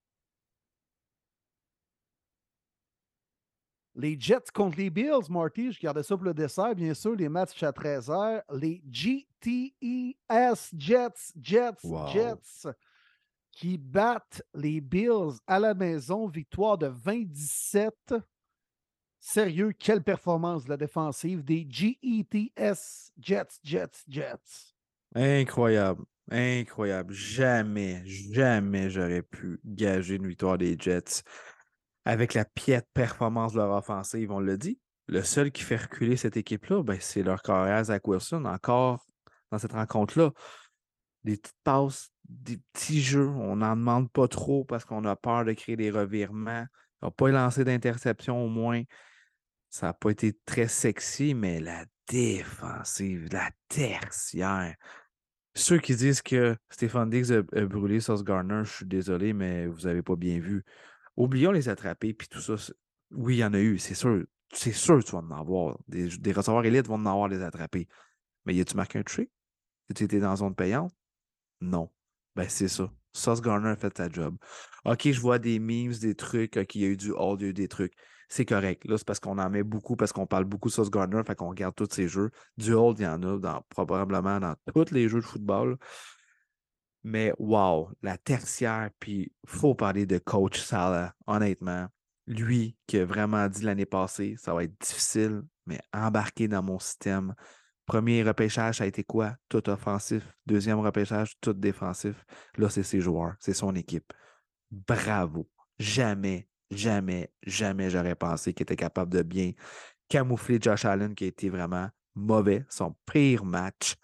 [3.97, 7.29] Les Jets contre les Bills, Marty, je gardais ça pour le dessert, bien sûr, les
[7.29, 8.43] matchs à 13h.
[8.55, 10.15] Les GTES
[10.79, 12.07] Jets, Jets, Wow.
[12.07, 12.69] Jets
[13.61, 17.91] qui battent les Bills à la maison, victoire de 20-17.
[19.19, 24.73] Sérieux, quelle performance de la défensive des GETS Jets, Jets, Jets.
[25.15, 26.07] Incroyable.
[26.31, 27.13] Incroyable.
[27.13, 31.23] Jamais, jamais j'aurais pu gager une victoire des Jets
[32.07, 34.31] avec la piètre performance de leur offensive.
[34.31, 34.81] On l'a dit.
[35.07, 39.05] Le seul qui fait reculer cette équipe-là, ben, c'est leur carrière Zach Wilson, encore
[39.51, 40.31] dans cette rencontre-là.
[41.25, 43.29] Des petites passes, des petits jeux.
[43.29, 46.67] On n'en demande pas trop parce qu'on a peur de créer des revirements.
[47.03, 48.83] Ils n'ont pas lancé d'interception au moins.
[49.69, 54.75] Ça n'a pas été très sexy, mais la défensive, la tertiaire.
[55.55, 59.83] Ceux qui disent que Stéphane Diggs a, brûlé Sauce Garner, je suis désolé, mais vous
[59.83, 60.65] n'avez pas bien vu.
[61.17, 62.55] Oublions les attrapés puis tout ça.
[63.11, 64.25] Oui, il y en a eu, c'est sûr.
[64.53, 65.79] C'est sûr tu vas en avoir.
[65.87, 67.89] Des, receveurs élites vont en avoir les attraper.
[68.45, 69.31] Mais y a-tu marqué un trick?
[69.95, 70.93] Tu étais dans zone payante?
[71.61, 71.91] Non.
[72.37, 72.91] Ben, c'est ça.
[73.13, 74.37] Sauce Garner a fait sa job.
[74.85, 77.69] OK, je vois des memes, des trucs, OK, il y a eu du eu des
[77.69, 77.95] trucs.
[78.29, 78.85] C'est correct.
[78.85, 81.35] Là, c'est parce qu'on en met beaucoup, parce qu'on parle beaucoup de Sauce Garner, fait
[81.35, 82.31] qu'on regarde tous ces jeux.
[82.57, 85.77] Du hold, il y en a dans, probablement dans tous les jeux de football.
[87.03, 91.89] Mais wow, la tertiaire, puis faut parler de coach Salah, honnêtement.
[92.27, 96.79] Lui qui a vraiment dit l'année passée, ça va être difficile, mais embarquer dans mon
[96.79, 97.35] système.
[97.91, 99.35] Premier repêchage, ça a été quoi?
[99.49, 100.23] Tout offensif.
[100.47, 102.25] Deuxième repêchage, tout défensif.
[102.57, 104.13] Là, c'est ses joueurs, c'est son équipe.
[104.71, 105.51] Bravo.
[105.77, 109.51] Jamais, jamais, jamais j'aurais pensé qu'il était capable de bien
[110.09, 113.97] camoufler Josh Allen qui a été vraiment mauvais, son pire match.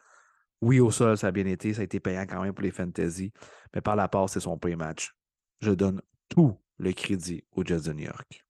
[0.60, 2.72] Oui, au sol, ça a bien été, ça a été payant quand même pour les
[2.72, 3.32] fantasy,
[3.72, 5.14] mais par la passe, c'est son pire match.
[5.60, 8.45] Je donne tout le crédit aux Jets de New York.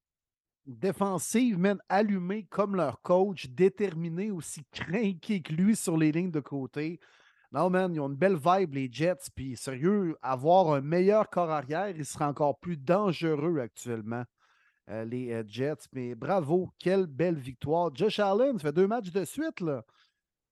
[0.66, 6.40] Défensive, même allumée comme leur coach, déterminé, aussi craqué que lui sur les lignes de
[6.40, 6.98] côté.
[7.52, 9.30] Non, man, ils ont une belle vibe, les Jets.
[9.34, 14.24] Puis, sérieux, avoir un meilleur corps arrière, il serait encore plus dangereux actuellement,
[14.90, 15.86] euh, les euh, Jets.
[15.92, 17.94] Mais bravo, quelle belle victoire.
[17.94, 19.84] Josh Allen, fait deux matchs de suite, là.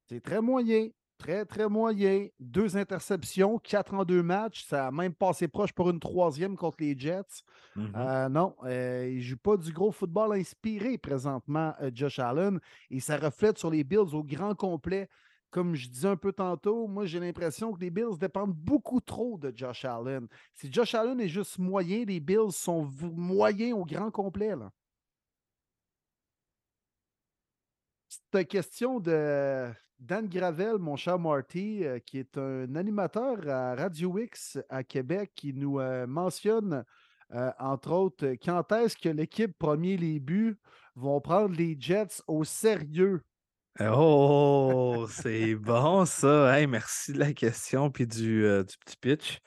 [0.08, 0.90] C'est très moyen.
[1.18, 2.26] Très, très moyen.
[2.40, 4.64] Deux interceptions, quatre en deux matchs.
[4.64, 7.42] Ça a même passé proche pour une troisième contre les Jets.
[7.76, 7.92] Mhm.
[7.96, 12.58] Euh, non, euh, il ne joue pas du gros football inspiré présentement, euh, Josh Allen.
[12.90, 15.08] Et ça reflète sur les Bills au grand complet.
[15.50, 19.38] Comme je disais un peu tantôt, moi j'ai l'impression que les Bills dépendent beaucoup trop
[19.38, 20.26] de Josh Allen.
[20.52, 24.56] Si Josh Allen est juste moyen, les Bills sont moyens au grand complet.
[24.56, 24.72] Là.
[28.32, 34.18] Petite question de Dan Gravel, mon cher Marty, euh, qui est un animateur à Radio
[34.18, 36.84] X à Québec, qui nous euh, mentionne,
[37.32, 40.56] euh, entre autres, quand est-ce que l'équipe premier les buts
[40.94, 43.22] vont prendre les Jets au sérieux?
[43.80, 46.58] Oh, c'est bon ça.
[46.58, 49.40] Hey, merci de la question puis du, du petit pitch.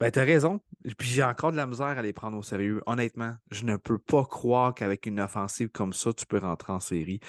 [0.00, 0.60] Ben, t'as raison.
[0.98, 2.82] Puis j'ai encore de la misère à les prendre au sérieux.
[2.86, 6.80] Honnêtement, je ne peux pas croire qu'avec une offensive comme ça, tu peux rentrer en
[6.80, 7.20] série.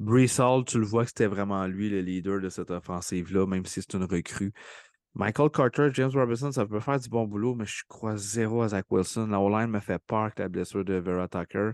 [0.00, 3.66] Brees Hall, tu le vois que c'était vraiment lui le leader de cette offensive-là, même
[3.66, 4.52] si c'est une recrue.
[5.14, 8.68] Michael Carter, James Robinson, ça peut faire du bon boulot, mais je crois zéro à
[8.68, 9.26] Zach Wilson.
[9.26, 11.72] La O-line me fait peur avec la blessure de Vera Tucker.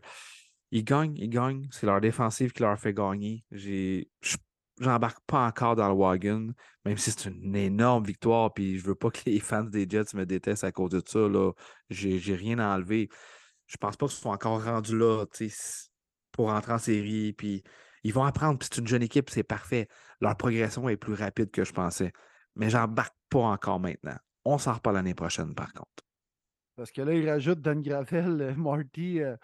[0.73, 1.69] Ils gagnent, ils gagnent.
[1.70, 3.44] C'est leur défensive qui leur fait gagner.
[4.81, 6.48] J'embarque pas encore dans le wagon,
[6.85, 8.53] même si c'est une énorme victoire.
[8.53, 11.28] Puis je veux pas que les fans des Jets me détestent à cause de ça.
[11.28, 11.53] Là.
[11.90, 13.09] J'ai, rien à enlever.
[13.66, 15.24] Je pense pas qu'ils sont encore rendus là,
[16.32, 17.32] pour rentrer en série.
[17.32, 17.62] Puis
[18.07, 18.59] ils vont apprendre.
[18.59, 19.89] Puis c'est une jeune équipe, c'est parfait.
[20.20, 22.12] Leur progression est plus rapide que je pensais.
[22.55, 24.16] Mais j'embarque pas encore maintenant.
[24.45, 26.05] On s'en reparle l'année prochaine, par contre.
[26.77, 29.20] Parce que là, il rajoute Dan Gravel, euh, Marty.
[29.20, 29.37] euh,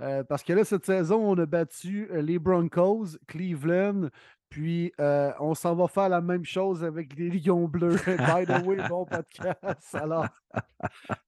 [0.00, 4.08] euh, parce que là, cette saison, on a battu les Broncos, Cleveland,
[4.54, 7.96] puis euh, on s'en va faire la même chose avec les Lions bleus.
[8.06, 9.92] By the way, bon podcast.
[9.94, 10.28] Alors,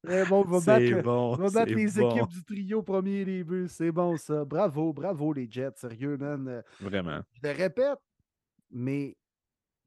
[0.05, 1.33] très bon, on va battre, bon.
[1.33, 2.09] on va battre les bon.
[2.09, 3.67] équipes du trio premier début.
[3.67, 4.45] C'est bon, ça.
[4.45, 5.73] Bravo, bravo, les Jets.
[5.75, 6.63] Sérieux, man.
[6.79, 7.21] Vraiment.
[7.33, 7.99] Je le répète,
[8.71, 9.17] mais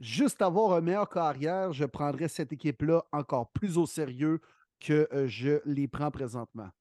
[0.01, 4.41] juste avoir un meilleur carrière, je prendrais cette équipe-là encore plus au sérieux
[4.81, 6.71] que euh, je les prends présentement.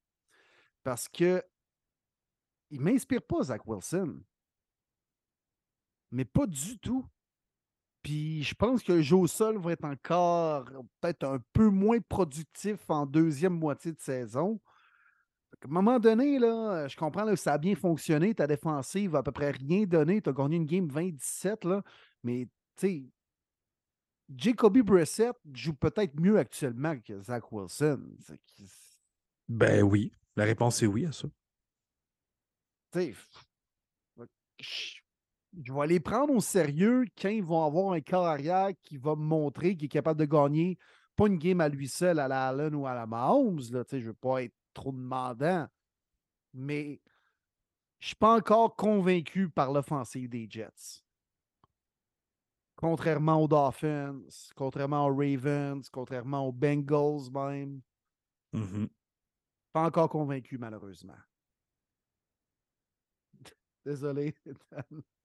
[0.83, 1.41] Parce que
[2.73, 4.19] il ne m'inspire pas, Zach Wilson.
[6.11, 7.07] Mais pas du tout.
[8.03, 10.65] Puis je pense que le jeu au sol va être encore
[11.01, 14.61] peut-être un peu moins productif en deuxième moitié de saison.
[15.63, 18.35] À un moment donné, là, je comprends que ça a bien fonctionné.
[18.35, 20.23] Ta défensive a à peu près rien donné.
[20.23, 21.83] Tu as gagné une game 20-17, là,
[22.23, 23.05] mais tu sais,
[24.37, 28.17] Jacoby Brissett joue peut-être mieux actuellement que Zach Wilson.
[29.49, 30.13] Ben oui.
[30.37, 31.29] La réponse est oui à ça.
[32.93, 33.15] tu sais,
[34.61, 34.98] je
[35.63, 39.17] je vais les prendre au sérieux quand ils vont avoir un corps arrière qui va
[39.17, 40.79] me montrer qu'il est capable de gagner
[41.19, 43.61] pas une game à lui seul à la Allen ou à la Mahomes.
[43.73, 45.67] Là, je ne veux pas être trop demandant,
[46.55, 47.01] mais
[47.99, 51.03] je ne suis pas encore convaincu par l'offensive des Jets.
[52.77, 54.23] Contrairement aux Dolphins,
[54.55, 57.83] contrairement aux Ravens, contrairement aux Bengals même.
[58.53, 58.89] Mhm.
[59.73, 61.19] Pas encore convaincu, malheureusement.
[63.85, 64.37] Désolé.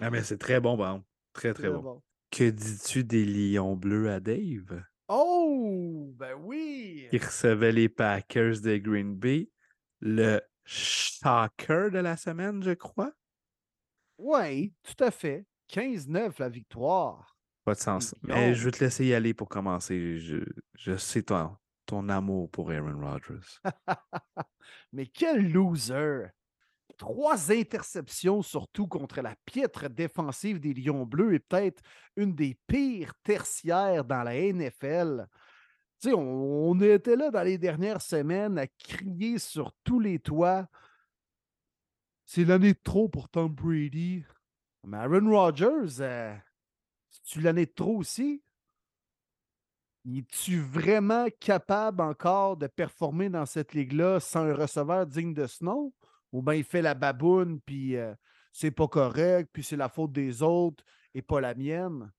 [0.00, 1.04] Ah, mais c'est très bon, bon.
[1.32, 1.82] Très, très, Très bon.
[1.82, 2.02] bon.
[2.30, 4.82] Que dis-tu des Lions bleus à Dave?
[5.08, 7.08] Oh, ben oui!
[7.10, 9.50] Qui recevait les Packers de Green Bay.
[10.00, 13.12] Le shocker de la semaine, je crois.
[14.18, 15.44] Oui, tout à fait.
[15.72, 17.36] 15-9 la victoire.
[17.64, 18.14] Pas de sens.
[18.22, 20.18] Mais je vais te laisser y aller pour commencer.
[20.18, 20.38] Je,
[20.74, 21.56] je sais ton,
[21.86, 23.58] ton amour pour Aaron Rodgers.
[24.92, 26.28] Mais quel loser!
[27.00, 31.82] Trois interceptions, surtout contre la piètre défensive des Lions Bleus, et peut-être
[32.14, 35.26] une des pires tertiaires dans la NFL.
[35.98, 40.18] Tu sais, on, on était là dans les dernières semaines à crier sur tous les
[40.18, 40.68] toits.
[42.26, 44.22] C'est l'année de trop pour Tom Brady.
[44.84, 46.36] Mais Aaron Rodgers, euh,
[47.08, 48.42] c'est-tu l'année de trop aussi?
[50.06, 55.64] Es-tu vraiment capable encore de performer dans cette ligue-là sans un receveur digne de ce
[55.64, 55.94] nom?
[56.32, 58.14] Ou bien il fait la baboune, puis euh,
[58.52, 60.84] c'est pas correct, puis c'est la faute des autres
[61.14, 62.10] et pas la mienne?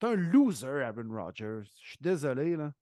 [0.00, 1.62] C'est un loser, Aaron Rodgers.
[1.80, 2.72] Je suis désolé, là.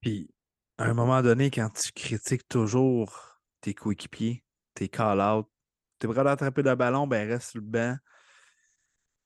[0.00, 0.30] Puis,
[0.78, 5.50] à un moment donné, quand tu critiques toujours tes coéquipiers, tes call-outs,
[5.98, 7.96] t'es prêt à attraper le ballon, ben reste le banc.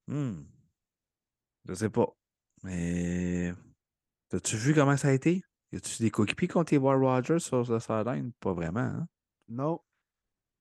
[0.09, 0.43] Hmm.
[1.67, 2.09] Je sais pas.
[2.63, 3.53] Mais
[4.33, 5.43] as-tu vu comment ça a été?
[5.73, 8.33] Y a-tu des coéquipiers qui ont été voir Rogers sur le sideline?
[8.41, 9.09] Pas vraiment, hein?
[9.49, 9.81] Non.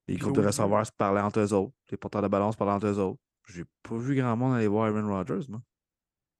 [0.07, 1.73] Les groupes de receveurs se parlaient entre eux autres.
[1.91, 3.19] Les porteurs de ballon se parlaient entre eux autres.
[3.47, 5.61] J'ai pas vu grand monde aller voir Aaron Rodgers, moi.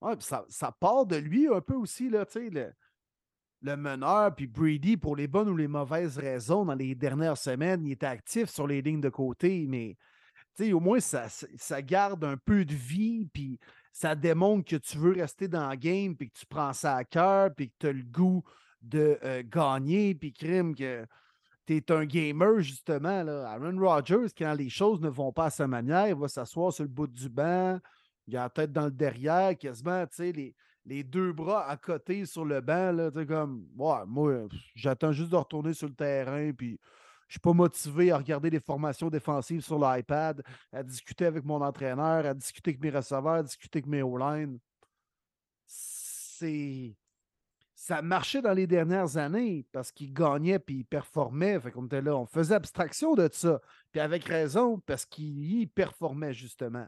[0.02, 2.74] Ouais, puis ça, ça part de lui un peu aussi, là, tu sais, le,
[3.62, 7.86] le meneur, puis Brady, pour les bonnes ou les mauvaises raisons, dans les dernières semaines,
[7.86, 9.96] il était actif sur les lignes de côté, mais
[10.74, 13.60] au moins, ça, ça- ça garde un peu de vie, puis
[13.94, 17.04] ça démontre que tu veux rester dans le game, puis que tu prends ça à
[17.06, 18.44] cœur, puis que tu as le goût
[18.82, 21.06] de euh, gagner, puis crime que
[21.66, 23.24] tu un gamer, justement.
[23.24, 23.50] Là.
[23.52, 26.84] Aaron Rodgers, quand les choses ne vont pas à sa manière, il va s'asseoir sur
[26.84, 27.80] le bout du banc,
[28.28, 30.54] il a la tête dans le derrière, quasiment, tu sais,
[30.86, 35.36] les, deux bras à côté sur le banc, là, comme, ouais, moi, j'attends juste de
[35.36, 36.80] retourner sur le terrain, puis
[37.28, 41.62] je suis pas motivé à regarder les formations défensives sur l'iPad, à discuter avec mon
[41.62, 44.60] entraîneur, à discuter avec mes receveurs, à discuter avec mes O-line.
[45.66, 46.96] C'est.
[47.86, 51.60] Ça marchait dans les dernières années parce qu'il gagnait puis il performait.
[51.76, 53.60] On faisait abstraction de ça.
[53.92, 56.88] Puis avec raison, parce qu'il performait justement.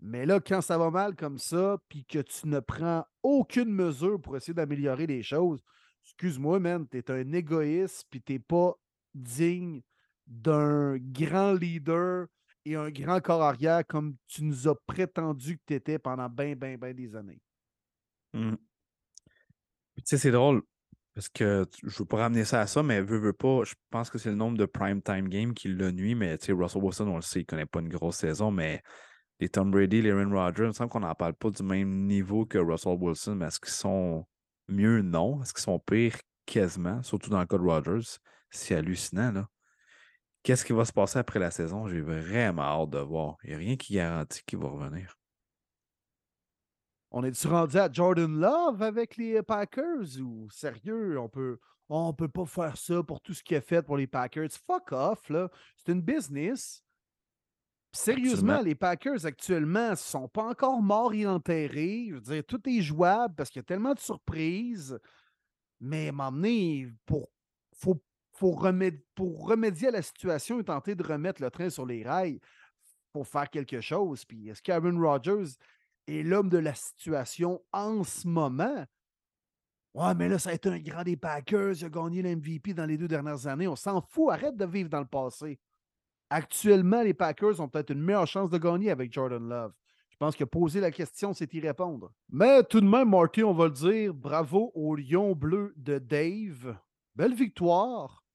[0.00, 4.20] Mais là, quand ça va mal comme ça, puis que tu ne prends aucune mesure
[4.20, 5.62] pour essayer d'améliorer les choses,
[6.02, 8.74] excuse-moi, man, t'es un égoïste, puis t'es pas
[9.14, 9.80] digne
[10.26, 12.26] d'un grand leader
[12.64, 16.56] et un grand corps arrière comme tu nous as prétendu que tu étais pendant bien,
[16.56, 17.40] bien, bien des années.
[18.34, 18.56] Hmm.
[19.96, 20.62] Tu sais, c'est drôle
[21.14, 24.10] parce que je veux pas ramener ça à ça, mais veux, veux pas, je pense
[24.10, 26.82] que c'est le nombre de prime time games qui le nuit, mais tu sais, Russell
[26.82, 28.82] Wilson, on le sait, il connaît pas une grosse saison, mais
[29.40, 32.06] les Tom Brady, les Aaron Rodgers, il me semble qu'on n'en parle pas du même
[32.06, 34.26] niveau que Russell Wilson, mais est-ce qu'ils sont
[34.68, 35.02] mieux?
[35.02, 35.42] Non.
[35.42, 36.16] Est-ce qu'ils sont pires?
[36.46, 38.18] Quasiment, surtout dans le cas de Rodgers.
[38.50, 39.48] C'est hallucinant, là.
[40.42, 41.88] Qu'est-ce qui va se passer après la saison?
[41.88, 43.36] J'ai vraiment hâte de voir.
[43.42, 45.16] Il n'y a rien qui garantit qu'il va revenir.
[47.18, 52.28] On est-tu rendu à Jordan Love avec les Packers ou sérieux, on peut on peut
[52.28, 54.50] pas faire ça pour tout ce qu'il a fait pour les Packers?
[54.66, 55.48] Fuck off, là.
[55.76, 56.84] C'est une business.
[57.90, 58.60] Sérieusement, Absolument.
[58.68, 62.08] les Packers actuellement ne sont pas encore morts et enterrés.
[62.10, 64.98] Je veux dire, tout est jouable parce qu'il y a tellement de surprises.
[65.80, 67.30] Mais à un moment donné, pour,
[67.72, 67.98] faut,
[68.32, 72.02] faut reméd- pour remédier à la situation et tenter de remettre le train sur les
[72.04, 74.26] rails, il faut faire quelque chose.
[74.26, 75.54] Puis est-ce qu'Aaron Rodgers
[76.06, 78.84] est l'homme de la situation en ce moment?
[79.94, 81.72] Ouais, mais là, ça a été un grand des Packers.
[81.80, 83.66] Il a gagné l'MVP dans les deux dernières années.
[83.66, 84.30] On s'en fout.
[84.30, 85.58] Arrête de vivre dans le passé.
[86.28, 89.72] Actuellement, les Packers ont peut-être une meilleure chance de gagner avec Jordan Love.
[90.10, 92.12] Je pense que poser la question, c'est y répondre.
[92.28, 96.76] Mais tout de même, Marty, on va le dire, bravo au Lion bleu de Dave.
[97.14, 98.25] Belle victoire.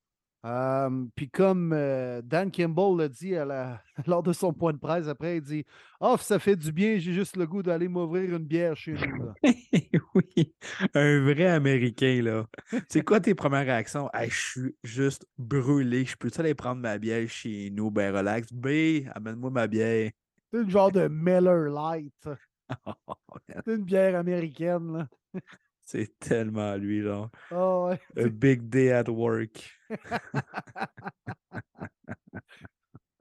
[0.44, 4.78] Euh, Puis comme euh, Dan Kimball l'a dit à la- lors de son point de
[4.78, 5.64] presse après, il dit
[6.00, 9.32] Oh, ça fait du bien, j'ai juste le goût d'aller m'ouvrir une bière chez nous.
[10.14, 10.54] oui,
[10.94, 12.46] un vrai Américain, là.
[12.88, 14.10] C'est quoi tes premières réactions?
[14.12, 16.04] Hey, je suis juste brûlé.
[16.04, 17.90] Je peux-tu aller prendre ma bière chez nous?
[17.90, 18.52] Ben, relax.
[18.52, 20.10] B, amène-moi ma bière.
[20.52, 22.14] C'est une genre de Miller Light.
[22.86, 22.94] Oh,
[23.48, 24.92] C'est une bière américaine.
[24.96, 25.08] Là.
[25.84, 27.30] C'est tellement lui, genre.
[27.50, 28.00] Ouais.
[28.16, 29.70] A big day at work.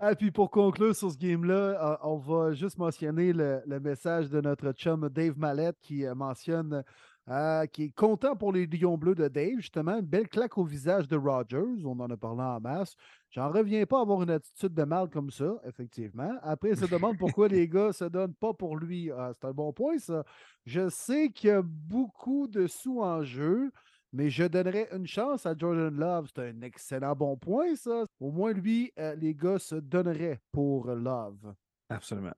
[0.04, 1.54] Ah, puis pour conclure sur ce game-là,
[1.94, 6.16] euh, on va juste mentionner le, le message de notre chum Dave Mallette qui euh,
[6.16, 6.84] mentionne
[7.30, 9.58] euh, qui est content pour les Lions Bleus de Dave.
[9.58, 11.86] Justement, une belle claque au visage de Rogers.
[11.86, 12.96] On en a parlé en masse.
[13.30, 16.34] J'en reviens pas à avoir une attitude de mal comme ça, effectivement.
[16.42, 19.12] Après, il se demande pourquoi les gars se donnent pas pour lui.
[19.12, 20.24] Ah, C'est un bon point, ça.
[20.66, 23.72] Je sais qu'il y a beaucoup de sous en jeu.
[24.14, 26.30] Mais je donnerais une chance à Jordan Love.
[26.36, 28.04] C'est un excellent bon point, ça.
[28.20, 31.54] Au moins, lui, euh, les gars se donneraient pour Love.
[31.88, 32.34] Absolument.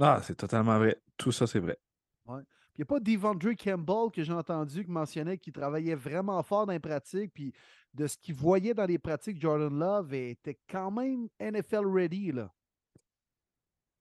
[0.00, 1.02] Ah, c'est totalement vrai.
[1.18, 1.78] Tout ça, c'est vrai.
[2.76, 6.66] Il n'y a pas Devondre Campbell que j'ai entendu qui mentionnait qu'il travaillait vraiment fort
[6.66, 7.52] dans les pratiques, puis
[7.94, 12.32] de ce qu'il voyait dans les pratiques, Jordan Love était quand même NFL ready.
[12.32, 12.52] Là.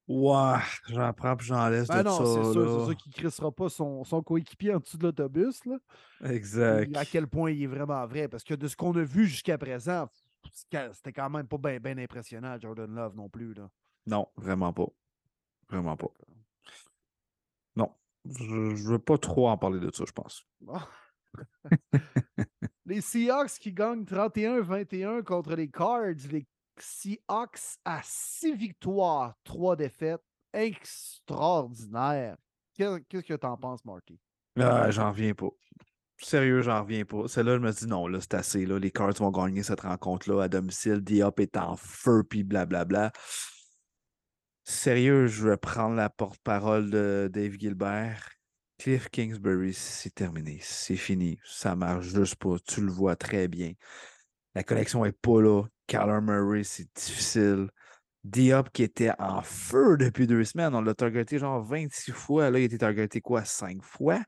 [0.08, 2.26] Ouais, j'en prends puis j'en laisse Ben de non, ça.
[2.26, 5.66] c'est sûr, c'est sûr qu'il ne crissera pas son, son coéquipier en dessous de l'autobus.
[5.66, 5.78] là.
[6.26, 6.96] Exact.
[6.96, 8.28] À quel point il est vraiment vrai.
[8.28, 10.08] Parce que de ce qu'on a vu jusqu'à présent,
[10.54, 13.54] c'était quand même pas bien impressionnant, Jordan Love non plus.
[13.54, 13.70] Là.
[14.06, 14.88] Non, vraiment pas.
[15.70, 16.12] Vraiment pas.
[18.28, 20.44] Je, je veux pas trop en parler de ça, je pense.
[20.62, 20.80] Bon.
[22.86, 26.16] les Seahawks qui gagnent 31-21 contre les Cards.
[26.32, 26.48] Les
[26.80, 30.22] Seahawks à 6 victoires, 3 défaites.
[30.54, 32.38] Extraordinaire.
[32.74, 34.20] Qu'est- Qu'est-ce que tu en penses, Marty?
[34.60, 35.50] Ah, j'en reviens pas.
[36.18, 37.28] Sérieux, j'en reviens pas.
[37.28, 38.66] Celle-là, je me dis non, là, c'est assez.
[38.66, 38.80] Là.
[38.80, 41.02] Les Cards vont gagner cette rencontre-là à domicile.
[41.02, 43.12] Diop est en feu, puis blablabla.
[44.68, 48.32] Sérieux, je vais prendre la porte-parole de Dave Gilbert.
[48.80, 50.58] Cliff Kingsbury, c'est terminé.
[50.64, 51.38] C'est fini.
[51.46, 52.56] Ça marche juste pas.
[52.68, 53.74] Tu le vois très bien.
[54.56, 55.62] La connexion est pas là.
[55.86, 57.70] Kyler Murray, c'est difficile.
[58.24, 60.74] Diop qui était en feu depuis deux semaines.
[60.74, 62.50] On l'a targeté genre 26 fois.
[62.50, 63.46] Là, il été targeté quoi?
[63.46, 64.24] 5 fois?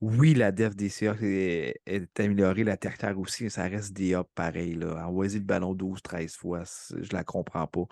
[0.00, 4.74] Oui, la def des Seahawks est, améliorée, la terre aussi, ça reste Diop pareil.
[4.74, 5.08] Là.
[5.08, 6.62] Envoyer le ballon 12-13 fois,
[6.96, 7.86] je la comprends pas.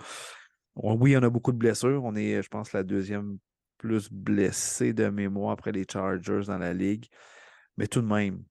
[0.77, 2.03] On- oui, on a beaucoup de blessures.
[2.05, 3.39] On est, je pense, la deuxième
[3.79, 7.07] plus blessée de mémoire après les Chargers dans la ligue.
[7.77, 8.43] Mais tout de même,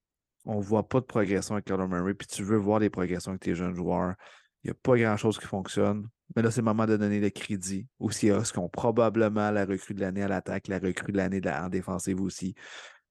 [0.45, 2.14] on ne voit pas de progression avec Kyler Murray.
[2.14, 4.15] Puis tu veux voir des progressions avec tes jeunes joueurs.
[4.64, 6.07] Il n'y a pas grand-chose qui fonctionne.
[6.35, 9.65] Mais là, c'est le moment de donner le crédit aux Seahawks qui ont probablement la
[9.65, 12.56] recrue de l'année à l'attaque, la recrue de l'année la- en défensive aussi.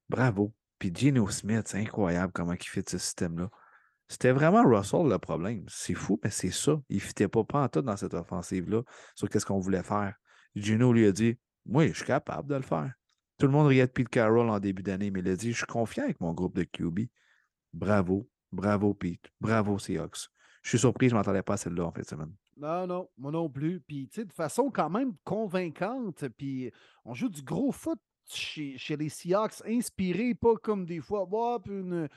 [0.08, 0.52] Bravo.
[0.78, 3.50] Puis Geno Smith, c'est incroyable comment il fait ce système-là.
[4.10, 5.64] C'était vraiment Russell le problème.
[5.68, 6.82] C'est fou, mais c'est ça.
[6.88, 8.82] Il ne fitait pas tout dans cette offensive-là
[9.14, 10.16] sur qu'est-ce qu'on voulait faire.
[10.56, 12.92] Gino lui a dit Oui, je suis capable de le faire.
[13.38, 15.58] Tout le monde riait de Pete Carroll en début d'année, mais il a dit Je
[15.58, 17.06] suis confiant avec mon groupe de QB.
[17.72, 18.28] Bravo.
[18.50, 19.30] Bravo, Pete.
[19.40, 20.28] Bravo, Seahawks.
[20.64, 22.34] Je suis surpris, je ne m'entendais pas à celle-là en de semaine.
[22.56, 23.80] Non, non, moi non plus.
[23.80, 26.24] Puis, tu sais, de façon quand même convaincante.
[26.36, 26.72] Puis,
[27.04, 28.00] on joue du gros foot
[28.34, 31.26] chez, les Seahawks, inspiré, pas comme des fois,
[31.66, 32.08] une,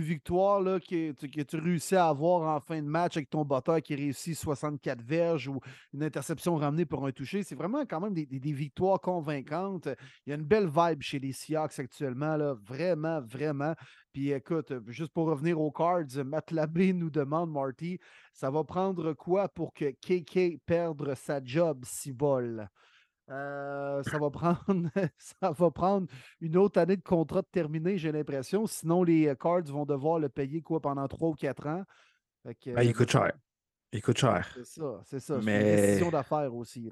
[0.00, 3.94] victoire là, que, tu- réussis à avoir en fin de match avec ton batteur qui
[3.94, 5.60] réussit 64 verges ou
[5.92, 7.42] une interception ramenée pour un toucher.
[7.42, 9.88] C'est vraiment quand même des, victoires convaincantes.
[10.26, 13.74] Il y a une belle vibe chez les Seahawks actuellement, là, vraiment, vraiment.
[14.12, 17.98] Puis écoute, juste pour revenir aux cards, Matt Labé nous demande, Marty,
[18.32, 22.68] ça va prendre quoi pour que KK perde sa job, si bol?
[23.30, 24.58] Euh, ça, va prendre,
[25.18, 26.08] ça va prendre
[26.40, 28.66] une autre année de contrat terminé, j'ai l'impression.
[28.66, 31.84] Sinon, les euh, Cards vont devoir le payer quoi pendant trois ou quatre ans.
[32.42, 33.32] Fait que, Ben, il coûte cher.
[33.92, 34.50] Il coûte cher.
[34.54, 35.38] C'est ça, c'est ça.
[35.38, 36.90] C'est Mais- une décision d'affaires aussi.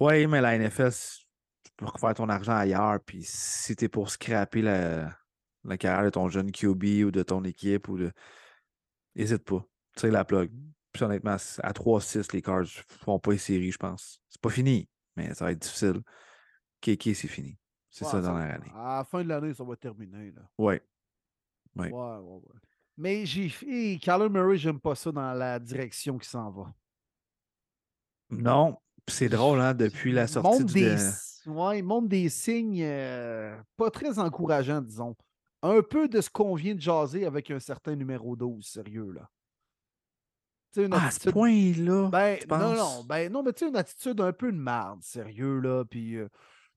[0.00, 1.20] Oui, mais la NFL, c'est-
[1.64, 3.00] tu peux refaire ton argent ailleurs.
[3.04, 5.10] Puis si tu es pour scraper la,
[5.64, 8.12] la carrière de ton jeune QB ou de ton équipe, ou de.
[9.14, 9.64] N'hésite pas.
[9.96, 10.50] Tire la plug.
[10.92, 12.66] Puis honnêtement, à 3-6, les Cards ne
[13.04, 14.20] font pas les séries, je pense.
[14.28, 16.02] C'est pas fini, mais ça va être difficile.
[16.80, 17.58] KK, c'est fini.
[17.90, 18.70] C'est Ouais, ça dans la année.
[18.74, 20.30] À la fin de l'année, ça va terminer.
[20.32, 20.42] Là.
[20.58, 20.82] Ouais.
[21.76, 21.88] Oui.
[21.88, 22.60] Ouais, ouais, ouais.
[22.98, 23.52] Mais j'ai.
[23.66, 26.74] Hey, Kyler Murray, j'aime pas ça dans la direction qui s'en va.
[28.30, 28.78] Non.
[29.08, 30.74] C'est drôle, hein, depuis la sortie montre du.
[30.74, 30.96] des,
[31.46, 35.14] ouais, il montre des signes euh, pas très encourageants, disons.
[35.62, 39.30] Un peu de ce qu'on vient de jaser avec un certain numéro 12, sérieux, là.
[40.76, 42.08] Une Ah, à ce attitude- point-là.
[42.10, 45.58] Ben, non, non, ben, non, mais tu sais, une attitude un peu de marde, sérieux,
[45.60, 45.84] là.
[45.84, 46.28] Puis, euh,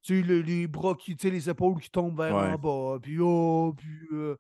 [0.01, 2.53] tu sais, le- les bras qui, tu sais, les épaules qui tombent vers Ouais.
[2.53, 2.99] en bas.
[3.01, 4.37] Puis, oh, puis, euh,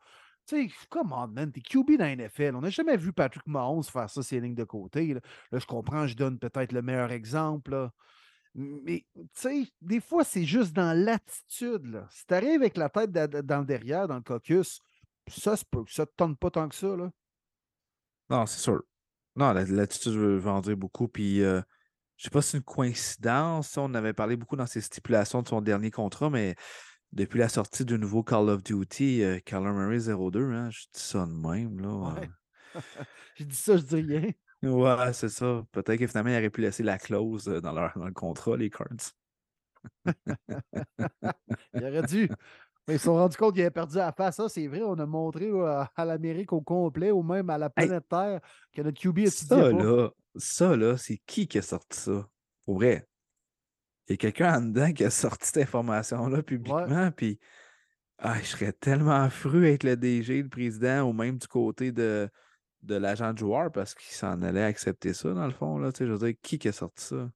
[0.47, 2.55] tu sais, come on, man, t'es QB dans la NFL.
[2.55, 5.13] On n'a jamais vu Patrick Mahomes faire ça, ses lignes de côté.
[5.13, 5.19] Là,
[5.51, 7.91] Là, je comprends, je donne peut-être le meilleur exemple, là.
[8.55, 12.07] Mais, tu sais, des fois, c'est juste dans l'attitude, là.
[12.11, 14.79] Si t'arrives avec la tête da- da- dans le derrière, dans le caucus,
[15.27, 17.11] ça se peut que ça te tente pas tant que ça, là.
[18.29, 18.81] Non, c'est sûr.
[19.39, 21.07] Non, la- l'attitude veut, veut en dire beaucoup.
[21.07, 21.61] Puis, euh,
[22.17, 23.77] je sais pas si c'est une coïncidence.
[23.77, 26.55] On avait parlé beaucoup dans ses stipulations de son dernier contrat, mais
[27.13, 31.01] depuis la sortie du nouveau Call of Duty, euh, Kyler Murray 02, hein, je dis
[31.01, 31.79] ça de même.
[31.81, 32.29] Là, Ouais.
[33.35, 34.31] J'ai dit ça, je dis rien.
[34.63, 35.63] Ouais, c'est ça.
[35.71, 38.57] Peut-être que finalement, il aurait pu laisser la clause euh, dans, leur, dans le contrat,
[38.57, 38.87] les Cards.
[41.73, 42.29] Il aurait dû.
[42.89, 44.37] Ils se sont rendus compte qu'il avait perdu la face.
[44.37, 47.69] Ça, c'est vrai, on a montré euh, à l'Amérique au complet ou même à la
[47.77, 48.41] Hey, planète Terre
[48.73, 49.83] que notre QB étudiait Ça, pas.
[49.83, 52.27] là, ça, là, c'est qui qui a sorti ça?
[52.65, 53.07] Pour vrai.
[54.07, 57.39] Il y a quelqu'un en dedans qui a sorti cette information-là publiquement, puis
[58.17, 62.27] ah, je serais tellement fru être le DG, le président, ou même du côté de,
[62.81, 65.77] de l'agent de joueur, parce qu'il s'en allait accepter ça, dans le fond.
[65.77, 67.29] Là, tu sais, je veux dire, qui qui a sorti ça?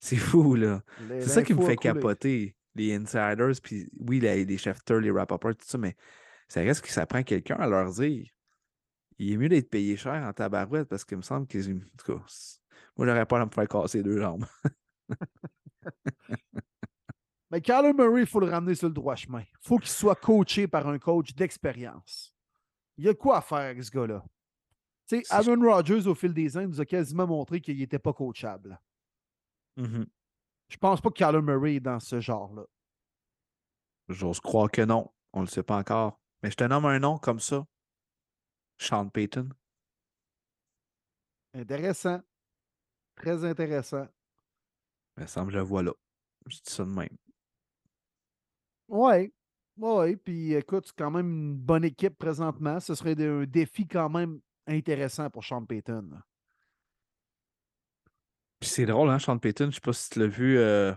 [0.00, 0.82] C'est fou, là.
[1.08, 2.55] C'est ça qui me fait capoter.
[2.76, 5.96] Les insiders, puis oui, les, les Schefters, les tout ça, mais
[6.48, 8.28] ça reste que ça prend quelqu'un à leur dire.
[9.18, 11.76] Il est mieux d'être payé cher en tabarouette parce qu'il me semble qu'ils.
[11.76, 12.24] En tout cas,
[12.96, 14.46] moi, j'aurais pas à me faire casser deux jambes.
[17.50, 19.40] Mais Kyler Murray, il faut le ramener sur le droit chemin.
[19.40, 22.34] Il faut qu'il soit coaché par un coach d'expérience.
[22.98, 24.24] Il y a quoi à faire avec ce gars-là?
[25.06, 28.12] Tu sais, Aaron Rodgers, au fil des ans, nous a quasiment montré qu'il n'était pas
[28.12, 28.80] coachable.
[29.76, 30.06] Mhm.
[30.68, 32.64] Je pense pas que Kyler Murray est dans ce genre-là.
[34.08, 35.12] J'ose croire que non.
[35.32, 36.20] On le sait pas encore.
[36.42, 37.66] Mais je te nomme un nom comme ça.
[38.78, 39.48] Sean Payton.
[41.54, 42.20] Intéressant.
[43.16, 44.06] Très intéressant.
[45.16, 45.92] Il me semble que je le vois là.
[46.46, 47.16] Je dis ça de même.
[48.88, 49.32] Oui.
[49.78, 50.16] Oui.
[50.16, 52.80] Puis écoute, c'est quand même une bonne équipe présentement.
[52.80, 56.20] Ce serait un défi quand même intéressant pour Sean Payton.
[58.60, 59.70] Puis c'est drôle, hein, Sean Payton.
[59.70, 60.94] Je sais pas si tu l'as vu euh,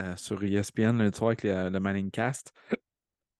[0.00, 2.52] euh, sur ESPN le soir avec le, le Manning Cast.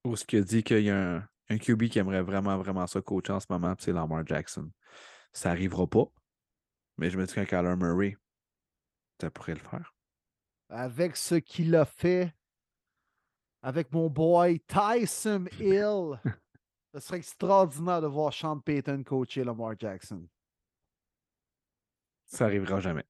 [0.04, 2.86] Où ce qu'il a dit qu'il y a un, un QB qui aimerait vraiment, vraiment
[2.86, 4.70] ça coacher en ce moment, puis c'est Lamar Jackson.
[5.32, 6.04] Ça arrivera pas.
[6.96, 8.16] Mais je me dis qu'un Kyler Murray,
[9.20, 9.94] ça pourrait le faire.
[10.68, 12.32] Avec ce qu'il a fait
[13.62, 16.18] avec mon boy Tyson Hill,
[16.94, 20.26] ce serait extraordinaire de voir Sean Payton coacher Lamar Jackson.
[22.26, 23.04] Ça arrivera jamais.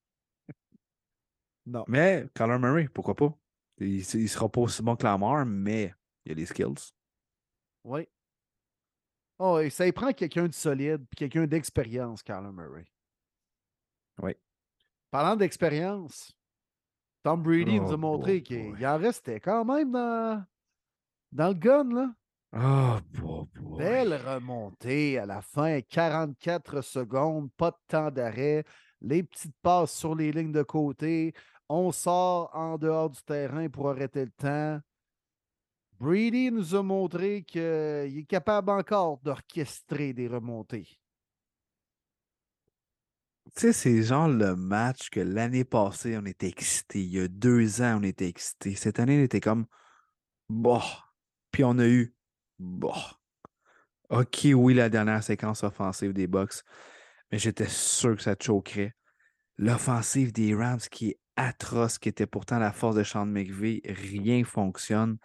[1.66, 1.84] Non.
[1.88, 3.34] Mais Kyler Murray, pourquoi pas?
[3.78, 6.92] Il, il sera pas aussi bon que Lamar, mais il a les skills.
[7.84, 8.06] Oui.
[9.38, 12.86] Oh, et ça y prend quelqu'un de solide puis quelqu'un d'expérience, Kyler Murray.
[14.22, 14.34] Oui.
[15.10, 16.32] Parlant d'expérience,
[17.22, 20.44] Tom Brady nous Oh a montré boy, qu'il en restait quand même dans,
[21.32, 22.14] dans le gun, là.
[22.52, 23.78] Oh, boy, boy.
[23.78, 28.64] Belle remontée à la fin, 44 secondes, pas de temps d'arrêt,
[29.00, 31.34] les petites passes sur les lignes de côté,
[31.68, 34.80] on sort en dehors du terrain pour arrêter le temps.
[36.00, 40.88] Brady nous a montré qu'il est capable encore d'orchestrer des remontées.
[43.56, 47.02] Tu sais, c'est genre le match que l'année passée, on était excités.
[47.02, 48.74] Il y a deux ans, on était excités.
[48.74, 49.66] Cette année, on était comme
[50.48, 50.84] bah.
[51.50, 52.14] Puis on a eu
[52.58, 53.18] bah.
[54.10, 56.62] OK, oui, la dernière séquence offensive des Bucks,
[57.30, 58.94] mais j'étais sûr que ça choquerait.
[59.58, 64.44] L'offensive des Rams qui est atroce, qui était pourtant la force de Sean McVay, rien
[64.44, 65.18] fonctionne.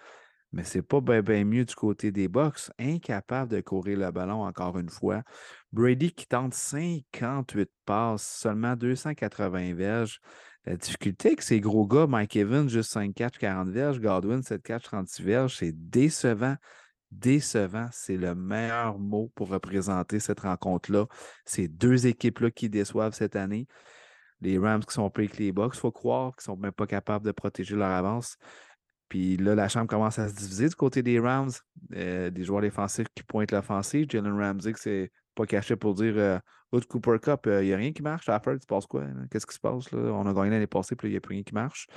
[0.52, 4.80] Mais c'est pas bien mieux du côté des Bucks, incapable de courir le ballon encore
[4.80, 5.23] une fois.
[5.73, 10.22] Brady qui tente 58 passes, seulement 280 verges.
[10.65, 14.64] La difficulté avec ces gros gars, Mike Evans, juste 5 catch, 40 verges, Godwin, 7
[14.64, 16.56] catch, 36 verges, c'est décevant.
[17.11, 21.06] Décevant, c'est le meilleur mot pour représenter cette rencontre-là.
[21.45, 23.68] Ces deux équipes-là qui déçoivent cette année.
[24.41, 26.72] Les Rams qui sont pris avec les Bucks, il faut croire qu'ils ne sont même
[26.72, 28.38] pas capables de protéger leur avance.
[29.07, 31.52] Puis là, la chambre commence à se diviser du côté des Rams,
[31.95, 34.07] euh, des joueurs défensifs qui pointent l'offensive.
[34.10, 36.40] Jalen Ramsey, qui c'est pas caché pour dire euh,
[36.90, 38.23] Cooper Cup, il n'y a rien qui marche.
[38.23, 39.03] Stafford, tu passes quoi?
[39.03, 39.14] là?
[39.30, 39.91] Qu'est-ce qui se passe?
[39.91, 39.99] Là?
[39.99, 41.88] On a gagné l'année passée, puis il n'y a plus rien qui marche.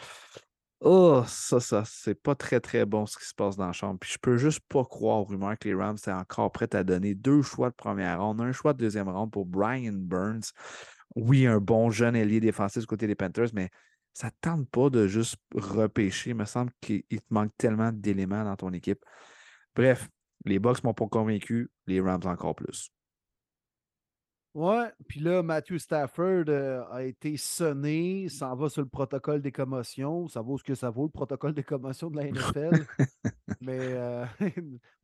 [0.80, 3.98] Oh, ça, ça, c'est pas très, très bon ce qui se passe dans la chambre.
[3.98, 6.84] Puis je peux juste pas croire aux rumeurs que les Rams sont encore prêts à
[6.84, 10.52] donner deux choix de première ronde, un choix de deuxième ronde pour Brian Burns.
[11.16, 13.70] Oui, un bon jeune ailier défensif du côté des Panthers, mais
[14.12, 16.30] ça tente pas de juste repêcher.
[16.30, 19.04] Il me semble qu'il il te manque tellement d'éléments dans ton équipe.
[19.74, 20.08] Bref,
[20.44, 22.92] les Bucks m'ont pas convaincu, les Rams encore plus.
[24.58, 29.52] Ouais, puis là, Matthew Stafford euh, a été sonné, s'en va sur le protocole des
[29.52, 30.26] commotions.
[30.26, 32.84] Ça vaut ce que ça vaut, le protocole des commotions de la NFL.
[33.60, 34.26] Mais euh,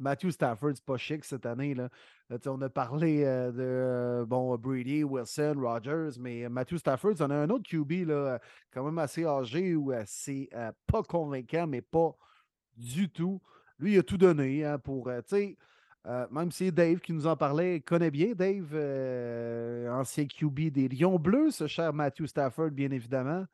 [0.01, 1.73] Matthew Stafford, c'est pas chic cette année.
[1.73, 1.89] Là.
[2.33, 7.37] Euh, on a parlé euh, de bon, Brady, Wilson, Rogers, mais Matthew Stafford, on a
[7.37, 8.41] un autre QB là,
[8.73, 10.49] quand même assez âgé ou assez
[10.89, 12.17] pas convaincant, mais pas
[12.77, 13.41] du tout.
[13.79, 15.05] Lui, il a tout donné hein, pour.
[15.07, 15.57] tu sais,
[16.07, 20.89] euh, même si Dave qui nous en parlait connaît bien Dave, euh, ancien QB des
[20.89, 23.47] Lions Bleus, ce cher Matthew Stafford, bien évidemment.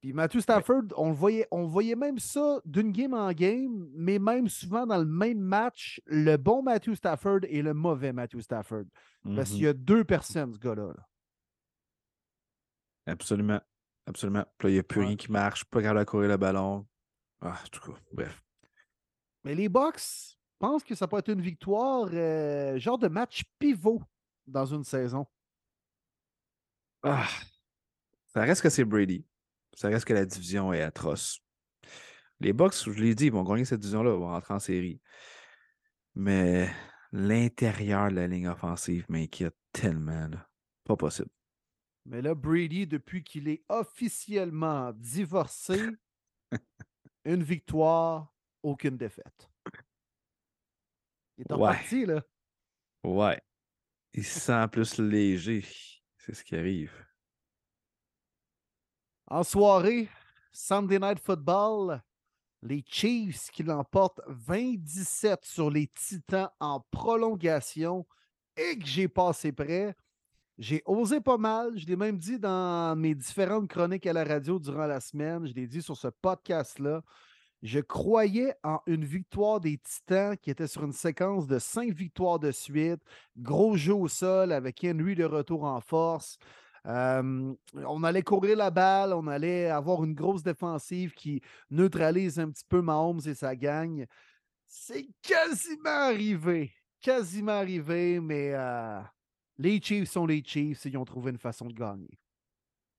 [0.00, 4.20] Puis Matthew Stafford, on le voyait, on voyait même ça d'une game en game, mais
[4.20, 8.84] même souvent dans le même match, le bon Matthew Stafford et le mauvais Matthew Stafford.
[9.34, 10.92] Parce qu'il y a deux personnes, ce gars-là.
[10.96, 11.08] là.
[13.06, 13.60] Absolument.
[14.06, 14.44] Absolument.
[14.56, 15.06] Puis là, il n'y a plus Ouais.
[15.06, 16.86] rien qui marche, pas capable de courir le ballon.
[17.40, 18.40] Ah, en tout cas, bref.
[19.44, 24.02] Mais les Bucks pensent que ça peut être une victoire, euh, genre de match pivot
[24.46, 25.26] dans une saison.
[27.02, 27.28] Ah,
[28.26, 29.24] ça reste que c'est Brady.
[29.74, 31.40] Ça reste que la division est atroce.
[32.40, 35.00] Les Bucks, je l'ai dit, ils vont gagner cette division-là, ils vont rentrer en série.
[36.14, 36.68] Mais
[37.12, 40.28] l'intérieur de la ligne offensive m'inquiète tellement.
[40.28, 40.48] là.
[40.84, 41.30] Pas possible.
[42.06, 45.80] Mais là, Brady, depuis qu'il est officiellement divorcé,
[47.24, 49.50] une victoire, aucune défaite.
[51.38, 51.68] Il est Ouais.
[51.70, 52.22] reparti, là.
[53.04, 53.40] Ouais.
[54.14, 55.64] Il se sent plus léger.
[56.16, 56.92] C'est ce qui arrive.
[59.26, 60.08] En soirée,
[60.52, 62.02] Sunday Night Football,
[62.62, 68.06] les Chiefs qui l'emportent 27 sur les Titans en prolongation
[68.56, 69.94] et que j'ai passé près.
[70.56, 71.78] J'ai osé pas mal.
[71.78, 75.46] Je l'ai même dit dans mes différentes chroniques à la radio durant la semaine.
[75.46, 77.02] Je l'ai dit sur ce podcast-là.
[77.62, 82.38] Je croyais en une victoire des Titans qui était sur une séquence de cinq victoires
[82.38, 83.00] de suite.
[83.36, 86.38] Gros jeu au sol avec Henry de retour en force.
[86.84, 91.40] On allait courir la balle, on allait avoir une grosse défensive qui
[91.70, 94.06] neutralise un petit peu Mahomes et sa gang.
[94.66, 96.72] C'est quasiment arrivé.
[97.00, 99.00] Quasiment arrivé, mais euh,
[99.56, 102.18] les Chiefs sont les Chiefs et ils ont trouvé une façon de gagner.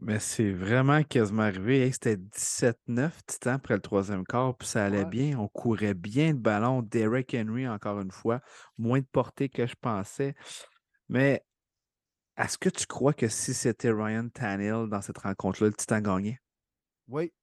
[0.02, 1.82] Mais c'est vraiment quasiment arrivé.
[1.82, 5.10] Hey, C'était 17-9 Titan après le troisième quart, puis ça allait Ouais.
[5.10, 5.38] bien.
[5.40, 6.82] On courait bien de ballon.
[6.82, 8.40] Derek Henry, encore une fois,
[8.78, 10.36] moins de portée que je pensais.
[11.10, 11.44] Mais
[12.38, 16.40] est-ce que tu crois que si c'était Ryan Tannehill dans cette rencontre-là, le Titan gagnait?
[17.10, 17.34] Oui,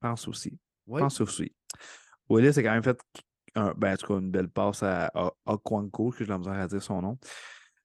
[0.00, 0.58] Pense aussi.
[0.86, 1.00] oui.
[1.00, 1.54] Pense aussi.
[2.28, 2.98] Willis a quand même fait
[3.54, 5.10] un, ben, en tout cas, une belle passe à,
[5.46, 7.18] Okwanko, que j'ai la misère à dire son nom.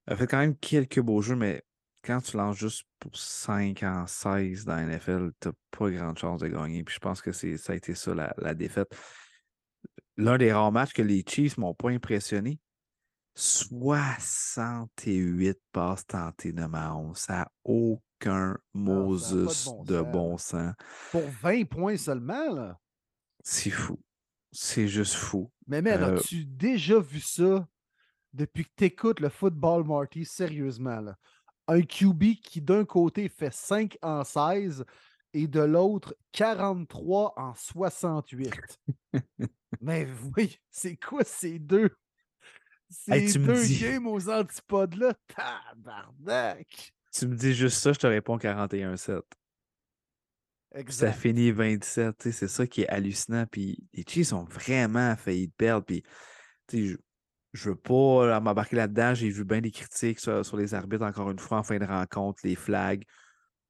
[0.06, 1.62] Il a fait quand même quelques beaux jeux, mais
[2.04, 6.18] quand tu lances juste pour 5 en 16 dans la NFL, tu n'as pas grande
[6.18, 6.84] chance de gagner.
[6.84, 8.94] Puis je pense que c'est, ça a été ça la, la défaite.
[10.16, 12.60] L'un des rares matchs que les Chiefs m'ont pas impressionné.
[13.36, 17.16] 68 passes tentées de Mahomes.
[17.16, 20.72] Ça n'a aucun Moses bon de bon sens.
[21.10, 22.78] Pour 20 points seulement, là?
[23.42, 23.98] C'est fou.
[24.52, 25.50] C'est juste fou.
[25.66, 27.66] Mais man, Euh, as-tu déjà vu ça
[28.32, 30.24] depuis que tu écoutes le football, Marty?
[30.24, 31.16] Sérieusement, là?
[31.66, 34.84] Un QB qui d'un côté fait 5 en 16
[35.32, 38.50] et de l'autre 43 en 68.
[39.80, 41.90] Mais oui, c'est quoi ces deux?
[42.88, 45.14] Ces Hey, tu deux games aux antipodes-là?
[45.26, 46.94] Tabarnak!
[47.12, 49.20] Tu me dis juste ça, je te réponds 41-7.
[50.74, 52.18] Puis ça finit 27.
[52.18, 53.46] tu sais, C'est ça qui est hallucinant.
[53.50, 55.86] Puis les Chiefs ont vraiment failli perdre.
[55.86, 56.02] Puis
[56.72, 56.96] je,
[57.54, 59.14] je veux pas euh, m'embarquer là-dedans.
[59.14, 61.84] J'ai vu bien des critiques sur, sur les arbitres encore une fois en fin de
[61.84, 63.04] rencontre, les flags.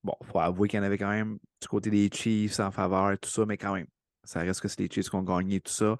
[0.02, 2.70] Bon, il faut avouer qu'il y en avait quand même du côté des Chiefs en
[2.70, 3.86] faveur et tout ça, mais quand même,
[4.24, 5.96] ça reste que c'est les Chiefs qui ont gagné tout ça.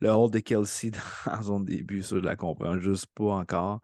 [0.00, 0.92] Le hold de Kelsey
[1.26, 3.80] dans son début, ça, je la comprends juste pas encore.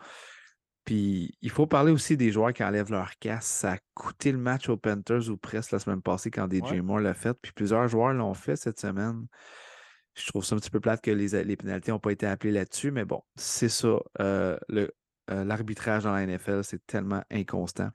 [0.85, 3.47] Puis il faut parler aussi des joueurs qui enlèvent leur casse.
[3.47, 6.83] Ça a coûté le match aux Panthers ou presque la semaine passée quand DJ Ouais.
[6.83, 7.37] Moore l'a fait.
[7.41, 9.27] Puis plusieurs joueurs l'ont fait cette semaine.
[10.15, 12.53] Je trouve ça un petit peu plate que les, les pénalités n'ont pas été appelées
[12.53, 13.99] là-dessus, mais bon, c'est ça.
[14.21, 17.91] euh, euh, L'arbitrage dans la NFL, c'est tellement inconstant.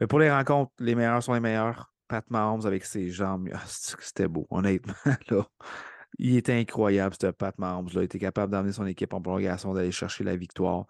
[0.00, 1.90] Mais pour les rencontres, les meilleurs sont les meilleurs.
[2.08, 4.94] Pat Mahomes avec ses jambes, ah, c'était beau, honnêtement.
[5.30, 5.46] Là.
[6.18, 7.88] Il était incroyable, ce Pat Mahomes.
[7.94, 8.02] Là.
[8.02, 10.86] Il était capable d'amener son équipe en prolongation, d'aller chercher la victoire.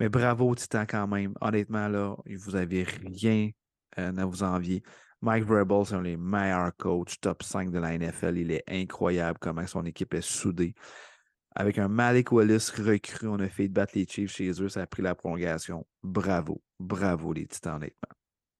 [0.00, 1.34] Mais bravo, Titan, quand même.
[1.40, 3.50] Honnêtement, là, vous n'avez rien
[3.98, 4.82] euh, à vous envier.
[5.22, 8.36] Mike Vrabel, c'est un des meilleurs coachs, top 5 de la NFL.
[8.36, 10.74] Il est incroyable comment son équipe est soudée.
[11.54, 14.68] Avec un Malik Willis recru, on a fait battre les Chiefs chez eux.
[14.68, 15.86] Ça a pris la prolongation.
[16.02, 16.62] Bravo.
[16.78, 18.10] Bravo, les Titans, honnêtement.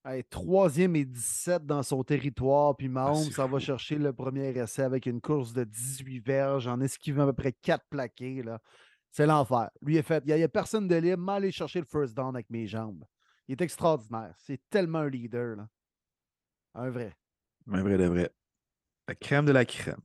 [0.02, 4.56] Hey, troisième et 17 dans son territoire, puis Mahomes c'est ça va chercher le premier
[4.56, 8.42] essai avec une course de 18 verges en esquivant à peu près 4 plaqués.
[8.42, 8.60] là.
[9.10, 9.70] C'est l'enfer.
[9.82, 10.22] Lui est fait.
[10.26, 11.22] Il n'y a, personne de libre.
[11.22, 13.04] M'en aller chercher le first down avec mes jambes.
[13.48, 14.34] Il est extraordinaire.
[14.38, 15.56] C'est tellement un leader.
[15.56, 15.66] Là.
[16.76, 17.12] Un vrai.
[17.70, 18.30] Un vrai de vrai.
[19.08, 20.00] La crème de la crème.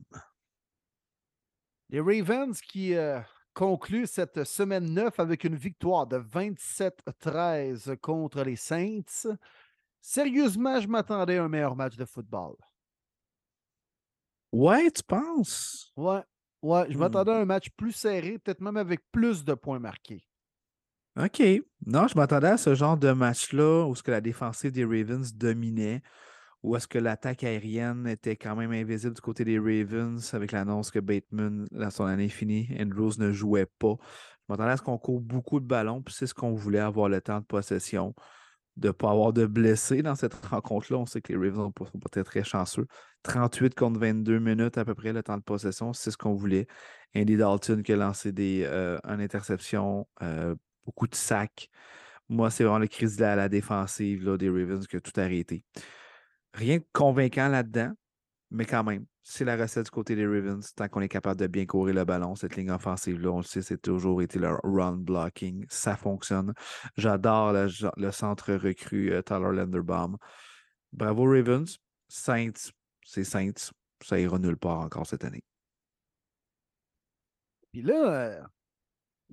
[1.90, 3.20] Les Ravens qui euh,
[3.54, 9.36] concluent cette semaine 9 avec une victoire de 27-13 contre les Saints.
[10.00, 12.56] Sérieusement, je m'attendais à un meilleur match de football.
[14.52, 15.94] Ouais, tu penses?
[15.96, 16.22] Ouais,
[16.62, 16.98] ouais, je Hmm.
[16.98, 20.28] m'attendais à un match plus serré, peut-être même avec plus de points marqués.
[21.18, 21.42] OK.
[21.86, 25.34] Non, je m'attendais à ce genre de match-là où ce que la défensive des Ravens
[25.34, 26.02] dominait,
[26.62, 30.90] où est-ce que l'attaque aérienne était quand même invisible du côté des Ravens avec l'annonce
[30.90, 33.96] que Bateman, là, son année finie, Andrews ne jouait pas?
[33.98, 37.08] Je m'attendais à ce qu'on court beaucoup de ballons, puis c'est ce qu'on voulait, avoir
[37.08, 38.14] le temps de possession,
[38.76, 40.98] de ne pas avoir de blessés dans cette rencontre-là.
[40.98, 42.86] On sait que les Ravens sont pas très, très chanceux.
[43.24, 46.68] 38 contre 22 minutes à peu près le temps de possession, c'est ce qu'on voulait.
[47.16, 51.68] Andy Dalton qui a lancé des, euh, une interception, euh, beaucoup de sacs.
[52.28, 55.20] Moi, c'est vraiment le crise de la, la défensive là, des Ravens qui a tout
[55.20, 55.64] arrêté.
[56.54, 57.92] Rien de convaincant là-dedans,
[58.50, 60.74] mais quand même, c'est la recette du côté des Ravens.
[60.74, 63.62] Tant qu'on est capable de bien courir le ballon, cette ligne offensive-là, on le sait,
[63.62, 65.64] c'est toujours été leur run blocking.
[65.68, 66.52] Ça fonctionne.
[66.96, 70.16] J'adore le, le centre recru euh, Tyler Linderbaum.
[70.92, 71.78] Bravo Ravens.
[72.08, 72.72] Saints,
[73.04, 73.72] c'est Saints.
[74.02, 75.42] ça ira nulle part encore cette année.
[77.72, 78.42] Puis là, euh,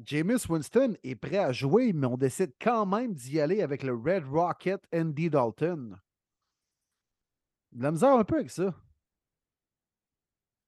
[0.02, 3.94] Jameis Winston est prêt à jouer, mais on décide quand même d'y aller avec le
[3.94, 6.00] Red Rocket Andy Dalton.
[7.72, 8.74] De la misère un peu avec ça.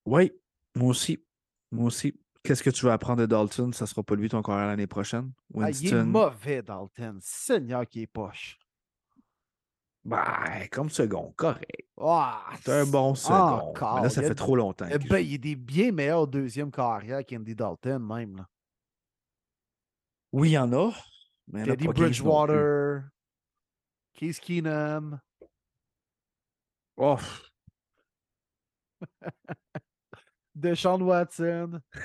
[0.06, 0.32] Oui,
[0.76, 1.23] moi aussi.
[1.72, 2.19] Moi aussi.
[2.44, 3.72] Qu'est-ce que tu veux apprendre de Dalton?
[3.72, 5.32] Ça sera pas lui ton carrière l'année prochaine.
[5.60, 6.06] Ah, il est Winston.
[6.06, 7.19] mauvais, Dalton.
[7.22, 8.57] Seigneur qui est poche.
[10.03, 11.88] bah, comme second, correct.
[11.99, 13.36] Ah, C'est un bon second.
[13.36, 14.88] encore, Mais là, ça fait trop longtemps.
[14.91, 18.38] Eh ben, il est des bien meilleurs deuxième carrière qu'Andy Dalton, même.
[18.38, 18.48] Là.
[20.32, 20.91] Oui, il y en a.
[21.48, 22.02] Mais il y en a Teddy pas 15 non plus.
[22.23, 23.03] Bridgewater,
[24.15, 25.19] Case Keenum,
[26.97, 27.18] Oh,
[30.55, 31.81] Deshaun Watson,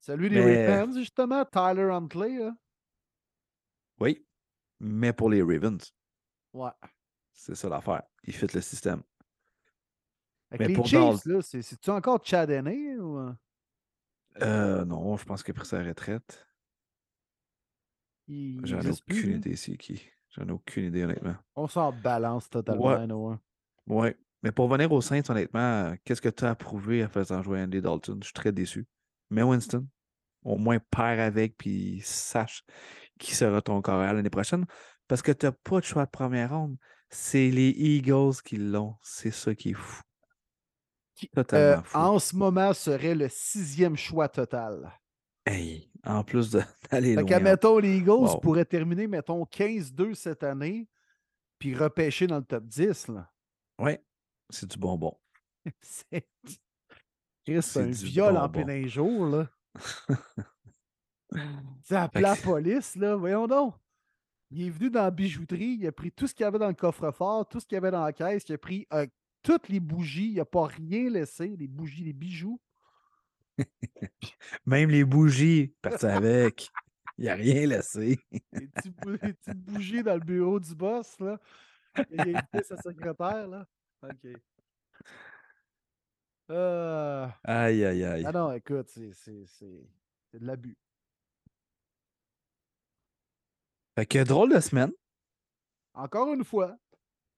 [0.00, 2.38] celui des Mais- Ravens, justement, Tyler Huntley.
[2.38, 2.54] Là.
[4.00, 4.26] oui,
[4.80, 5.94] mais pour les Ravens,
[6.52, 6.70] Ouais.
[7.32, 8.02] c'est ça l'affaire.
[8.24, 9.02] Ils fit le système.
[10.50, 11.22] Avec Mais les pour Chiefs,
[11.62, 13.18] c'est-tu encore Chad Henne ou...
[13.18, 13.32] euh,
[14.42, 16.46] Euh, non, je pense qu'il a pris sa retraite.
[18.26, 20.10] il J'en ai aucune idée c'est qui.
[20.32, 21.36] J'en ai aucune idée, honnêtement.
[21.56, 22.84] On s'en balance totalement.
[22.86, 23.06] Ouais.
[23.06, 23.38] Noah.
[23.86, 24.08] Oui.
[24.42, 27.60] Mais pour venir aux Saints, honnêtement, euh, qu'est-ce que tu as approuvé en faisant jouer
[27.62, 28.18] Andy Dalton?
[28.20, 28.86] Je suis très déçu.
[29.30, 29.86] Mais Winston,
[30.42, 32.64] au moins paire avec puis sache
[33.18, 34.64] qui sera ton carrière l'année prochaine.
[35.06, 36.76] Parce que tu n'as pas de choix de première ronde.
[37.08, 38.96] C'est les Eagles qui l'ont.
[39.02, 40.02] C'est ça qui est fou.
[41.14, 41.98] Qui, Totalement Euh, fou.
[41.98, 44.90] en ce moment, serait le sixième choix total.
[45.46, 46.50] Hey, en plus
[46.90, 47.24] d'aller Fait loin.
[47.24, 48.40] qu'à, en- mettons, les Eagles Wow.
[48.40, 50.88] pourraient terminer, mettons, 15-2 cette année,
[51.58, 53.08] puis repêcher dans le top 10.
[53.08, 53.30] Là.
[53.78, 54.04] Ouais,
[54.50, 55.16] c'est du bonbon.
[55.80, 56.26] c'est
[57.76, 59.26] un du viol en plein jour.
[59.26, 59.48] Là.
[61.84, 63.16] C'est à Fait la police, là.
[63.16, 63.74] Voyons donc.
[64.50, 66.68] Il est venu dans la bijouterie, il a pris tout ce qu'il y avait dans
[66.68, 69.06] le coffre-fort, tout ce qu'il y avait dans la caisse, il a pris euh,
[69.42, 72.60] toutes les bougies, il n'a pas rien laissé, les bougies, les bijoux.
[74.66, 76.68] Même les bougies, parti avec.
[77.18, 78.18] Il n'y a rien laissé.
[78.52, 81.38] Les, petits bou- les petites bougies dans le bureau du boss, là.
[82.10, 83.66] Il a sa secrétaire, là.
[84.02, 84.32] OK.
[86.50, 88.24] Euh, Aïe, aïe, aïe.
[88.26, 89.88] Ah non, écoute, c'est c'est- c'est-
[90.30, 90.76] c'est de l'abus.
[93.96, 94.92] Fait que drôle de semaine.
[95.94, 96.76] Encore une fois,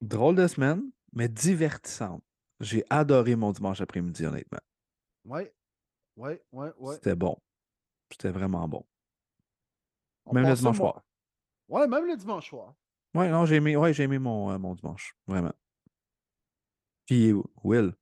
[0.01, 2.23] Drôle de semaine, mais divertissante.
[2.61, 4.59] J'ai adoré mon dimanche après-midi, honnêtement.
[5.25, 5.43] oui,
[6.17, 6.95] oui, oui, oui.
[6.95, 7.37] C'était bon.
[8.11, 8.85] C'était vraiment bon.
[10.27, 11.03] On Même le dimanche soir.
[11.69, 12.75] Ouais, même le dimanche soir.
[13.15, 15.15] Ouais, non, j'ai aimé, ouais, j'ai aimé mon, euh, mon dimanche.
[15.27, 15.53] Vraiment.
[17.07, 17.33] Puis,
[17.63, 17.95] Will,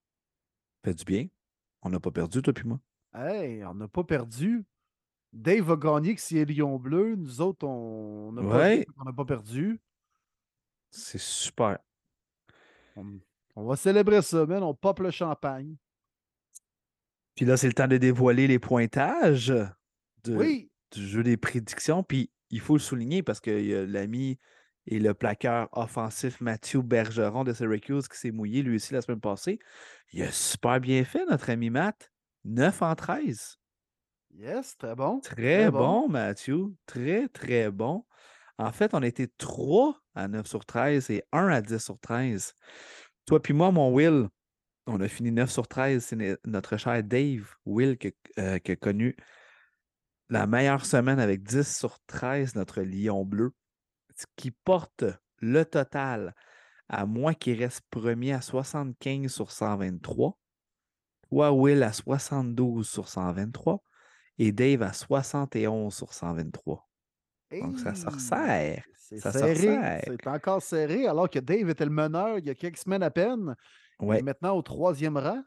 [0.85, 1.29] fait du bien.
[1.83, 2.81] On n'a pas perdu, toi puis moi.
[3.15, 4.65] Hey, on n'a pas perdu.
[5.33, 7.17] Dave a gagné que c'est Lyon Bleu.
[7.17, 8.87] Nous autres, on n'a Ouais.
[9.05, 9.81] pas, pas perdu.
[10.91, 11.79] C'est super.
[12.97, 13.19] On,
[13.57, 14.63] on va célébrer ça, man.
[14.63, 15.77] On pop le champagne.
[17.35, 19.55] Puis là, c'est le temps de dévoiler les pointages
[20.25, 22.03] de, Oui, du jeu des prédictions.
[22.03, 24.39] Puis il faut le souligner parce qu'il y a l'ami
[24.87, 29.21] et le plaqueur offensif Mathieu Bergeron de Syracuse qui s'est mouillé lui aussi la semaine
[29.21, 29.59] passée.
[30.13, 32.11] Il a super bien fait, notre ami Matt.
[32.45, 33.59] 9 en 13.
[34.35, 35.21] yes, très bon.
[35.21, 36.75] Très bon, Mathieu.
[36.87, 38.05] Très, très bon.
[38.59, 42.55] En fait, on été 3 à 9 sur 13 et 1 à 10 sur 13.
[43.27, 44.29] Toi puis moi, mon Will,
[44.87, 46.05] on a fini 9 sur 13.
[46.05, 47.97] C'est notre cher Dave, Will,
[48.39, 49.17] euh, qui a connu
[50.29, 53.53] la meilleure semaine avec 10 sur 13, notre lion bleu.
[54.17, 55.05] Ce qui porte
[55.39, 56.35] le total
[56.89, 60.39] à moi qui reste premier à 75 sur 123.
[61.29, 63.83] Toi, Will, à 72 sur 123
[64.39, 66.89] et Dave à 71 sur 123.
[67.61, 68.07] Donc, ça se.
[68.97, 69.51] C'est serré.
[69.51, 70.01] resserre.
[70.07, 73.11] C'est encore serré, alors que Dave était le meneur il y a quelques semaines à
[73.11, 73.55] peine.
[74.07, 74.23] Ouais.
[74.23, 75.43] maintenant au troisième rang.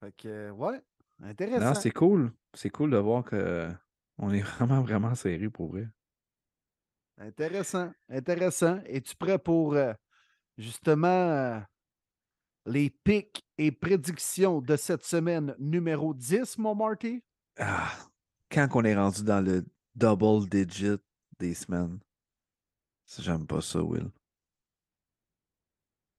[0.00, 0.80] Fait que, ouais,
[1.22, 1.66] intéressant.
[1.66, 2.32] Non, c'est cool.
[2.54, 3.68] C'est cool de voir que
[4.18, 5.88] on est vraiment, vraiment serré pour vrai.
[7.18, 8.80] Intéressant, intéressant.
[8.84, 9.94] Es-tu prêt pour euh,
[10.58, 11.60] justement euh,
[12.66, 17.24] les pics et prédictions de cette semaine numéro 10, mon Marty?
[17.58, 17.90] Ah,
[18.50, 21.00] quand on est rendu dans le double digit
[21.38, 21.98] des semaines,
[23.18, 24.10] j'aime pas ça, Will.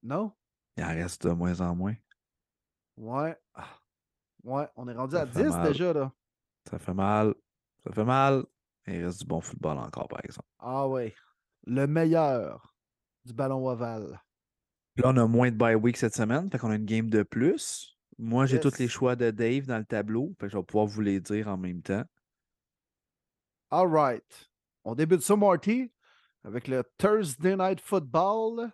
[0.01, 0.31] Non?
[0.77, 1.95] Il en reste de moins en moins.
[2.97, 3.35] Ouais.
[3.53, 3.67] Ah,
[4.43, 5.67] Ouais, on est rendu Ça à fait 10 mal.
[5.67, 6.11] déjà, là.
[6.69, 7.33] Ça fait mal.
[7.83, 8.45] Ça fait mal.
[8.85, 10.47] Il reste du bon football encore, par exemple.
[10.59, 11.13] Ah ouais.
[11.65, 12.73] Le meilleur
[13.25, 14.21] du ballon ovale.
[14.95, 17.23] Là, on a moins de bye week cette semaine, fait qu'on a une game de
[17.23, 17.97] plus.
[18.17, 20.85] Moi, j'ai tous les choix de Dave dans le tableau, fait que je vais pouvoir
[20.87, 22.03] vous les dire en même temps.
[23.69, 24.49] All right.
[24.85, 25.91] On débute ça, Marty,
[26.43, 28.71] avec le Thursday Night Football.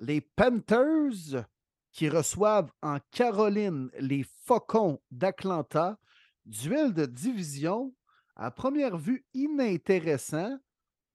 [0.00, 1.44] Les Panthers
[1.92, 5.98] qui reçoivent en Caroline les Faucons d'Atlanta.
[6.46, 7.94] Duel de division.
[8.34, 10.58] À première vue, inintéressant,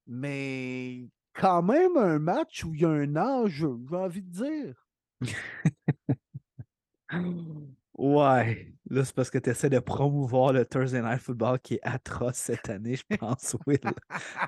[0.05, 4.85] mais quand même un match où il y a un enjeu, j'ai envie de dire.
[7.97, 11.79] Ouais, là, c'est parce que tu essaies de promouvoir le Thursday Night Football qui est
[11.83, 13.79] atroce cette année, je pense, Will.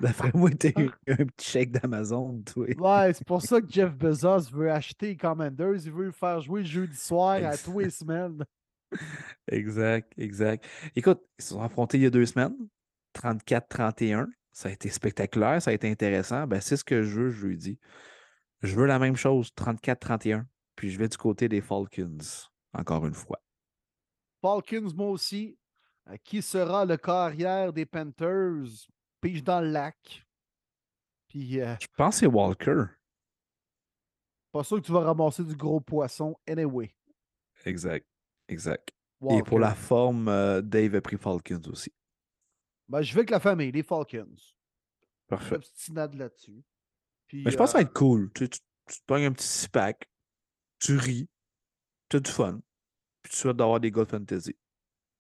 [0.02, 2.68] D'après moi, tu eu un petit chèque d'Amazon, toi.
[2.78, 5.86] Ouais, c'est pour ça que Jeff Bezos veut acheter Commanders.
[5.86, 8.44] Il veut faire jouer le jeudi soir à tous les semaines.
[9.52, 10.66] Exact, exact.
[10.96, 12.56] Écoute, ils se sont affrontés il y a deux semaines,
[13.16, 14.28] 34-31.
[14.54, 16.48] Ça a été spectaculaire, ça a été intéressant.
[16.48, 17.80] Ben, c'est ce que je veux je lui dis.
[18.62, 20.46] Je veux la même chose, 34-31.
[20.78, 22.18] Puis je vais du côté des Falcons
[22.74, 23.42] encore une fois.
[24.42, 25.58] Falcons, moi aussi.
[26.10, 28.88] Euh, qui sera le carrière des Panthers?
[29.20, 30.26] Pige dans le lac.
[31.28, 32.86] Puis, euh, Je pense que c'est Walker.
[34.52, 36.96] pas sûr que tu vas ramasser du gros poisson anyway.
[37.66, 38.08] Exact.
[38.48, 38.90] Exact.
[39.32, 41.92] Et pour la forme, euh, Dave a pris Falcons aussi.
[42.88, 44.36] Ben, je vais avec la famille, les Falcons.
[45.28, 45.56] Parfait.
[45.56, 46.64] Obstinade là-dessus.
[47.28, 48.32] Puis, Mais je pense que ça va être cool.
[48.34, 50.10] Tu, tu, tu te pognes un petit six-pack,
[50.80, 51.28] tu ris,
[52.10, 52.60] tu as du fun,
[53.22, 54.56] puis tu souhaites d'avoir des gars de fantasy.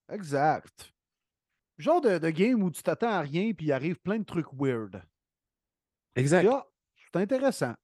[0.09, 0.93] Exact.
[1.77, 4.51] Genre de, de game où tu t'attends à rien puis il arrive plein de trucs
[4.53, 5.03] weird.
[6.15, 6.47] Exact.
[6.51, 6.65] Ah,
[6.95, 7.75] c'est intéressant.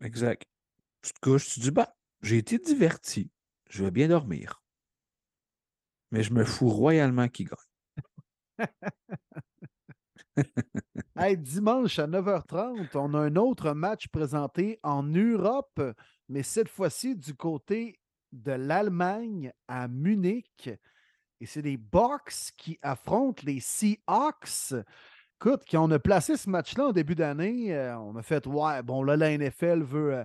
[0.00, 0.44] Exact.
[1.02, 3.30] Tu te couches, tu te dis, bah, j'ai été diverti,
[3.68, 4.62] je vais bien dormir.
[6.10, 7.58] Mais je me fous royalement qui gagne.
[11.14, 15.80] Hey, dimanche à 9h30, on a un autre match présenté en Europe,
[16.32, 18.00] mais cette fois-ci du côté
[18.32, 20.70] de l'Allemagne à Munich.
[21.40, 24.72] Et c'est les Bucks qui affrontent les Seahawks.
[25.38, 28.82] Écoute, quand on a placé ce match-là en début d'année, euh, on a fait Ouais,
[28.82, 30.24] bon, là, la NFL veut euh,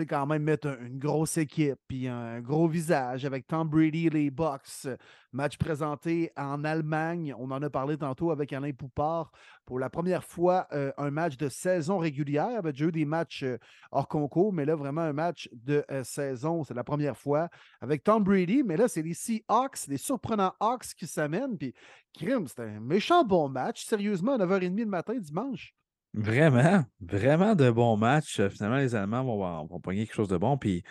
[0.00, 4.10] sais, quand même mettre un- une grosse équipe, puis un gros visage avec Tom Brady
[4.10, 4.86] les Bucks.
[5.32, 7.34] Match présenté en Allemagne.
[7.38, 9.32] On en a parlé tantôt avec Alain Poupard.
[9.66, 12.60] Pour la première fois, euh, un match de saison régulière.
[12.62, 13.58] Il y déjà eu des matchs euh,
[13.90, 16.62] hors concours, mais là, vraiment un match de euh, saison.
[16.64, 17.48] C'est la première fois
[17.80, 18.62] avec Tom Brady.
[18.62, 21.58] Mais là, c'est les Seahawks, les surprenants Hawks qui s'amènent.
[21.58, 21.74] Puis,
[22.12, 23.84] crime, c'était un méchant bon match.
[23.84, 25.74] Sérieusement, à 9h30 le matin, dimanche.
[26.14, 28.38] Vraiment, vraiment de bons matchs.
[28.40, 30.56] Euh, Finalement, les Allemands vont, vont pogner quelque chose de bon.
[30.56, 30.84] Puis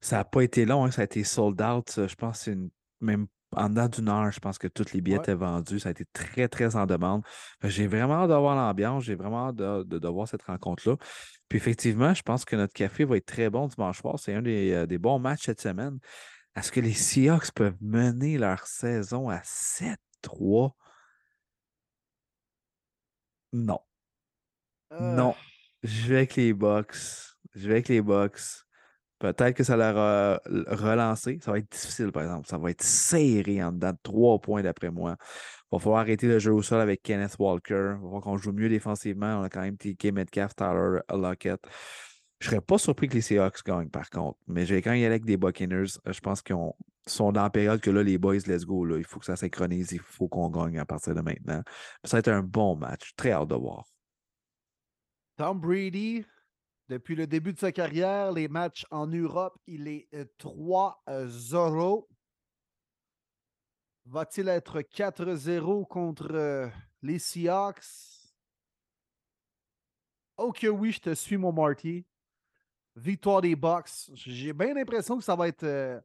[0.00, 1.92] ça n'a pas été long, hein, ça a été sold out.
[1.98, 3.26] euh, Je pense que une- même
[3.56, 5.22] en dedans d'une heure, je pense que tous les billets Ouais.
[5.22, 5.80] étaient vendus.
[5.80, 7.22] Ça a été très, très en demande.
[7.64, 9.02] J'ai vraiment hâte de voir l'ambiance.
[9.04, 10.96] J'ai vraiment hâte de, de- de voir cette rencontre-là.
[11.48, 14.18] Puis effectivement, je pense que notre café va être très bon dimanche soir.
[14.18, 15.98] C'est un des, euh, des bons matchs cette semaine.
[16.54, 20.76] Est-ce que les Seahawks peuvent mener leur saison à 7-3?
[23.52, 23.80] Non.
[24.92, 25.34] Euh, Non,
[25.82, 26.96] je vais avec les Bucks.
[27.54, 28.40] Je vais avec les Bucks.
[29.18, 30.40] Peut-être que ça leur a
[30.76, 31.38] relancé.
[31.42, 32.46] Ça va être difficile, par exemple.
[32.46, 35.16] Ça va être serré en dedans de trois points, d'après moi.
[35.20, 37.74] Il va falloir arrêter le jeu au sol avec Kenneth Walker.
[37.74, 39.40] Il va falloir qu'on joue mieux défensivement.
[39.40, 41.60] On a quand même TK Metcalf, Tyler Lockett.
[42.38, 44.38] Je serais pas surpris que les Seahawks gagnent, par contre.
[44.46, 45.86] Mais j'ai quand même avec des Buccaneers.
[46.06, 46.76] Je pense qu'ils ont-
[47.08, 48.84] sont dans la période que là, les boys, let's go.
[48.84, 48.98] Là.
[48.98, 49.90] Il faut que ça synchronise.
[49.90, 51.62] Il faut qu'on gagne à partir de maintenant.
[52.04, 53.12] Ça va être un bon match.
[53.16, 53.84] Très hâte de voir.
[55.38, 56.24] Tom Brady,
[56.88, 62.08] depuis le début de sa carrière, les matchs en Europe, il est euh, 3-0.
[64.06, 66.68] Va-t-il être 4-0 contre euh,
[67.02, 67.84] les Seahawks?
[70.38, 72.04] Oh que oui, je te suis, mon Marty.
[72.96, 74.10] Victoire des Bucks.
[74.14, 76.00] J'ai bien l'impression que ça va être euh,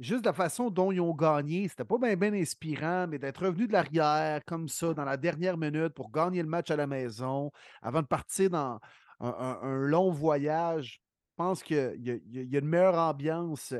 [0.00, 1.68] juste la façon dont ils ont gagné.
[1.68, 5.90] C'était pas bien inspirant, mais d'être revenu de l'arrière comme ça dans la dernière minute
[5.90, 7.52] pour gagner le match à la maison
[7.82, 8.80] avant de partir dans
[9.20, 11.00] un, long voyage.
[11.30, 13.74] Je pense qu'il y, a- une meilleure ambiance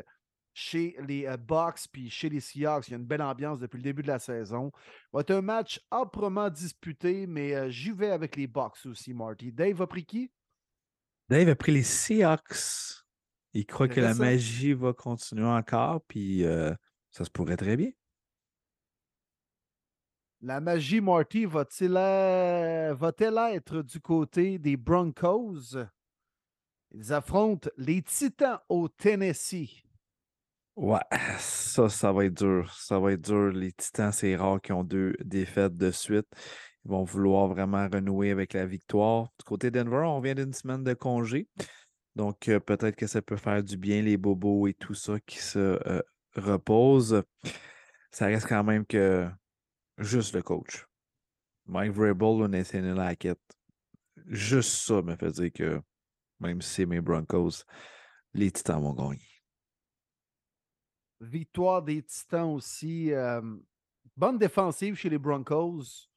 [0.52, 2.88] chez les euh, Bucks puis chez les Seahawks.
[2.88, 4.70] Il y a une belle ambiance depuis le début de la saison.
[5.12, 9.52] Va être un match âprement disputé, mais euh, j'y vais avec les Bucks aussi, Marty.
[9.52, 10.30] Dave a pris qui?
[11.28, 13.04] Dave a pris les Seahawks.
[13.52, 16.72] Il croit que la magie va continuer encore, puis euh,
[17.10, 17.90] ça se pourrait très bien.
[20.42, 25.76] La magie, Marty, va-t-il euh, va-t-elle être du côté des Broncos?
[26.92, 29.82] Ils affrontent les Titans au Tennessee.
[30.76, 30.98] Ouais,
[31.38, 32.72] ça, ça va être dur.
[32.72, 33.50] Ça va être dur.
[33.50, 36.26] Les Titans, c'est rare qu'ils ont deux défaites de suite.
[36.84, 39.24] Ils vont vouloir vraiment renouer avec la victoire.
[39.38, 41.48] Du côté Denver, on vient d'une semaine de congé.
[42.16, 45.38] Donc, euh, peut-être que ça peut faire du bien, les bobos et tout ça qui
[45.38, 46.02] se euh,
[46.34, 47.22] reposent.
[48.10, 49.28] Ça reste quand même que
[49.98, 50.86] juste le coach.
[51.66, 53.38] Mike Vrabel ou Nathaniel Hackett.
[54.26, 55.80] Juste ça me fait dire que
[56.40, 57.64] même si c'est mes Broncos,
[58.34, 59.28] les Titans vont gagner.
[61.20, 63.12] Victoire des Titans aussi.
[63.12, 63.40] euh,
[64.16, 66.09] bonne défensive chez les Broncos.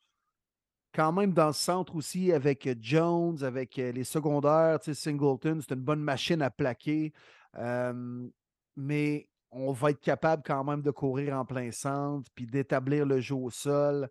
[0.93, 5.73] Quand même dans le centre aussi avec euh, Jones, avec euh, les secondaires, Singleton, c'est
[5.73, 7.11] une bonne machine à plaquer.
[7.57, 8.27] Euh,
[8.75, 13.19] mais on va être capable quand même de courir en plein centre, puis d'établir le
[13.21, 14.07] jeu au sol,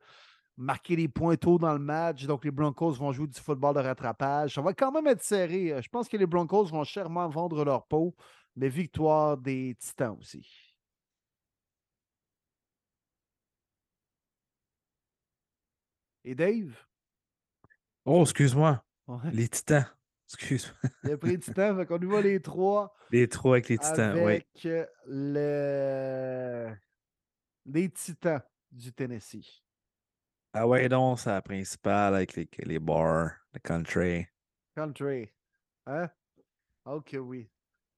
[0.57, 2.25] marquer les points tôt dans le match.
[2.27, 4.55] Donc les Broncos vont jouer du football de rattrapage.
[4.55, 5.81] Ça va quand même être serré.
[5.81, 8.15] Je pense que les Broncos vont chèrement vendre leur peau,
[8.57, 10.72] mais victoire des Titans aussi.
[16.25, 16.75] Et Dave?
[18.05, 18.85] Oh, excuse-moi.
[19.07, 19.31] Ouais.
[19.33, 19.87] Les Titans.
[20.29, 20.91] Excuse-moi.
[21.05, 23.79] Il a pris les Titans, fait qu'on y va les trois Les trois avec les
[23.79, 24.23] Titans, oui.
[24.23, 24.47] avec
[25.07, 26.75] le...
[27.67, 29.63] les Titans du Tennessee.
[30.55, 34.27] Ah ouais, donc, c'est la principale avec les, les bars, le country.
[34.75, 35.31] Country.
[35.87, 36.09] Hein?
[36.85, 37.51] Ok, oui.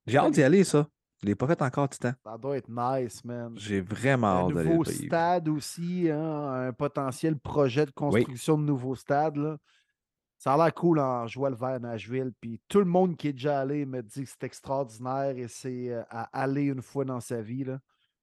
[0.06, 0.88] J'ai hâte d'y aller, ça.
[1.24, 2.12] Je l'ai pas fait encore, Titan.
[2.22, 3.54] Ça doit être nice, man.
[3.56, 8.64] J'ai vraiment Un hâte d'aller nouveau stade aussi, hein, un potentiel projet de construction de
[8.64, 9.36] nouveau stade.
[9.38, 9.56] là.
[10.36, 12.30] Ça a l'air cool en jouant le vert à Nashville.
[12.38, 15.88] Puis tout le monde qui est déjà allé me dit que c'est extraordinaire et c'est
[15.94, 17.64] euh, à aller une fois dans sa vie.
[17.64, 17.78] Là.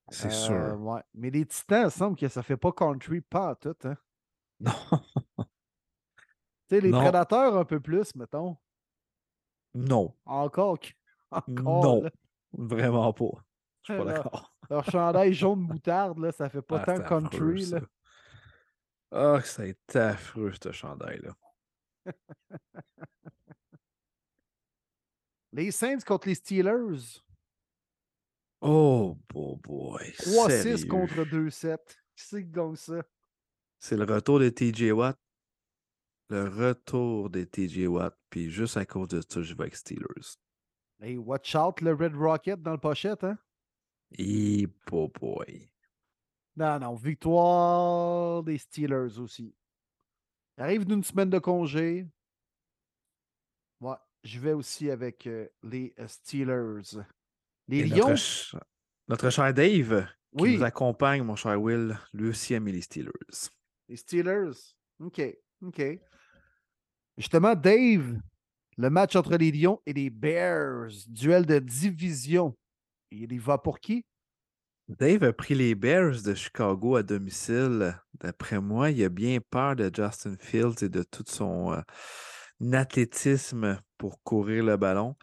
[0.10, 0.80] C'est Euh, sûr.
[0.82, 1.02] ouais.
[1.15, 3.76] Mais les Titans, il semble que ça fait pas country pas en tout.
[3.86, 3.95] Hein.
[4.60, 4.73] Non.
[5.40, 5.45] Tu
[6.69, 6.99] sais, les Non.
[7.02, 8.57] prédateurs un peu plus, mettons.
[9.73, 10.14] non.
[10.23, 10.78] Encore.
[11.32, 11.84] Encore.
[11.84, 12.02] Non.
[12.03, 12.10] là.
[12.53, 13.44] Vraiment pas.
[13.84, 14.56] Je suis pas d'accord.
[14.69, 17.65] Leur chandail jaune moutarde, là, ça fait pas Ah, tant c'est affreux, country.
[17.65, 17.82] Là.
[19.11, 21.36] Ah, a été affreux, ce chandail-là.
[25.53, 27.22] Les Saints contre les Steelers.
[28.61, 30.11] Oh, boy, boy.
[30.18, 30.88] 3-6 sérieux.
[30.88, 31.78] contre 2-7.
[32.15, 33.03] Qui c'est qui gagne ça?
[33.80, 35.18] C'est le retour de TJ Watt.
[36.30, 38.18] Le retour de TJ Watt.
[38.30, 40.38] Puis juste à cause de ça, je vais avec Steelers.
[41.02, 43.38] Hey, watch out le Red Rocket dans le pochette, hein?
[44.18, 45.69] Et boy, boy.
[46.56, 49.56] Non, non, victoire des Steelers aussi.
[50.57, 52.07] Il arrive d'une semaine de congé.
[53.80, 57.03] Ouais, je vais aussi avec euh, les euh, Steelers.
[57.68, 58.56] Les Lions, Notre, ch-
[59.07, 60.06] notre cher Dave,
[60.38, 63.11] qui oui, nous accompagne, mon cher Will, lui aussi aime les Steelers.
[63.88, 64.76] les Steelers?
[64.99, 65.22] OK,
[65.64, 65.82] OK.
[67.18, 68.19] Justement, Dave,
[68.77, 72.57] le match entre les Lions et les Bears, duel de division.
[73.11, 74.06] Il y va pour qui?
[74.88, 77.98] Dave a pris les Bears de Chicago à domicile.
[78.19, 83.80] D'après moi, il a bien peur de Justin Fields et de tout son euh, athlétisme
[83.98, 85.15] pour courir le ballon.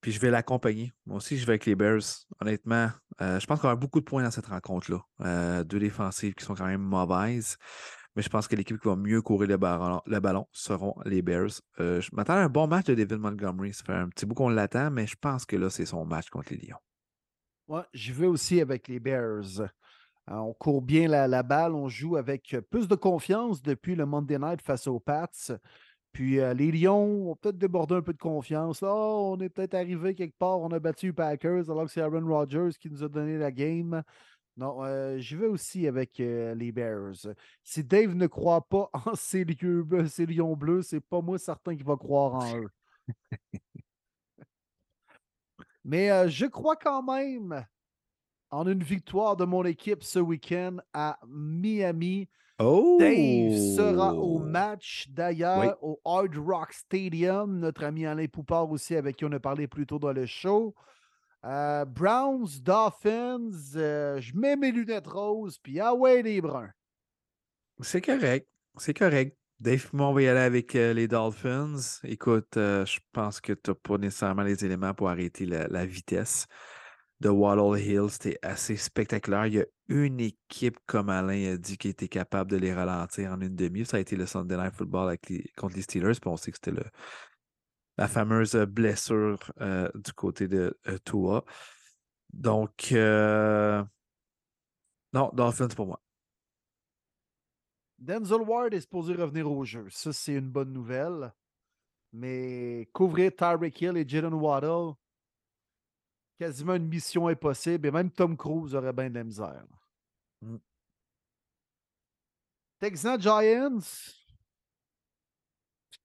[0.00, 0.92] Puis je vais l'accompagner.
[1.06, 2.02] Moi aussi, je vais avec les Bears.
[2.40, 2.90] Honnêtement,
[3.20, 5.00] euh, je pense qu'on a beaucoup de points dans cette rencontre-là.
[5.20, 7.56] Euh, deux défensives qui sont quand même mauvaises.
[8.14, 11.62] Mais je pense que l'équipe qui va mieux courir le ballon, seront les Bears.
[11.80, 13.72] Euh, je m'attends à un bon match de David Montgomery.
[13.72, 16.28] Ça fait un petit bout qu'on l'attend, mais je pense que là, c'est son match
[16.28, 16.76] contre les Lions.
[17.68, 19.60] Ouais, je vais aussi avec les Bears.
[19.60, 19.66] Euh,
[20.34, 24.60] on court bien la, balle, on joue avec plus de confiance depuis le Monday Night
[24.60, 25.28] face aux Pats.
[26.12, 28.82] Puis euh, les Lions ont peut-être débordé un peu de confiance.
[28.82, 32.02] Oh, on est peut-être arrivé quelque part, on a battu les Packers alors que c'est
[32.02, 34.02] Aaron Rodgers qui nous a donné la game.
[34.56, 37.26] Non, euh, je vais aussi avec euh, les Bears.
[37.64, 41.38] Si Dave ne croit pas en ces, lieux, bleu- ces lions bleus, c'est pas moi
[41.38, 42.68] certain qu'il va croire en eux.
[45.84, 47.66] Mais euh, je crois quand même
[48.50, 52.28] en une victoire de mon équipe ce week-end à Miami.
[52.60, 52.98] Oh!
[53.00, 55.66] Dave sera au match d'ailleurs Oui.
[55.80, 57.58] au Hard Rock Stadium.
[57.58, 60.74] Notre ami Alain Poupard aussi, avec qui on a parlé plus tôt dans le show.
[61.44, 66.70] Euh, Browns, Dolphins, euh, je mets mes lunettes roses, puis ah ouais, les bruns.
[67.80, 68.48] C'est correct.
[68.78, 69.36] C'est correct.
[69.58, 71.76] Dave, moi, on va y aller avec euh, les Dolphins.
[72.04, 76.46] Écoute, je pense que tu n'as pas nécessairement les éléments pour arrêter la, vitesse
[77.20, 78.08] de Waddle Hill.
[78.08, 79.46] C'était assez spectaculaire.
[79.46, 83.32] Il y a une équipe, comme Alain a dit, qui était capable de les ralentir
[83.32, 83.84] en une demi.
[83.84, 85.16] Ça a été le Sunday Night Football
[85.56, 86.18] contre les Steelers.
[86.20, 86.90] Puis on que c'était le-
[87.98, 91.44] la fameuse blessure euh, du côté de euh, Tua.
[92.32, 93.84] Donc, euh,
[95.12, 96.02] non, Dolphins pour moi.
[97.98, 99.86] Denzel Ward est supposé revenir au jeu.
[99.90, 101.32] Ça, c'est une bonne nouvelle.
[102.12, 104.94] Mais couvrir Tyreek Hill et Jalen Waddle,
[106.38, 107.86] quasiment une mission impossible.
[107.86, 109.64] Et même Tom Cruise aurait bien de la misère.
[110.40, 110.56] Mm.
[112.80, 114.21] Texans Giants.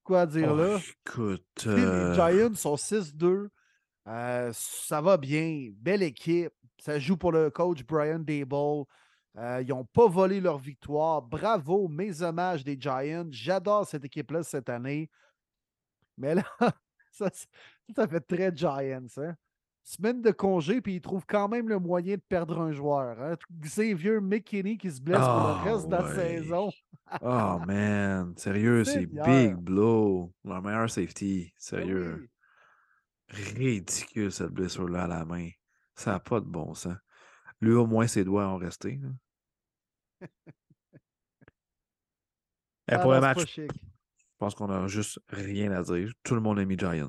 [0.08, 0.80] Quoi dire Oh, là?
[1.06, 1.44] écoute.
[1.60, 3.50] Sais, euh, Les Giants sont 6-2.
[4.08, 5.70] Euh, ça va bien.
[5.74, 6.54] Belle équipe.
[6.80, 8.86] Ça joue pour le coach Brian Dable.
[9.36, 11.22] Euh, ils n'ont pas volé leur victoire.
[11.22, 13.28] Bravo, mes hommages des Giants.
[13.32, 15.10] J'adore cette équipe-là cette année.
[16.18, 16.44] Mais là,
[17.12, 17.30] ça,
[17.94, 19.08] ça fait très Giants.
[19.18, 19.36] Hein?
[19.90, 23.22] Semaine de congé, puis ils trouvent quand même le moyen de perdre un joueur.
[23.22, 23.38] Hein?
[23.62, 26.70] Xavier McKinney qui se blesse pour le reste de la Ah, saison.
[27.22, 30.34] Oh man, sérieux, c'est big blow.
[30.44, 32.20] Leur meilleur safety, Ah sérieux.
[32.20, 32.30] oui.
[33.30, 35.52] Ridicule cette blessure-là à la main.
[35.96, 36.98] Ça n'a pas de bon sens.
[37.62, 39.00] Lui, au moins, ses doigts ont resté.
[40.22, 40.28] Et
[42.90, 43.68] Ah pour non, le c'est match, je
[44.38, 46.12] pense qu'on n'a juste rien à dire.
[46.24, 47.08] Tout le monde a mis Giants.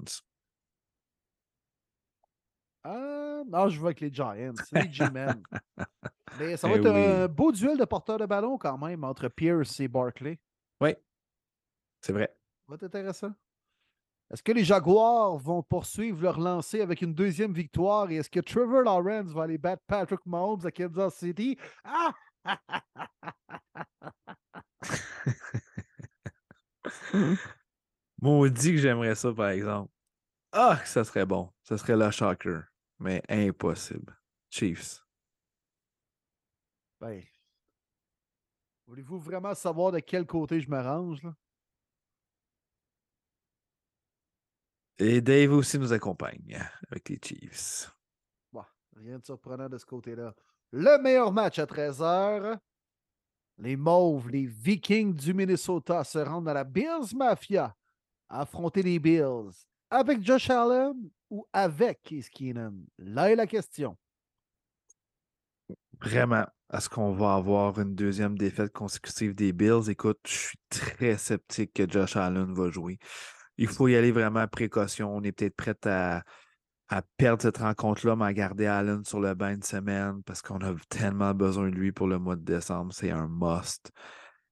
[2.84, 4.34] Ah, non, je vais avec les Giants.
[4.72, 5.42] Les G-Men.
[6.38, 7.04] Mais ça va Eh être oui.
[7.24, 10.38] un beau duel de porteurs de ballon quand même entre Pierce et Barkley.
[10.80, 10.94] Oui,
[12.00, 12.28] c'est vrai.
[12.34, 13.32] Ça va être intéressant.
[14.30, 18.40] Est-ce que les Jaguars vont poursuivre leur lancée avec une deuxième victoire et est-ce que
[18.40, 21.56] Trevor Lawrence va aller battre Patrick Mahomes à Kansas City?
[21.82, 22.12] Ah!
[28.20, 29.90] Maudit que j'aimerais ça, par exemple.
[30.52, 31.50] Ah, que ça serait bon.
[31.62, 32.62] Ça serait le shocker.
[32.98, 34.16] Mais impossible.
[34.50, 35.04] Chiefs.
[37.00, 37.22] Ben,
[38.86, 41.22] voulez-vous vraiment savoir de quel côté je me range?
[41.22, 41.34] Là?
[44.98, 46.60] Et Dave aussi nous accompagne
[46.90, 47.94] avec les Chiefs.
[48.52, 48.64] Bon,
[48.96, 50.34] rien de surprenant de ce côté-là.
[50.72, 52.58] Le meilleur match à 13h.
[53.58, 57.76] Les Mauves, les Vikings du Minnesota se rendent dans la Bills Mafia
[58.28, 59.52] à affronter les Bills.
[59.90, 62.84] Avec Josh Allen ou avec Case Keenum?
[62.98, 63.96] Là est la question.
[66.00, 69.90] Vraiment, est-ce qu'on va avoir une deuxième défaite consécutive des Bills?
[69.90, 72.98] Écoute, je suis très sceptique que Josh Allen va jouer.
[73.56, 75.14] Il faut y aller vraiment à précaution.
[75.14, 76.22] On est peut-être prêt à,
[76.88, 80.58] à perdre cette rencontre-là, mais à garder Allen sur le banc une semaine parce qu'on
[80.58, 82.92] a tellement besoin de lui pour le mois de décembre.
[82.94, 83.90] C'est un must.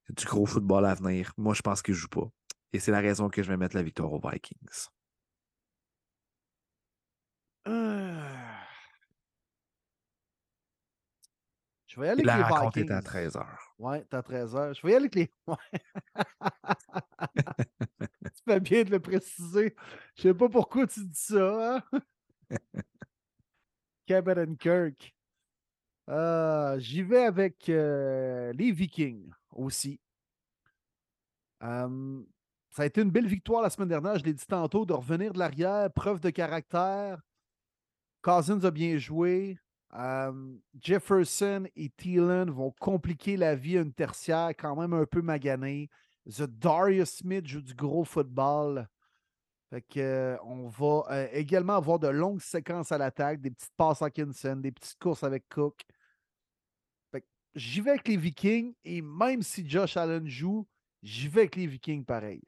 [0.09, 1.33] Du gros football à venir.
[1.37, 2.29] Moi, je pense qu'il ne joue pas.
[2.73, 4.89] Et c'est la raison que je vais mettre la victoire aux Vikings.
[7.67, 8.63] Ah.
[11.87, 12.89] Je vais y aller avec la les rencontre Vikings.
[12.89, 13.47] est à 13h.
[13.79, 14.75] Ouais, t'as 13h.
[14.75, 15.31] Je vais y aller avec les.
[15.47, 15.57] Ouais.
[18.35, 19.75] tu fais bien de le préciser.
[20.15, 21.83] Je sais pas pourquoi tu dis ça.
[21.93, 22.01] Hein?
[24.59, 25.15] Kirk.
[26.09, 30.01] Euh, J'y vais avec euh, les Vikings aussi.
[31.63, 32.23] Euh,
[32.71, 35.33] ça a été une belle victoire la semaine dernière, je l'ai dit tantôt, de revenir
[35.33, 37.21] de l'arrière, preuve de caractère.
[38.27, 39.57] Cousins a bien joué.
[40.81, 45.89] Jefferson et Thielen vont compliquer la vie à une tertiaire quand même un peu maganée.
[46.29, 48.89] The Darius Smith joue du gros football.
[49.71, 54.11] Fait on va euh, également avoir de longues séquences à l'attaque, des petites passes à
[54.11, 55.85] Kinson, des petites courses avec Cook.
[57.55, 60.67] J'y vais avec les Vikings et même si Josh Allen joue,
[61.03, 62.43] j'y vais avec les Vikings pareil.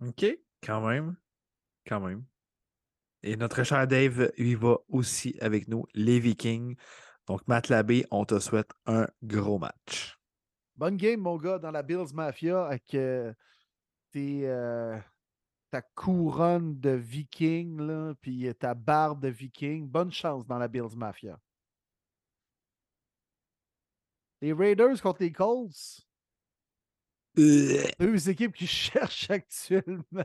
[0.00, 0.24] OK,
[0.62, 1.16] quand même.
[1.86, 2.24] Quand même.
[3.26, 6.76] Et notre cher Dave, il va aussi avec nous, les Vikings.
[7.26, 10.18] Donc, Matt Labbé, on te souhaite un gros match.
[10.76, 13.32] Bonne game, mon gars, dans la Bills Mafia avec euh,
[14.12, 14.98] tes, euh,
[15.70, 19.88] ta couronne de viking, là, puis euh, ta barbe de viking.
[19.88, 21.38] Bonne chance dans la Bills Mafia.
[24.42, 26.04] Les Raiders contre les Colts,
[27.38, 30.24] Euh, deux équipes qui cherchent actuellement.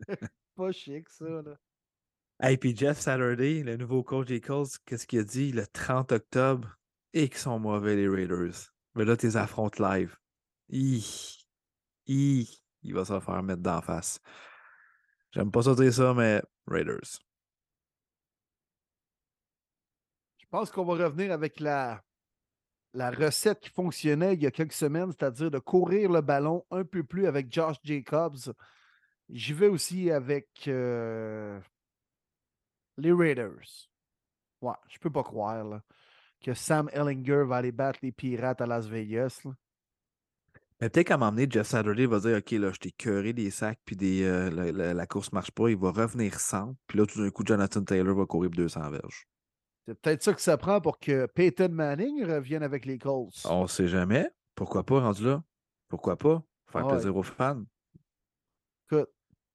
[0.56, 1.42] Pas chic, ça.
[1.42, 1.56] Là.
[2.40, 6.12] Hey, puis Jeff Saturday, le nouveau coach des Colts, qu'est-ce qu'il a dit le 30
[6.12, 6.76] octobre?
[7.12, 8.72] Et qu'ils sont mauvais, les Raiders.
[8.94, 10.16] Mais là, tes affrontes live.
[10.68, 11.44] Hi.
[12.06, 12.62] Hi.
[12.82, 14.20] Il va se faire mettre d'en face.
[15.32, 17.18] J'aime pas ça dire ça, mais Raiders.
[20.38, 22.02] Je pense qu'on va revenir avec la,
[22.94, 26.84] la recette qui fonctionnait il y a quelques semaines, c'est-à-dire de courir le ballon un
[26.84, 28.52] peu plus avec Josh Jacobs.
[29.32, 31.60] J'y vais aussi avec euh,
[32.98, 33.88] les Raiders.
[34.60, 35.82] Ouais, je peux pas croire là,
[36.40, 39.40] que Sam Ellinger va aller battre les Pirates à Las Vegas.
[39.44, 39.52] là.
[40.80, 43.80] Mais peut-être qu'à m'emmener, Jeff Saturday va dire Ok, là, je t'ai curé des sacs,
[43.84, 45.68] puis des, euh, la, la- la course marche pas.
[45.70, 46.74] Il va revenir sans.
[46.86, 49.26] Puis là, tout d'un coup, Jonathan Taylor va courir pour 200 verges.
[49.86, 53.34] C'est peut-être ça que ça prend pour que Peyton Manning revienne avec les Colts.
[53.44, 54.30] On sait jamais.
[54.54, 55.42] Pourquoi pas, rendu là?
[55.88, 56.42] Pourquoi pas?
[56.70, 56.92] Faire Ouais.
[56.92, 57.62] plaisir aux fans.
[58.90, 59.10] Écoute,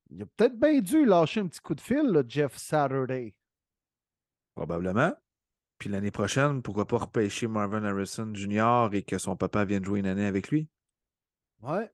[0.09, 3.35] il a peut-être bien dû lâcher un petit coup de fil, là, Jeff Saturday.
[4.55, 5.13] Probablement.
[5.77, 8.89] Puis l'année prochaine, pourquoi pas repêcher Marvin Harrison Jr.
[8.93, 10.69] et que son papa vienne jouer une année avec lui?
[11.61, 11.91] Ouais.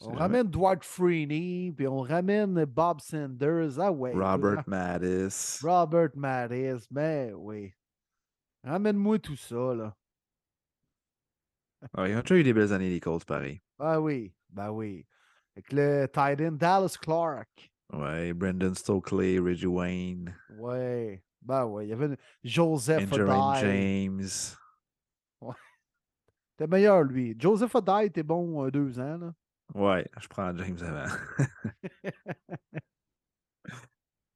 [0.00, 0.18] On jamais.
[0.18, 3.78] ramène Dwight Freeney, puis on ramène Bob Sanders.
[3.78, 4.12] Ah ouais.
[4.12, 4.62] Robert.
[4.66, 5.60] Mattis.
[5.62, 7.72] Robert Mattis, mais oui.
[8.64, 9.96] Ramène-moi tout ça, là.
[11.96, 13.60] Ouais, ils ont déjà eu des belles années, les Colts, pareil.
[13.78, 15.06] Ah oui, ben oui.
[15.58, 17.48] Avec le Titan Dallas Clark.
[17.92, 21.20] Ouais, Brendan Stokely, Reggie Wayne, Ouais.
[21.42, 23.60] Ben oui, il y avait Joseph Odai.
[23.60, 24.22] James.
[26.56, 27.34] T'es meilleur, lui.
[27.38, 29.18] Joseph Odai était bon euh, deux ans.
[29.18, 29.34] Là.
[29.74, 31.12] Ouais, je prends James avant.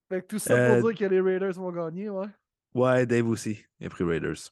[0.08, 2.26] Fait que tout ça Euh, pour dire que les Raiders vont gagner, ouais.
[2.74, 3.64] Ouais, Dave aussi.
[3.78, 4.50] Il a pris Raiders.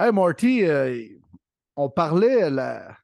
[0.00, 1.06] Hey Marty, euh,
[1.76, 2.96] on parlait la-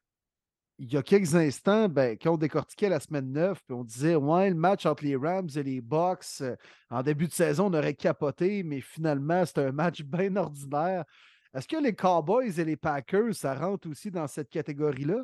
[0.77, 4.15] il y a quelques instants, ben, quand on décortiquait la semaine 9, puis on disait
[4.15, 6.55] Ouais, le match entre les Rams et les Bucks, euh,
[6.89, 11.05] en début de saison, on aurait capoté, mais finalement, c'est un match bien ordinaire.
[11.53, 15.23] Est-ce que les Cowboys et les Packers, ça rentre aussi dans cette catégorie-là?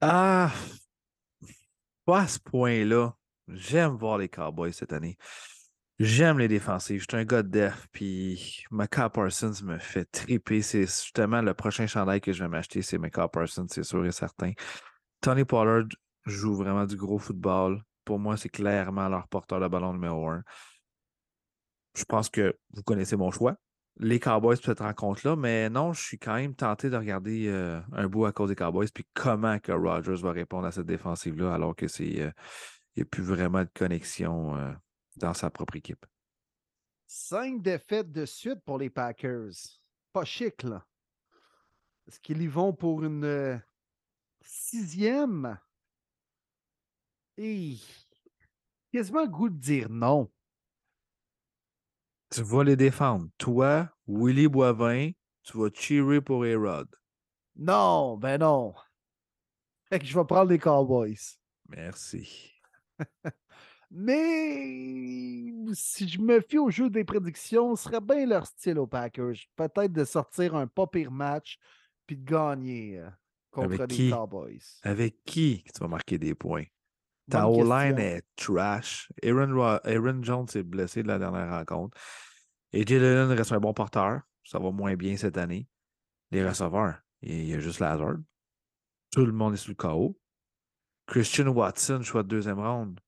[0.00, 0.52] Ah,
[2.04, 3.14] pas à ce point-là.
[3.48, 5.16] J'aime voir les Cowboys cette année.
[5.98, 7.00] J'aime les défensives.
[7.00, 7.88] Je suis un gars de def.
[7.92, 10.62] Puis Micah Parsons me fait triper.
[10.62, 12.82] C'est justement le prochain chandail que je vais m'acheter.
[12.82, 14.52] C'est Micah Parsons, c'est sûr et certain.
[15.20, 15.88] Tony Pollard
[16.24, 17.82] joue vraiment du gros football.
[18.04, 20.42] Pour moi, c'est clairement leur porteur de ballon numéro un.
[21.96, 23.56] Je pense que vous connaissez mon choix.
[24.00, 27.80] Les Cowboys pour cette rencontre-là, mais non, je suis quand même tenté de regarder euh,
[27.92, 31.52] un bout à cause des Cowboys, puis comment que Rodgers va répondre à cette défensive-là,
[31.52, 32.30] alors que c'est euh,
[32.96, 34.72] n'y a plus vraiment de connexion euh,
[35.18, 36.06] dans sa propre équipe.
[37.06, 39.52] Cinq défaites de suite pour les Packers.
[40.12, 40.86] Pas chic, là.
[42.06, 43.58] Est-ce qu'ils y vont pour une euh,
[44.40, 45.58] sixième?
[47.36, 47.76] Et
[48.92, 50.30] quasiment le goût de dire non.
[52.30, 53.28] Tu vas les défendre.
[53.38, 55.12] Toi, Willy Boivin,
[55.42, 56.88] tu vas cheerer pour Erod.
[57.56, 58.74] Non, ben non.
[59.88, 61.38] Fait que je vais prendre les Cowboys.
[61.68, 62.52] Merci.
[63.90, 68.86] Mais si je me fie au jeu des prédictions, ce serait bien leur style aux
[68.86, 69.34] Packers.
[69.56, 71.58] Peut-être de sortir un pas pire match
[72.06, 73.08] puis de gagner euh,
[73.50, 74.10] contre Avec les qui?
[74.10, 74.60] Cowboys.
[74.82, 76.64] Avec qui tu vas marquer des points?
[77.30, 79.10] Ta O-line est trash.
[79.22, 81.98] Aaron, Ro- Aaron Jones s'est blessé de la dernière rencontre.
[82.72, 84.22] Et Jalen reste un bon porteur.
[84.44, 85.68] Ça va moins bien cette année.
[86.30, 88.16] Les receveurs, il y a juste Lazard.
[89.10, 90.18] Tout le monde est sous le KO.
[91.06, 92.98] Christian Watson, choix de deuxième round.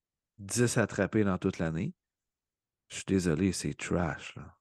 [0.40, 1.94] 10 attrapés dans toute l'année.
[2.88, 4.34] Je suis désolé, c'est trash.
[4.36, 4.56] là.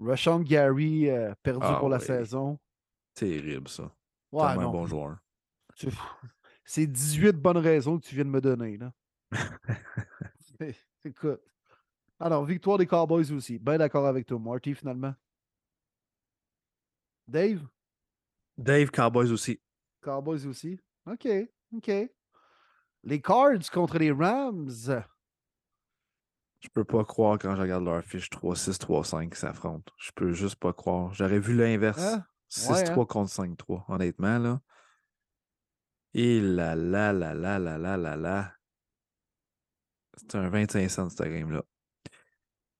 [0.00, 2.58] Rashawn Gary euh, perdu Ah pour la saison.
[3.14, 3.94] Terrible, ça.
[4.32, 4.70] Ouais, Tellement non.
[4.72, 5.18] bon joueur.
[6.64, 8.76] C'est 18 bonnes raisons que tu viens de me donner.
[8.76, 8.92] Là.
[11.04, 11.40] Écoute.
[12.18, 13.58] Alors, victoire des Cowboys aussi.
[13.58, 15.14] Bien d'accord avec toi, Marty, finalement.
[17.26, 17.66] Dave,
[18.56, 19.60] Dave Cowboys aussi.
[20.02, 20.78] Cowboys aussi.
[21.06, 21.28] OK,
[21.74, 21.90] OK.
[23.04, 24.70] Les Cards contre les Rams.
[26.60, 29.92] Je peux pas croire quand je regarde leur fiche 3-6, 3-5 qui s'affrontent.
[29.98, 31.12] Je peux juste pas croire.
[31.12, 32.00] J'aurais vu l'inverse.
[32.02, 32.24] Hein?
[32.50, 33.04] 6-3 Ouais, hein?
[33.04, 34.60] contre 5-3, honnêtement, là.
[36.14, 38.54] Et là là là là là là là là.
[40.16, 41.62] C'est un 25 cents, cette game-là.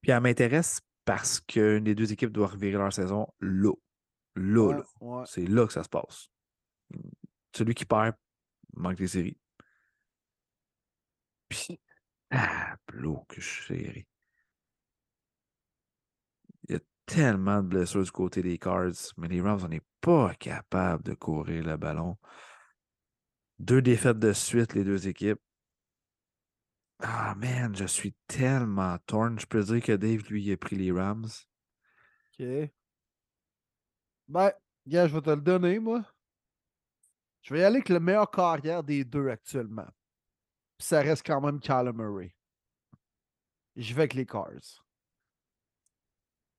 [0.00, 3.72] Puis elle m'intéresse parce qu'une des deux équipes doit revirer leur saison là.
[4.36, 4.84] Là, Ouais, là.
[5.00, 5.24] ouais.
[5.26, 6.28] C'est là que ça se passe.
[7.54, 8.14] Celui qui perd
[8.74, 9.36] manque des séries.
[11.50, 11.78] Suis
[13.40, 14.06] serré.
[16.68, 19.82] Il y a tellement de blessures du côté des Cards, mais les Rams, on n'est
[20.00, 22.16] pas capable de courir le ballon.
[23.58, 25.40] Deux défaites de suite, les deux équipes.
[27.00, 29.38] Ah, man, je suis tellement torn.
[29.38, 31.26] Je peux dire que Dave, lui, a pris les Rams.
[32.40, 32.70] OK.
[34.28, 34.52] Ben,
[34.86, 36.04] je vais te le donner, moi.
[37.42, 39.86] Je vais y aller avec le meilleur carrière des deux actuellement.
[40.84, 42.36] Puis ça reste quand même Kyler Murray.
[43.74, 44.50] Je vais avec les Cars.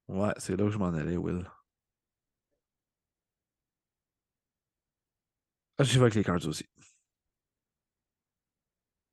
[0.08, 1.48] Ouais, c'est là que je m'en allais, Will.
[5.78, 6.66] Ah, J'y vais avec les Cards aussi.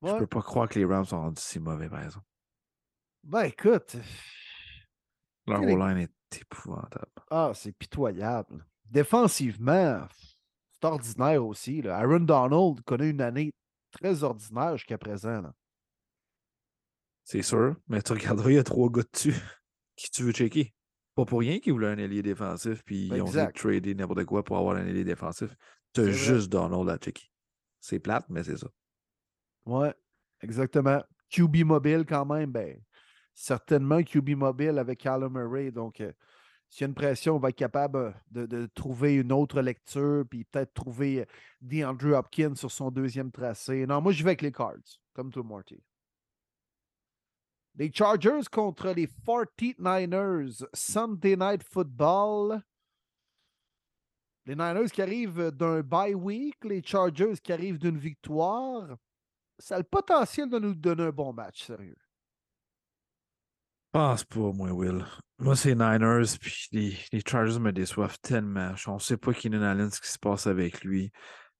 [0.01, 0.17] Je Ouais.
[0.17, 2.25] peux pas croire que les Rams sont rendus si mauvais, par exemple.
[3.23, 3.95] Ben, écoute.
[5.45, 7.11] Leur les- O-line est épouvantable.
[7.29, 8.65] Ah, c'est pitoyable.
[8.85, 10.07] Défensivement,
[10.71, 11.83] c'est ordinaire aussi.
[11.83, 11.99] là.
[11.99, 13.53] Aaron Donald connaît une année
[13.93, 15.41] très ordinaire jusqu'à présent.
[15.41, 15.53] là.
[17.23, 19.33] C'est sûr, mais tu regarderas, il y a trois gars dessus.
[19.95, 20.73] Qui tu veux checker?
[21.15, 23.55] Pas pour rien qu'ils voulaient un ailier défensif, puis ils ont Exact.
[23.55, 25.55] trader n'importe quoi pour avoir un ailier défensif.
[25.93, 26.11] T'as vrai.
[26.11, 27.29] juste Donald à checker.
[27.79, 28.67] C'est plate, mais c'est ça.
[29.65, 29.93] Ouais,
[30.41, 31.01] exactement.
[31.29, 32.81] QB mobile quand même, ben,
[33.33, 35.71] certainement QB mobile avec Kyler Murray.
[35.71, 36.11] Donc, euh,
[36.73, 40.25] s'il y a une pression, on va être capable euh, de, trouver une autre lecture,
[40.27, 41.25] puis peut-être trouver euh,
[41.61, 43.85] DeAndre Hopkins sur son deuxième tracé.
[43.85, 45.83] Non, moi, je vais avec les Cards, comme toi, Marty.
[47.75, 50.65] Les Chargers contre les 49ers.
[50.73, 52.63] Sunday Night Football.
[54.47, 58.97] Les Niners qui arrivent d'un bye week, les Chargers qui arrivent d'une victoire.
[59.59, 62.02] Ça a le potentiel de nous donner un bon match, sérieux.
[63.93, 65.05] Pense pas, moi, Will.
[65.39, 68.73] Moi, c'est Niners, puis les, Chargers me déçoivent tellement.
[68.87, 71.11] On ne sait pas Keenan Allen, ce qui se passe avec lui.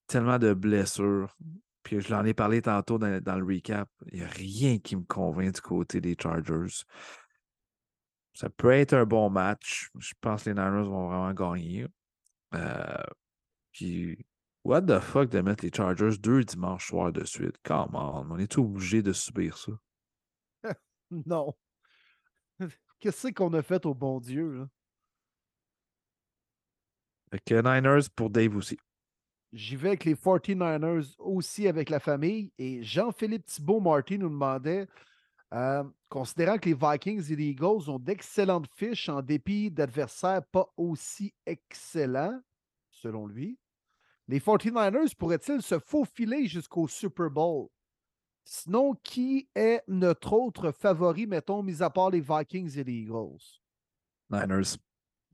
[0.08, 1.36] Tellement de blessures.
[1.84, 3.90] Puis je l'en ai parlé tantôt dans, dans le recap.
[4.12, 6.84] Il n'y a rien qui me convainc du côté des Chargers.
[8.34, 9.90] Ça peut être un bon match.
[10.00, 11.88] Je pense que les Niners vont vraiment gagner.
[12.56, 13.04] Euh,
[13.72, 14.26] puis,
[14.64, 17.58] what the fuck de mettre les Chargers deux dimanches soirs de suite?
[17.64, 19.72] Come on, on est obligé de subir ça?
[21.12, 21.54] non.
[23.00, 24.52] Qu'est-ce qu'on a fait au bon Dieu?
[24.54, 24.70] Là?
[27.32, 28.78] Fait que Niners pour Dave aussi.
[29.52, 32.52] J'y vais avec les 49ers aussi avec la famille.
[32.58, 34.88] Et Jean-Philippe Thibault-Martin nous demandait
[35.54, 40.68] euh, considérant que les Vikings et les Eagles ont d'excellentes fiches en dépit d'adversaires pas
[40.78, 42.42] aussi excellents,
[42.90, 43.60] selon lui,
[44.28, 47.68] les 49ers pourraient-ils se faufiler jusqu'au Super Bowl?
[48.46, 53.62] Sinon, qui est notre autre favori, mettons, mis à part les Vikings et les Eagles?
[54.30, 54.78] Niners.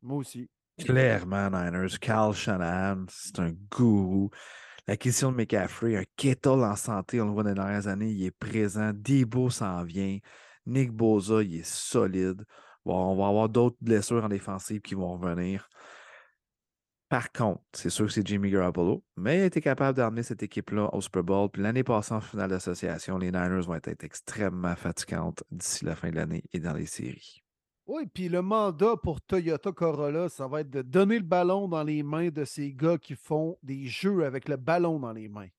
[0.02, 0.50] Moi aussi.
[0.78, 1.98] Clairement, Niners.
[2.00, 4.30] Carl Shanahan, c'est un gourou.
[4.88, 8.10] La question de McCaffrey, un Kettle en santé, on le voit dans les dernières années,
[8.10, 8.92] il est présent.
[8.94, 10.18] Debo s'en vient.
[10.66, 12.46] Nick Boza, il est solide.
[12.86, 15.70] Bon, on va avoir d'autres blessures en défensive qui vont revenir.
[17.10, 20.44] Par contre, c'est sûr que c'est Jimmy Garoppolo, mais il a été capable d'amener cette
[20.44, 21.50] équipe-là au Super Bowl.
[21.50, 26.12] Puis l'année passée, en finale d'association, les Niners vont être extrêmement fatigantes d'ici la fin
[26.12, 27.42] de l'année et dans les séries.
[27.88, 31.84] Oui, puis le mandat pour Toyota Corolla, ça va être de donner le ballon dans
[31.84, 35.50] les mains de ces gars qui font des jeux avec le ballon dans les mains.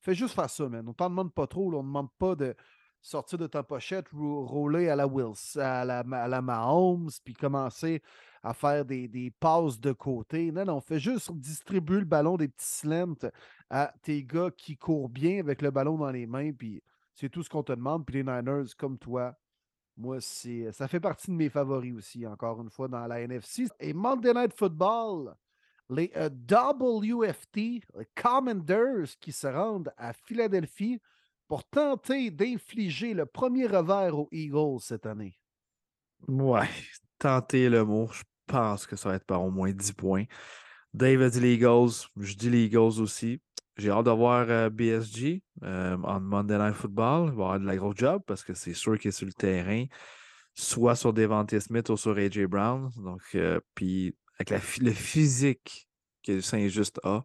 [0.00, 0.88] Fais juste faire ça, man.
[0.88, 1.72] On t'en demande pas trop.
[1.72, 2.56] on ne demande pas de
[3.00, 8.02] sortir de ta pochette, rouler à la Wills, à la, à la Mahomes, puis commencer
[8.42, 10.52] à faire des, des, passes de côté.
[10.52, 13.30] Non, non, fais juste distribuer le ballon des petits slants
[13.70, 16.82] à tes gars qui courent bien avec le ballon dans les mains, puis
[17.14, 18.06] c'est tout ce qu'on te demande.
[18.06, 19.34] Puis les Niners, comme toi,
[19.96, 23.66] moi, ça fait partie de mes favoris aussi, encore une fois, dans la NFC.
[23.80, 25.34] Et Monday Night Football,
[25.90, 31.00] les euh, WFT, les Commanders qui se rendent à Philadelphie
[31.48, 35.36] pour tenter d'infliger le premier revers aux Eagles cette année.
[36.28, 36.68] Ouais,
[37.18, 40.24] tenter le mot, je pense que ça va être par au moins 10 points.
[40.94, 43.40] Dave a dit les Eagles, je dis les Eagles aussi.
[43.76, 47.28] J'ai hâte de voir euh, BSG euh, en Monday Night Football.
[47.28, 49.32] Il va avoir de la grosse job parce que c'est sûr qu'il est sur le
[49.32, 49.84] terrain,
[50.54, 52.90] soit sur Devante Smith ou sur AJ Brown.
[52.96, 55.88] Donc, euh, puis avec le physique
[56.24, 57.24] que Saint-Just a,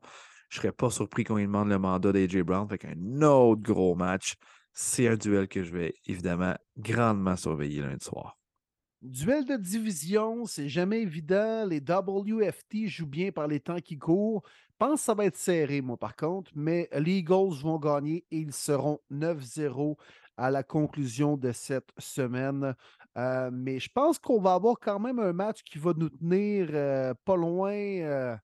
[0.54, 2.68] je serais pas surpris qu'on lui demande le mandat d'AJ Brown.
[2.70, 4.36] Fait qu'un autre gros match.
[4.72, 8.38] C'est un duel que je vais évidemment grandement surveiller lundi soir.
[9.02, 11.66] Duel de division, c'est jamais évident.
[11.66, 14.44] Les WFT jouent bien par les temps qui courent
[14.84, 18.40] pense que ça va être serré, moi, par contre, mais les Eagles vont gagner et
[18.40, 19.96] ils seront 9-0
[20.36, 22.76] à la conclusion de cette semaine.
[23.18, 26.68] Euh, mais je pense qu'on va avoir quand même un match qui va nous tenir
[26.74, 27.72] euh, pas loin.
[27.72, 28.36] Euh,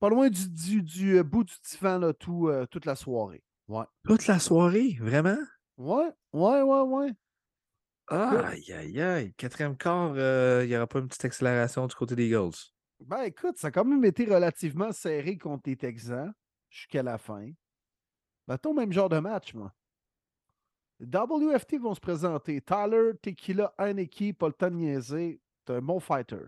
[0.00, 3.44] pas loin du, du, bout du divan tout, toute la soirée.
[3.68, 3.84] Ouais.
[4.04, 5.38] Toute la soirée, vraiment?
[5.76, 7.12] Ouais, ouais, ouais, ouais.
[8.08, 9.34] aïe, aïe, aïe.
[9.34, 12.56] Quatrième quart, il n'y aura pas une petite accélération du côté des Eagles.
[13.00, 16.34] Ben écoute, ça a quand même été relativement serré contre les Texans
[16.68, 17.50] jusqu'à la fin.
[18.60, 19.72] ton même genre de match, moi.
[21.00, 22.60] WFT vont se présenter.
[22.60, 25.40] Tyler, Tequila, Heineke, pas le temps de niaiser.
[25.64, 26.44] T'es un bon fighter.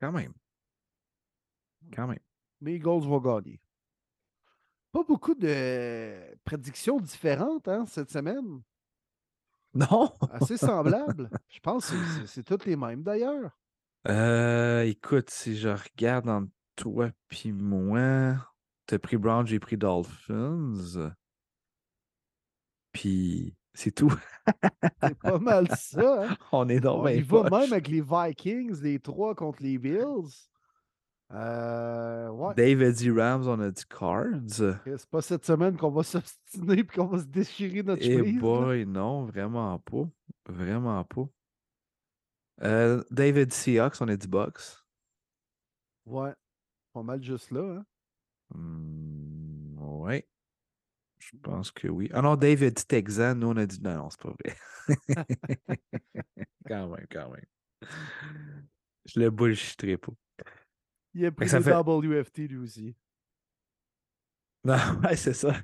[0.00, 0.32] Quand même.
[1.92, 2.18] Quand même.
[2.60, 3.60] Les Eagles vont gagner.
[4.92, 8.62] Pas beaucoup de prédictions différentes hein, cette semaine.
[9.74, 10.10] Non.
[10.32, 11.28] Assez semblable.
[11.48, 13.50] Je pense que c'est toutes les mêmes d'ailleurs.
[14.08, 17.10] Euh, écoute, si je regarde entre toi
[17.44, 18.34] et moi,
[18.86, 21.12] t'as pris Brown, j'ai pris Dolphins.
[22.92, 24.12] Puis c'est tout.
[25.02, 26.24] c'est pas mal ça.
[26.24, 26.36] Hein?
[26.52, 30.48] On est dans Il va même avec les Vikings, les trois contre les Bills.
[31.30, 32.54] Euh, ouais.
[32.56, 34.48] Dave dit Rams, on a dit Cards.
[34.50, 38.86] C'est pas cette semaine qu'on va s'obstiner et qu'on va se déchirer notre Eh boy,
[38.86, 40.08] non, vraiment pas.
[40.48, 41.28] Vraiment pas.
[42.62, 44.82] Euh, David Seahawks, on a dit Bucks.
[46.06, 46.32] Ouais,
[46.94, 47.60] pas mal juste là.
[47.60, 47.84] Hein?
[48.54, 50.26] Hmm, ouais.
[51.18, 52.08] Je pense que oui.
[52.12, 54.56] Ah non, David Texan, nous on a dit non, non, c'est pas vrai.
[56.66, 57.90] quand même, quand même.
[59.04, 60.12] Je le bullshitterai pas.
[61.14, 61.72] Il a pris le fait...
[61.72, 62.94] WFT lui aussi.
[64.64, 65.54] Non, ouais, c'est ça.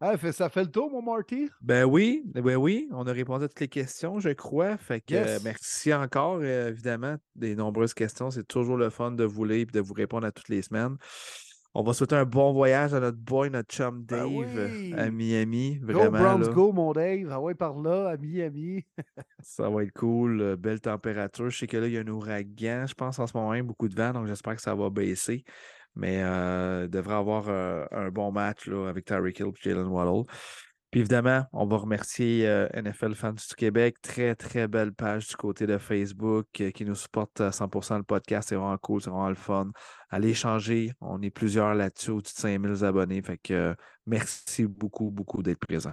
[0.00, 1.50] Ah, fait, ça fait le tour, mon Marty?
[1.60, 4.78] Ben oui, ben oui, on a répondu à toutes les questions, je crois.
[4.78, 8.30] Fait que euh, merci encore, euh, évidemment, des nombreuses questions.
[8.30, 10.96] C'est toujours le fun de vous lire et de vous répondre à toutes les semaines.
[11.74, 14.94] On va souhaiter un bon voyage à notre boy, notre chum Ben Dave euh, oui.
[14.94, 15.78] à Miami.
[15.80, 17.28] Go Vraiment, Browns, là, go, mon Dave.
[17.30, 18.84] Ah ouais, par là, à Miami.
[19.40, 20.40] ça va être cool.
[20.40, 21.48] euh, belle température.
[21.48, 23.88] Je sais que là, il y a un ouragan, je pense, en ce moment, beaucoup
[23.88, 25.44] de vent, donc j'espère que ça va baisser.
[25.94, 29.86] Mais euh, il devrait avoir euh, un bon match là, avec Tyreek Hill et Jalen
[29.86, 30.24] Waddle.
[30.92, 33.96] Puis évidemment, on va remercier euh, NFL Fans du Québec.
[34.02, 38.02] Très, très belle page du côté de Facebook euh, qui nous supporte à 100% le
[38.02, 38.50] podcast.
[38.50, 39.70] C'est vraiment cool, c'est vraiment le fun.
[40.10, 40.92] Allez échanger.
[41.00, 43.22] On est plusieurs là-dessus, au-dessus de 5000 abonnés.
[43.22, 43.74] Fait que euh,
[44.06, 45.92] merci beaucoup, beaucoup d'être présent.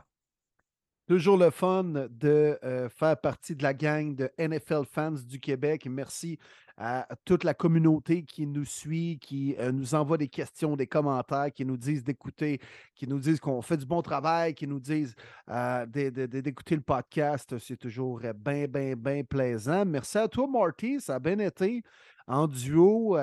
[1.09, 5.87] Toujours le fun de euh, faire partie de la gang de NFL fans du Québec.
[5.89, 6.37] Merci
[6.77, 11.51] à toute la communauté qui nous suit, qui euh, nous envoie des questions, des commentaires,
[11.51, 12.61] qui nous disent d'écouter,
[12.93, 15.15] qui nous disent qu'on fait du bon travail, qui nous disent
[15.49, 17.57] euh, d'écouter le podcast.
[17.57, 19.85] C'est toujours bien, bien, bien plaisant.
[19.85, 21.01] Merci à toi, Marty.
[21.01, 21.81] Ça a bien été
[22.27, 23.17] en duo,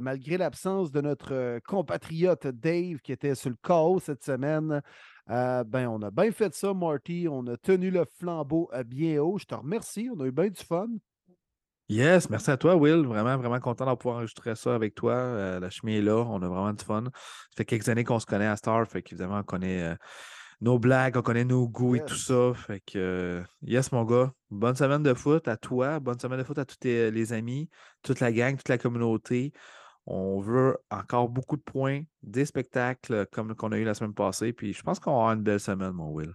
[0.00, 4.82] malgré l'absence de notre compatriote Dave qui était sur le chaos cette semaine.
[5.30, 7.26] Euh, ben, on a bien fait ça, Marty.
[7.30, 9.38] On a tenu le flambeau euh, bien haut.
[9.38, 10.08] Je te remercie.
[10.14, 10.88] On a eu bien du fun.
[11.90, 13.06] Yes, merci à toi, Will.
[13.06, 15.12] Vraiment, vraiment content de pouvoir enregistrer ça avec toi.
[15.14, 16.16] Euh, la chemise est là.
[16.16, 17.04] On a vraiment du fun.
[17.04, 17.10] Ça
[17.56, 18.86] fait quelques années qu'on se connaît à Star.
[18.86, 19.94] Fait qu'évidemment, on connaît euh,
[20.60, 22.52] nos blagues, on connaît nos goûts et tout ça.
[22.54, 24.32] Fait que, yes, mon gars.
[24.50, 25.98] Bonne semaine de foot à toi.
[25.98, 27.70] Bonne semaine de foot à tous tes- les amis,
[28.02, 29.52] toute la gang, toute la communauté.
[30.10, 34.54] On veut encore beaucoup de points, des spectacles comme qu'on a eu la semaine passée.
[34.54, 36.32] Puis je pense qu'on avoir une belle semaine, mon Will.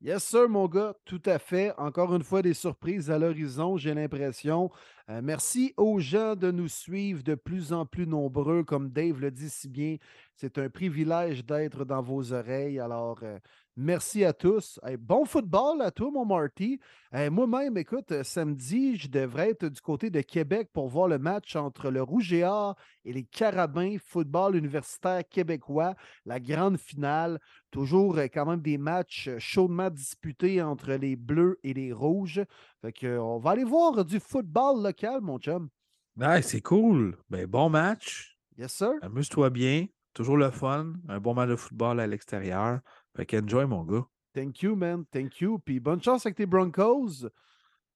[0.00, 0.94] Yes, sir, mon gars.
[1.04, 1.72] Tout à fait.
[1.76, 4.70] Encore une fois, des surprises à l'horizon, j'ai l'impression.
[5.10, 8.62] Euh, merci aux gens de nous suivre de plus en plus nombreux.
[8.62, 9.96] Comme Dave le dit si bien,
[10.36, 12.78] c'est un privilège d'être dans vos oreilles.
[12.78, 13.40] Alors, euh,
[13.76, 14.80] merci à tous.
[14.84, 16.80] Hey, bon football à toi, mon Marty.
[17.12, 21.18] Hey, Moi-même, écoute, euh, samedi, je devrais être du côté de Québec pour voir le
[21.18, 25.94] match entre le Rouge et Or et les Carabins, football universitaire québécois,
[26.24, 27.38] la grande finale.
[27.70, 32.42] Toujours euh, quand même des matchs euh, chaudement disputés entre les Bleus et les Rouges.
[32.80, 35.68] Fait que, on va aller voir du football local, mon chum.
[36.16, 37.16] Ouais, c'est cool.
[37.28, 38.38] Ben, bon match.
[38.56, 38.92] Yes, sir.
[39.02, 39.86] Amuse-toi bien.
[40.14, 40.94] Toujours le fun.
[41.08, 42.80] Un bon match de football à l'extérieur.
[43.16, 44.04] Fait qu'enjoy, mon gars.
[44.34, 45.04] Thank you, man.
[45.10, 45.58] Thank you.
[45.58, 47.24] Puis bonne chance avec tes Broncos.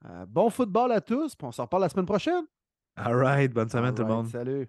[0.07, 1.37] Euh, bon football à tous.
[1.37, 2.45] Puis on s'en reparle la semaine prochaine.
[2.97, 3.53] All right.
[3.53, 4.29] Bonne semaine, tout le monde.
[4.29, 4.67] Salut.